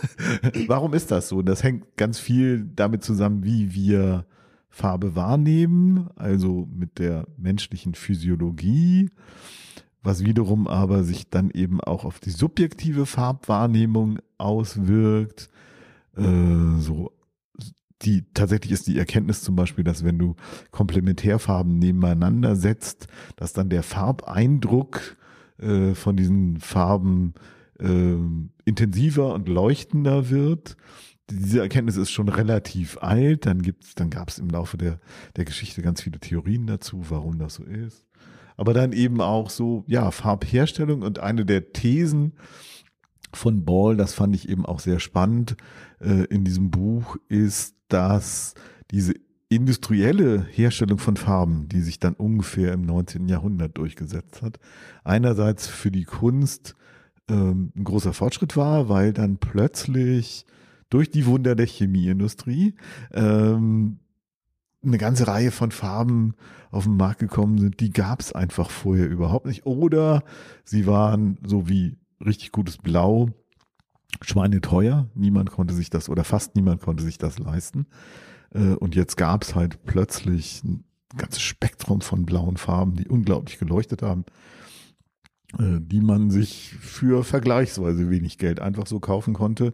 Warum 0.66 0.94
ist 0.94 1.11
das 1.11 1.28
so? 1.28 1.42
Das 1.42 1.62
hängt 1.62 1.96
ganz 1.96 2.18
viel 2.18 2.64
damit 2.64 3.02
zusammen, 3.02 3.42
wie 3.42 3.74
wir 3.74 4.26
Farbe 4.68 5.16
wahrnehmen, 5.16 6.11
also 6.14 6.68
mit 6.70 6.98
der 6.98 7.26
menschlichen 7.37 7.94
Physiologie, 7.94 9.11
was 10.02 10.24
wiederum 10.24 10.68
aber 10.68 11.02
sich 11.02 11.31
dann 11.31 11.50
eben 11.50 11.81
auch 11.81 12.04
auf 12.04 12.20
die 12.20 12.31
subjektive 12.31 13.07
Farbwahrnehmung 13.07 14.20
auswirkt. 14.37 15.48
Äh, 16.18 16.81
so 16.81 17.12
die 18.02 18.24
tatsächlich 18.33 18.72
ist 18.72 18.87
die 18.87 18.98
Erkenntnis 18.98 19.42
zum 19.42 19.57
Beispiel, 19.57 19.85
dass 19.85 20.04
wenn 20.04 20.18
du 20.18 20.37
Komplementärfarben 20.70 21.78
nebeneinander 21.78 22.54
setzt, 22.57 23.09
dass 23.37 23.52
dann 23.52 23.70
der 23.70 23.83
Farbeindruck 23.83 25.16
äh, 25.59 25.94
von 25.94 26.16
diesen 26.16 26.59
Farben 26.59 27.35
äh, 27.81 28.14
intensiver 28.64 29.35
und 29.35 29.48
leuchtender 29.48 30.31
wird. 30.31 30.76
Diese 31.31 31.61
Erkenntnis 31.61 31.96
ist 31.96 32.11
schon 32.11 32.28
relativ 32.28 32.98
alt. 32.98 33.46
Dann 33.46 33.62
gibt's, 33.62 33.94
dann 33.94 34.11
gab 34.11 34.28
es 34.28 34.38
im 34.38 34.48
Laufe 34.48 34.78
der, 34.78 35.00
der 35.37 35.44
Geschichte 35.44 35.83
ganz 35.83 36.00
viele 36.02 36.20
Theorien 36.20 36.66
dazu, 36.66 37.04
warum 37.09 37.38
das 37.38 37.54
so 37.54 37.64
ist. 37.64 38.07
Aber 38.57 38.74
dann 38.74 38.92
eben 38.92 39.20
auch 39.20 39.50
so, 39.50 39.85
ja, 39.87 40.11
Farbherstellung 40.11 41.02
und 41.02 41.18
eine 41.18 41.44
der 41.44 41.72
Thesen, 41.72 42.33
von 43.35 43.64
Ball, 43.64 43.96
das 43.96 44.14
fand 44.14 44.35
ich 44.35 44.48
eben 44.48 44.64
auch 44.64 44.81
sehr 44.81 45.00
spannend 45.00 45.57
äh, 46.00 46.24
in 46.24 46.44
diesem 46.44 46.70
Buch, 46.70 47.16
ist, 47.28 47.74
dass 47.88 48.54
diese 48.90 49.14
industrielle 49.48 50.44
Herstellung 50.44 50.98
von 50.98 51.16
Farben, 51.16 51.68
die 51.68 51.80
sich 51.80 51.98
dann 51.98 52.14
ungefähr 52.14 52.72
im 52.72 52.82
19. 52.82 53.28
Jahrhundert 53.28 53.78
durchgesetzt 53.78 54.42
hat, 54.42 54.58
einerseits 55.04 55.66
für 55.66 55.90
die 55.90 56.04
Kunst 56.04 56.74
ähm, 57.28 57.72
ein 57.74 57.84
großer 57.84 58.12
Fortschritt 58.12 58.56
war, 58.56 58.88
weil 58.88 59.12
dann 59.12 59.38
plötzlich 59.38 60.44
durch 60.90 61.11
die 61.11 61.26
Wunder 61.26 61.54
der 61.54 61.66
Chemieindustrie 61.66 62.74
ähm, 63.12 64.00
eine 64.82 64.98
ganze 64.98 65.26
Reihe 65.26 65.50
von 65.50 65.70
Farben 65.70 66.34
auf 66.70 66.84
den 66.84 66.96
Markt 66.96 67.20
gekommen 67.20 67.58
sind, 67.58 67.80
die 67.80 67.90
gab 67.90 68.20
es 68.20 68.32
einfach 68.32 68.70
vorher 68.70 69.08
überhaupt 69.08 69.46
nicht. 69.46 69.66
Oder 69.66 70.22
sie 70.64 70.87
waren 70.87 71.38
so 71.42 71.68
wie 71.68 71.96
richtig 72.24 72.52
gutes 72.52 72.78
Blau, 72.78 73.30
schweineteuer. 74.22 75.08
Niemand 75.14 75.50
konnte 75.50 75.74
sich 75.74 75.90
das 75.90 76.08
oder 76.08 76.24
fast 76.24 76.56
niemand 76.56 76.80
konnte 76.80 77.04
sich 77.04 77.18
das 77.18 77.38
leisten. 77.38 77.86
Äh, 78.52 78.74
und 78.74 78.94
jetzt 78.94 79.16
gab 79.16 79.42
es 79.42 79.54
halt 79.54 79.84
plötzlich 79.84 80.62
ein 80.64 80.84
ganzes 81.16 81.42
Spektrum 81.42 82.00
von 82.00 82.26
blauen 82.26 82.56
Farben, 82.56 82.96
die 82.96 83.09
unglaublich 83.09 83.59
geleuchtet 83.59 84.02
haben, 84.02 84.24
äh, 85.59 85.80
die 85.80 86.00
man 86.00 86.30
sich 86.30 86.74
für 86.80 87.24
vergleichsweise 87.24 88.11
wenig 88.11 88.38
Geld 88.38 88.61
einfach 88.61 88.86
so 88.86 89.00
kaufen 89.00 89.34
konnte 89.34 89.72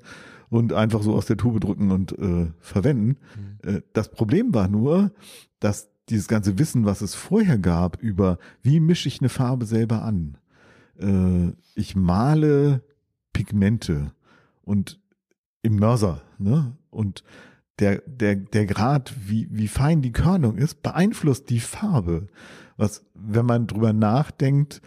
und 0.48 0.72
einfach 0.72 1.02
so 1.02 1.14
aus 1.14 1.26
der 1.26 1.36
Tube 1.36 1.60
drücken 1.60 1.90
und 1.90 2.16
äh, 2.18 2.52
verwenden. 2.60 3.16
Mhm. 3.36 3.76
Äh, 3.76 3.82
das 3.92 4.10
Problem 4.10 4.54
war 4.54 4.68
nur, 4.68 5.12
dass 5.58 5.90
dieses 6.08 6.28
ganze 6.28 6.58
Wissen, 6.58 6.84
was 6.84 7.00
es 7.00 7.14
vorher 7.14 7.58
gab 7.58 8.00
über, 8.02 8.38
wie 8.62 8.78
mische 8.78 9.08
ich 9.08 9.20
eine 9.20 9.30
Farbe 9.30 9.64
selber 9.64 10.02
an, 10.02 10.36
äh, 10.98 11.52
ich 11.74 11.96
male 11.96 12.82
Pigmente 13.32 14.12
und 14.64 15.00
im 15.62 15.76
Mörser, 15.76 16.22
ne? 16.38 16.76
Und 16.90 17.24
der, 17.78 18.02
der, 18.06 18.36
der 18.36 18.66
Grad, 18.66 19.14
wie, 19.26 19.48
wie 19.50 19.68
fein 19.68 20.00
die 20.02 20.12
Körnung 20.12 20.56
ist, 20.56 20.82
beeinflusst 20.82 21.50
die 21.50 21.60
Farbe. 21.60 22.28
Was, 22.76 23.04
wenn 23.14 23.46
man 23.46 23.66
drüber 23.66 23.92
nachdenkt, 23.92 24.80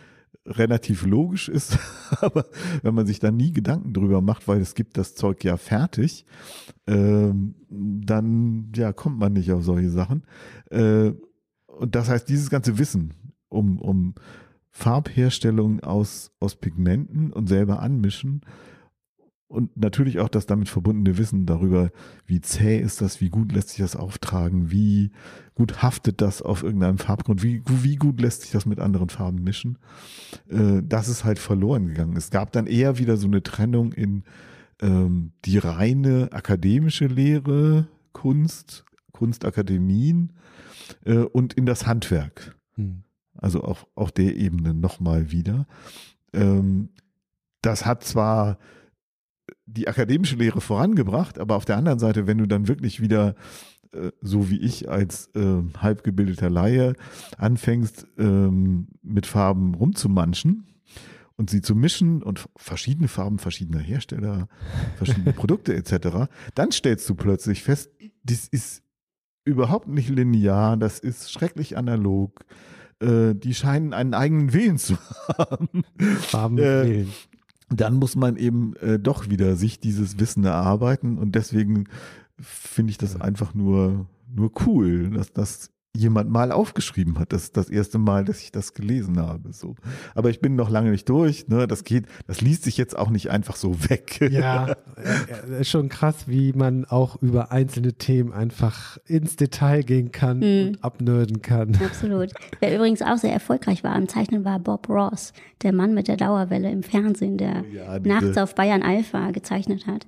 relativ 0.45 1.05
logisch 1.05 1.49
ist, 1.49 1.77
aber 2.21 2.45
wenn 2.81 2.95
man 2.95 3.05
sich 3.05 3.19
da 3.19 3.31
nie 3.31 3.51
Gedanken 3.51 3.93
drüber 3.93 4.21
macht, 4.21 4.47
weil 4.47 4.61
es 4.61 4.75
gibt 4.75 4.97
das 4.97 5.15
Zeug 5.15 5.43
ja 5.43 5.57
fertig, 5.57 6.25
ähm, 6.87 7.55
dann 7.69 8.71
ja 8.75 8.93
kommt 8.93 9.19
man 9.19 9.33
nicht 9.33 9.51
auf 9.51 9.63
solche 9.63 9.89
Sachen. 9.89 10.23
Äh, 10.69 11.11
und 11.67 11.95
das 11.95 12.09
heißt, 12.09 12.29
dieses 12.29 12.49
ganze 12.49 12.79
Wissen 12.79 13.13
um, 13.49 13.79
um 13.79 14.15
Farbherstellung 14.69 15.81
aus, 15.81 16.31
aus 16.39 16.55
Pigmenten 16.55 17.33
und 17.33 17.47
selber 17.47 17.81
anmischen 17.81 18.41
und 19.47 19.77
natürlich 19.77 20.19
auch 20.19 20.27
das 20.27 20.45
damit 20.45 20.67
verbundene 20.67 21.17
Wissen 21.17 21.45
darüber, 21.45 21.89
wie 22.25 22.41
zäh 22.41 22.79
ist 22.79 22.99
das, 22.99 23.21
wie 23.21 23.29
gut 23.29 23.53
lässt 23.53 23.69
sich 23.69 23.79
das 23.79 23.95
auftragen, 23.95 24.71
wie 24.71 25.11
gut 25.55 25.81
haftet 25.81 26.21
das 26.21 26.41
auf 26.41 26.63
irgendeinem 26.63 26.97
Farbgrund, 26.97 27.43
wie, 27.43 27.63
wie 27.65 27.95
gut 27.95 28.19
lässt 28.19 28.41
sich 28.41 28.51
das 28.51 28.65
mit 28.65 28.79
anderen 28.79 29.09
Farben 29.09 29.43
mischen. 29.43 29.77
Äh, 30.49 30.81
das 30.83 31.07
ist 31.07 31.23
halt 31.23 31.39
verloren 31.39 31.87
gegangen. 31.87 32.17
Es 32.17 32.29
gab 32.29 32.51
dann 32.51 32.67
eher 32.67 32.97
wieder 32.97 33.15
so 33.15 33.27
eine 33.27 33.41
Trennung 33.41 33.93
in 33.93 34.23
ähm, 34.81 35.31
die 35.45 35.57
reine 35.57 36.29
akademische 36.33 37.07
Lehre, 37.07 37.87
Kunst, 38.11 38.83
Kunstakademien 39.13 40.33
äh, 41.05 41.19
und 41.19 41.53
in 41.53 41.65
das 41.65 41.87
Handwerk. 41.87 42.57
Hm. 42.75 43.03
Also 43.33 43.61
auf, 43.61 43.87
auf 43.95 44.11
der 44.11 44.35
Ebene 44.35 44.73
nochmal 44.73 45.31
wieder. 45.31 45.67
Ähm, 46.33 46.89
das 47.61 47.85
hat 47.85 48.03
zwar 48.03 48.57
die 49.65 49.87
akademische 49.87 50.35
Lehre 50.35 50.61
vorangebracht, 50.61 51.39
aber 51.39 51.55
auf 51.55 51.65
der 51.65 51.77
anderen 51.77 51.99
Seite, 51.99 52.27
wenn 52.27 52.37
du 52.37 52.47
dann 52.47 52.67
wirklich 52.67 53.01
wieder 53.01 53.35
äh, 53.93 54.11
so 54.21 54.49
wie 54.49 54.59
ich 54.59 54.89
als 54.89 55.29
äh, 55.35 55.61
halbgebildeter 55.77 56.49
Laie 56.49 56.93
anfängst, 57.37 58.07
ähm, 58.17 58.87
mit 59.01 59.25
Farben 59.25 59.75
rumzumanschen 59.75 60.67
und 61.35 61.49
sie 61.49 61.61
zu 61.61 61.75
mischen 61.75 62.23
und 62.23 62.47
verschiedene 62.55 63.07
Farben 63.07 63.39
verschiedener 63.39 63.79
Hersteller, 63.79 64.47
verschiedene 64.97 65.33
Produkte 65.33 65.75
etc., 65.75 66.29
dann 66.55 66.71
stellst 66.71 67.07
du 67.09 67.15
plötzlich 67.15 67.63
fest, 67.63 67.91
das 68.23 68.47
ist 68.47 68.83
überhaupt 69.45 69.87
nicht 69.87 70.09
linear, 70.09 70.75
das 70.75 70.99
ist 70.99 71.31
schrecklich 71.31 71.77
analog. 71.77 72.45
Äh, 72.99 73.35
die 73.35 73.53
scheinen 73.53 73.93
einen 73.93 74.13
eigenen 74.13 74.53
Willen 74.53 74.77
zu 74.77 74.97
haben. 75.37 75.83
Farben 76.19 76.57
äh, 76.57 77.05
dann 77.69 77.95
muss 77.95 78.15
man 78.15 78.37
eben 78.37 78.75
äh, 78.77 78.99
doch 78.99 79.29
wieder 79.29 79.55
sich 79.55 79.79
dieses 79.79 80.19
Wissen 80.19 80.43
erarbeiten 80.43 81.17
und 81.17 81.35
deswegen 81.35 81.85
finde 82.39 82.91
ich 82.91 82.97
das 82.97 83.19
einfach 83.19 83.53
nur, 83.53 84.07
nur 84.33 84.51
cool, 84.65 85.09
dass 85.09 85.33
das 85.33 85.71
jemand 85.97 86.29
mal 86.29 86.51
aufgeschrieben 86.51 87.19
hat. 87.19 87.33
Das 87.33 87.43
ist 87.43 87.57
das 87.57 87.69
erste 87.69 87.97
Mal, 87.97 88.23
dass 88.25 88.41
ich 88.41 88.51
das 88.51 88.73
gelesen 88.73 89.19
habe. 89.19 89.51
So. 89.51 89.75
Aber 90.15 90.29
ich 90.29 90.39
bin 90.39 90.55
noch 90.55 90.69
lange 90.69 90.91
nicht 90.91 91.09
durch. 91.09 91.47
Ne? 91.47 91.67
Das 91.67 91.83
geht, 91.83 92.05
das 92.27 92.41
liest 92.41 92.63
sich 92.63 92.77
jetzt 92.77 92.97
auch 92.97 93.09
nicht 93.09 93.29
einfach 93.31 93.55
so 93.55 93.89
weg. 93.89 94.19
Ja, 94.31 94.75
ist 95.59 95.69
schon 95.69 95.89
krass, 95.89 96.27
wie 96.27 96.53
man 96.53 96.85
auch 96.85 97.21
über 97.21 97.51
einzelne 97.51 97.93
Themen 97.93 98.31
einfach 98.31 98.97
ins 99.05 99.35
Detail 99.35 99.83
gehen 99.83 100.11
kann 100.11 100.39
mhm. 100.39 100.67
und 100.67 100.83
abnörden 100.83 101.41
kann. 101.41 101.75
Absolut. 101.83 102.31
Wer 102.59 102.75
übrigens 102.75 103.01
auch 103.01 103.17
sehr 103.17 103.33
erfolgreich 103.33 103.83
war 103.83 103.95
am 103.95 104.07
Zeichnen, 104.07 104.45
war 104.45 104.59
Bob 104.59 104.89
Ross, 104.89 105.33
der 105.63 105.73
Mann 105.73 105.93
mit 105.93 106.07
der 106.07 106.17
Dauerwelle 106.17 106.71
im 106.71 106.83
Fernsehen, 106.83 107.37
der 107.37 107.63
oh 107.63 107.75
ja, 107.75 107.99
nachts 107.99 108.37
auf 108.37 108.55
Bayern 108.55 108.83
Alpha 108.83 109.31
gezeichnet 109.31 109.87
hat. 109.87 110.05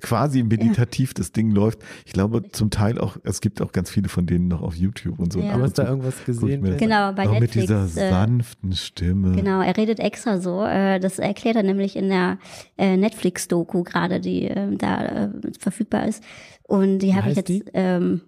Quasi 0.00 0.42
meditativ 0.42 1.10
ja. 1.10 1.14
das 1.16 1.32
Ding 1.32 1.50
läuft. 1.50 1.80
Ich 2.04 2.12
glaube 2.12 2.42
zum 2.50 2.70
Teil 2.70 2.98
auch, 2.98 3.16
es 3.22 3.40
gibt 3.40 3.62
auch 3.62 3.72
ganz 3.72 3.90
viele 3.90 4.08
von 4.08 4.26
denen 4.26 4.48
noch 4.48 4.62
auf 4.62 4.74
YouTube 4.74 5.18
und 5.18 5.29
so. 5.32 5.40
Ja. 5.40 5.56
Du 5.56 5.62
hast 5.62 5.78
da 5.78 5.88
irgendwas 5.88 6.24
gesehen? 6.24 6.76
Genau, 6.76 7.12
bei 7.12 7.26
Netflix. 7.26 7.56
Mit 7.56 7.62
dieser 7.62 7.84
äh, 7.84 8.10
sanften 8.10 8.72
Stimme. 8.72 9.36
Genau, 9.36 9.60
er 9.60 9.76
redet 9.76 10.00
extra 10.00 10.38
so. 10.38 10.64
Äh, 10.64 11.00
das 11.00 11.18
erklärt 11.18 11.56
er 11.56 11.62
nämlich 11.62 11.96
in 11.96 12.08
der 12.08 12.38
äh, 12.76 12.96
Netflix-Doku 12.96 13.82
gerade, 13.82 14.20
die 14.20 14.44
ähm, 14.44 14.78
da 14.78 15.30
verfügbar 15.58 16.06
ist. 16.06 16.22
Und 16.62 16.98
die 17.00 17.14
habe 17.14 17.30
ich 17.30 17.36
jetzt 17.36 17.70
ähm, 17.74 18.20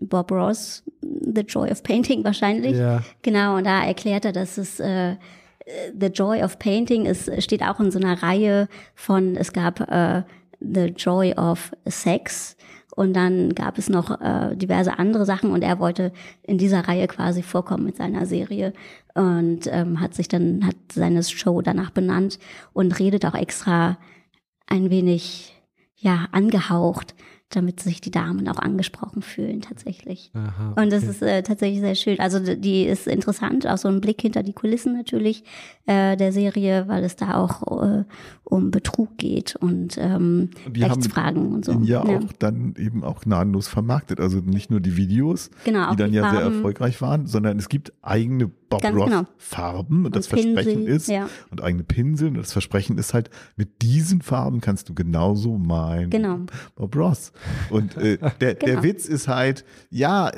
Bob 0.00 0.30
Ross, 0.30 0.84
The 1.02 1.42
Joy 1.42 1.70
of 1.70 1.82
Painting 1.82 2.24
wahrscheinlich. 2.24 2.76
Ja. 2.76 3.02
Genau, 3.22 3.56
und 3.56 3.64
da 3.64 3.84
erklärt 3.84 4.24
er, 4.24 4.32
dass 4.32 4.58
es 4.58 4.80
äh, 4.80 5.16
The 5.98 6.06
Joy 6.06 6.42
of 6.42 6.58
Painting 6.58 7.06
ist, 7.06 7.42
steht 7.42 7.62
auch 7.62 7.80
in 7.80 7.90
so 7.90 7.98
einer 7.98 8.22
Reihe 8.22 8.68
von, 8.94 9.36
es 9.36 9.52
gab 9.52 9.80
äh, 9.90 10.22
The 10.60 10.86
Joy 10.96 11.34
of 11.34 11.72
Sex, 11.86 12.56
und 12.96 13.12
dann 13.12 13.54
gab 13.54 13.78
es 13.78 13.88
noch 13.88 14.20
äh, 14.20 14.56
diverse 14.56 14.98
andere 14.98 15.26
Sachen 15.26 15.50
und 15.50 15.62
er 15.62 15.78
wollte 15.78 16.12
in 16.42 16.58
dieser 16.58 16.88
Reihe 16.88 17.06
quasi 17.06 17.42
vorkommen 17.42 17.84
mit 17.84 17.96
seiner 17.96 18.26
Serie 18.26 18.72
und 19.14 19.66
ähm, 19.66 20.00
hat 20.00 20.14
sich 20.14 20.28
dann, 20.28 20.66
hat 20.66 20.76
seine 20.92 21.22
Show 21.22 21.60
danach 21.60 21.90
benannt 21.90 22.38
und 22.72 22.98
redet 22.98 23.24
auch 23.26 23.34
extra 23.34 23.98
ein 24.66 24.90
wenig, 24.90 25.54
ja, 25.94 26.26
angehaucht 26.32 27.14
damit 27.50 27.78
sich 27.78 28.00
die 28.00 28.10
Damen 28.10 28.48
auch 28.48 28.58
angesprochen 28.58 29.22
fühlen 29.22 29.60
tatsächlich. 29.60 30.32
Aha, 30.34 30.72
okay. 30.72 30.82
Und 30.82 30.92
das 30.92 31.04
ist 31.04 31.22
äh, 31.22 31.42
tatsächlich 31.42 31.80
sehr 31.80 31.94
schön. 31.94 32.18
Also 32.18 32.40
die 32.40 32.84
ist 32.84 33.06
interessant, 33.06 33.66
auch 33.68 33.78
so 33.78 33.88
ein 33.88 34.00
Blick 34.00 34.20
hinter 34.20 34.42
die 34.42 34.52
Kulissen 34.52 34.96
natürlich 34.96 35.44
äh, 35.86 36.16
der 36.16 36.32
Serie, 36.32 36.88
weil 36.88 37.04
es 37.04 37.14
da 37.14 37.34
auch 37.34 37.82
äh, 37.82 38.04
um 38.42 38.72
Betrug 38.72 39.16
geht 39.16 39.54
und 39.56 39.96
ähm, 39.96 40.50
die 40.68 40.82
Rechtsfragen 40.82 41.52
und 41.52 41.64
so. 41.64 41.72
Ja, 41.82 42.04
ja, 42.04 42.18
auch 42.18 42.32
dann 42.38 42.74
eben 42.78 43.04
auch 43.04 43.20
gnadenlos 43.20 43.68
vermarktet. 43.68 44.20
Also 44.20 44.38
nicht 44.38 44.70
nur 44.70 44.80
die 44.80 44.96
Videos, 44.96 45.50
genau, 45.64 45.92
die 45.92 45.96
dann 45.96 46.10
die 46.10 46.16
ja 46.16 46.22
Farben. 46.22 46.36
sehr 46.36 46.46
erfolgreich 46.46 47.00
waren, 47.00 47.26
sondern 47.26 47.58
es 47.58 47.68
gibt 47.68 47.92
eigene 48.02 48.50
Bob 48.68 48.82
Ganz 48.82 48.96
Ross 48.96 49.10
genau. 49.10 49.26
Farben 49.38 49.98
und, 49.98 50.06
und 50.06 50.16
das 50.16 50.26
Pinsel, 50.26 50.54
Versprechen 50.54 50.86
ist 50.86 51.08
ja. 51.08 51.28
und 51.50 51.62
eigene 51.62 51.84
Pinsel 51.84 52.28
und 52.28 52.38
das 52.38 52.52
Versprechen 52.52 52.98
ist 52.98 53.14
halt 53.14 53.30
mit 53.56 53.82
diesen 53.82 54.22
Farben 54.22 54.60
kannst 54.60 54.88
du 54.88 54.94
genauso 54.94 55.58
malen. 55.58 56.10
Genau. 56.10 56.40
Bob 56.74 56.96
Ross. 56.96 57.32
Und 57.70 57.96
äh, 57.96 58.18
der, 58.40 58.54
genau. 58.54 58.72
der 58.72 58.82
Witz 58.82 59.06
ist 59.06 59.28
halt, 59.28 59.64
ja, 59.90 60.30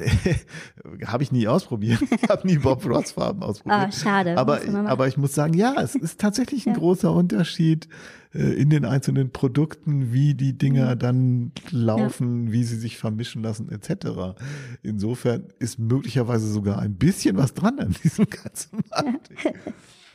habe 1.07 1.23
ich 1.23 1.33
nie 1.33 1.49
ausprobiert. 1.49 2.01
Ich 2.11 2.29
habe 2.29 2.47
nie 2.47 2.59
Bob 2.59 2.85
Ross 2.87 3.13
Farben 3.13 3.43
ausprobiert. 3.43 3.89
Ah, 3.89 3.93
schade. 3.93 4.37
Aber, 4.37 4.61
aber 4.87 5.09
ich 5.09 5.17
muss 5.17 5.35
sagen, 5.35 5.55
ja, 5.55 5.75
es 5.81 5.95
ist 5.95 6.21
tatsächlich 6.21 6.67
ein 6.67 6.75
ja. 6.75 6.79
großer 6.79 7.13
Unterschied 7.13 7.89
äh, 8.35 8.41
in 8.41 8.71
den 8.71 8.85
einzelnen 8.85 9.31
Produkten, 9.31 10.13
wie 10.13 10.35
die 10.35 10.57
Dinger 10.57 10.95
mhm. 10.95 10.99
dann 10.99 11.53
laufen, 11.71 12.47
ja. 12.47 12.53
wie 12.53 12.65
sie 12.65 12.77
sich 12.77 12.99
vermischen 12.99 13.43
lassen, 13.43 13.71
etc. 13.71 14.39
Insofern 14.83 15.45
ist 15.59 15.79
möglicherweise 15.79 16.51
sogar 16.51 16.79
ein 16.79 16.95
bisschen 16.97 17.37
was 17.37 17.55
dran 17.55 17.79
an 17.79 17.95
diesem 18.03 18.27
ganzen 18.31 18.81
Markt. 18.91 19.31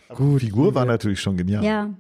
Gut, 0.10 0.42
die 0.42 0.48
Figur 0.48 0.76
war 0.76 0.86
natürlich 0.86 1.22
schon 1.22 1.38
genial. 1.38 1.64
Ja. 1.64 1.94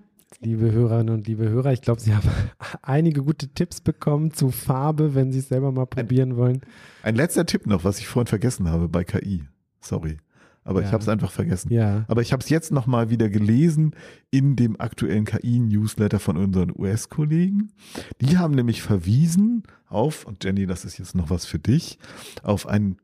Liebe 0.44 0.72
Hörerinnen 0.72 1.14
und 1.14 1.28
liebe 1.28 1.50
Hörer, 1.50 1.72
ich 1.74 1.82
glaube, 1.82 2.02
Sie 2.02 2.14
haben 2.14 2.30
einige 2.82 3.24
gute 3.24 3.48
Tipps 3.50 3.82
bekommen 3.82 4.32
zu 4.32 4.50
Farbe, 4.50 5.16
wenn 5.16 5.32
Sie 5.32 5.39
es 5.39 5.48
selber 5.48 5.72
mal 5.72 5.86
probieren 5.86 6.32
ein, 6.32 6.38
wollen. 6.38 6.62
Ein 7.02 7.16
letzter 7.16 7.46
Tipp 7.46 7.66
noch, 7.66 7.84
was 7.84 8.00
ich 8.00 8.08
vorhin 8.08 8.28
vergessen 8.28 8.70
habe 8.70 8.89
bei 8.89 9.04
KI. 9.04 9.44
Sorry 9.80 10.18
aber 10.64 10.82
ja. 10.82 10.88
ich 10.88 10.94
habe 10.94 11.02
es 11.02 11.10
einfach 11.10 11.32
vergessen. 11.32 11.72
Ja. 11.72 12.06
Aber 12.08 12.22
ich 12.22 12.32
habe 12.32 12.41
es 12.41 12.50
jetzt 12.50 12.72
nochmal 12.72 13.10
wieder 13.10 13.30
gelesen 13.30 13.96
in 14.32 14.56
dem 14.56 14.80
aktuellen 14.80 15.26
KI-Newsletter 15.26 16.20
von 16.20 16.38
unseren 16.38 16.72
US-Kollegen. 16.76 17.74
Die 18.22 18.38
haben 18.38 18.56
nämlich 18.56 18.82
verwiesen 18.82 19.64
auf, 19.88 20.26
und 20.26 20.44
Jenny, 20.44 20.66
das 20.66 20.86
ist 20.86 20.98
jetzt 20.98 21.16
noch 21.16 21.30
was 21.30 21.46
für 21.46 21.60
dich, 21.60 22.00
auf 22.41 22.68
einen 22.68 22.98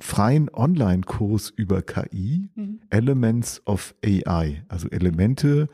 freien 0.00 0.48
Online-Kurs 0.52 1.50
über 1.50 1.82
KI, 1.82 2.50
mhm. 2.54 2.80
Elements 2.90 3.62
of 3.66 3.94
AI, 4.04 4.64
also 4.68 4.88
Elemente 4.88 5.68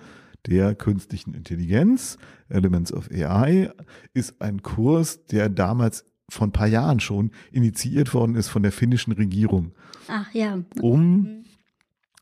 der 0.49 0.75
künstlichen 0.75 1.35
Intelligenz. 1.35 2.17
Elements 2.49 2.93
of 2.93 3.11
AI 3.11 3.71
ist 4.15 4.41
ein 4.41 4.63
Kurs, 4.63 5.27
der 5.27 5.49
damals 5.49 6.05
vor 6.31 6.47
ein 6.47 6.53
paar 6.53 6.67
Jahren 6.67 7.01
schon 7.01 7.31
initiiert 7.53 8.15
worden 8.15 8.35
ist 8.35 8.49
von 8.49 8.63
der 8.63 8.73
finnischen 8.73 9.13
Regierung. 9.13 9.73
Ach 10.09 10.33
ja. 10.33 10.59
Um 10.81 11.45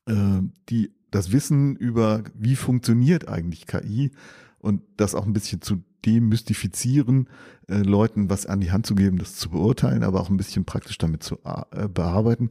mhm. 0.06 0.42
äh, 0.44 0.50
die, 0.68 0.92
das 1.10 1.32
Wissen 1.32 1.76
über, 1.76 2.24
wie 2.34 2.56
funktioniert 2.56 3.28
eigentlich 3.28 3.66
KI 3.66 4.10
und 4.58 4.82
das 4.96 5.14
auch 5.14 5.26
ein 5.26 5.32
bisschen 5.32 5.62
zu 5.62 5.82
demystifizieren, 6.06 7.28
äh, 7.68 7.78
Leuten 7.78 8.30
was 8.30 8.46
an 8.46 8.60
die 8.60 8.70
Hand 8.70 8.86
zu 8.86 8.94
geben, 8.94 9.18
das 9.18 9.34
zu 9.34 9.50
beurteilen, 9.50 10.04
aber 10.04 10.20
auch 10.20 10.30
ein 10.30 10.36
bisschen 10.36 10.64
praktisch 10.64 10.98
damit 10.98 11.22
zu 11.22 11.38
äh, 11.44 11.88
bearbeiten. 11.88 12.48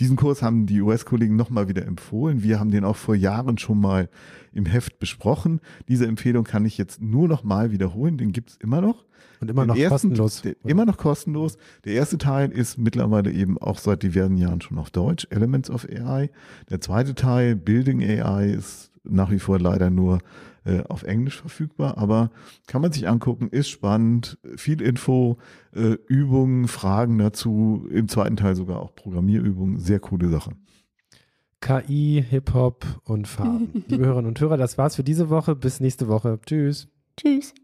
Diesen 0.00 0.16
Kurs 0.16 0.42
haben 0.42 0.66
die 0.66 0.80
US-Kollegen 0.80 1.36
nochmal 1.36 1.68
wieder 1.68 1.84
empfohlen. 1.84 2.42
Wir 2.42 2.60
haben 2.60 2.70
den 2.70 2.84
auch 2.84 2.96
vor 2.96 3.14
Jahren 3.14 3.58
schon 3.58 3.80
mal 3.80 4.08
im 4.52 4.66
Heft 4.66 4.98
besprochen. 4.98 5.60
Diese 5.88 6.06
Empfehlung 6.06 6.44
kann 6.44 6.64
ich 6.64 6.78
jetzt 6.78 7.00
nur 7.00 7.26
noch 7.26 7.42
mal 7.42 7.72
wiederholen. 7.72 8.16
Den 8.16 8.32
gibt's 8.32 8.56
immer 8.60 8.80
noch. 8.80 9.04
Und 9.40 9.50
immer 9.50 9.66
noch 9.66 9.76
ersten, 9.76 10.10
kostenlos. 10.10 10.42
Der, 10.42 10.54
immer 10.64 10.84
noch 10.84 10.96
kostenlos. 10.96 11.58
Der 11.84 11.94
erste 11.94 12.18
Teil 12.18 12.50
ist 12.50 12.78
mittlerweile 12.78 13.32
eben 13.32 13.58
auch 13.58 13.78
seit 13.78 14.02
diversen 14.02 14.36
Jahren 14.36 14.60
schon 14.60 14.78
auf 14.78 14.90
Deutsch, 14.90 15.26
Elements 15.30 15.70
of 15.70 15.86
AI. 15.88 16.30
Der 16.70 16.80
zweite 16.80 17.14
Teil, 17.14 17.54
Building 17.54 18.02
AI, 18.02 18.50
ist 18.50 18.90
nach 19.04 19.30
wie 19.30 19.38
vor 19.38 19.58
leider 19.58 19.90
nur 19.90 20.18
äh, 20.68 20.84
auf 20.88 21.02
Englisch 21.02 21.40
verfügbar, 21.40 21.96
aber 21.96 22.30
kann 22.66 22.82
man 22.82 22.92
sich 22.92 23.08
angucken, 23.08 23.48
ist 23.48 23.70
spannend, 23.70 24.38
viel 24.56 24.82
Info, 24.82 25.38
äh, 25.74 25.96
Übungen, 26.08 26.68
Fragen 26.68 27.18
dazu, 27.18 27.86
im 27.90 28.08
zweiten 28.08 28.36
Teil 28.36 28.54
sogar 28.54 28.80
auch 28.80 28.94
Programmierübungen, 28.94 29.78
sehr 29.78 29.98
coole 29.98 30.28
Sache. 30.28 30.52
KI, 31.60 32.24
Hip-Hop 32.28 32.86
und 33.04 33.26
Farben. 33.26 33.84
Liebe 33.88 34.04
Hörerinnen 34.04 34.28
und 34.28 34.40
Hörer, 34.40 34.56
das 34.56 34.78
war's 34.78 34.96
für 34.96 35.02
diese 35.02 35.30
Woche. 35.30 35.56
Bis 35.56 35.80
nächste 35.80 36.06
Woche. 36.06 36.38
Tschüss. 36.44 36.88
Tschüss. 37.16 37.54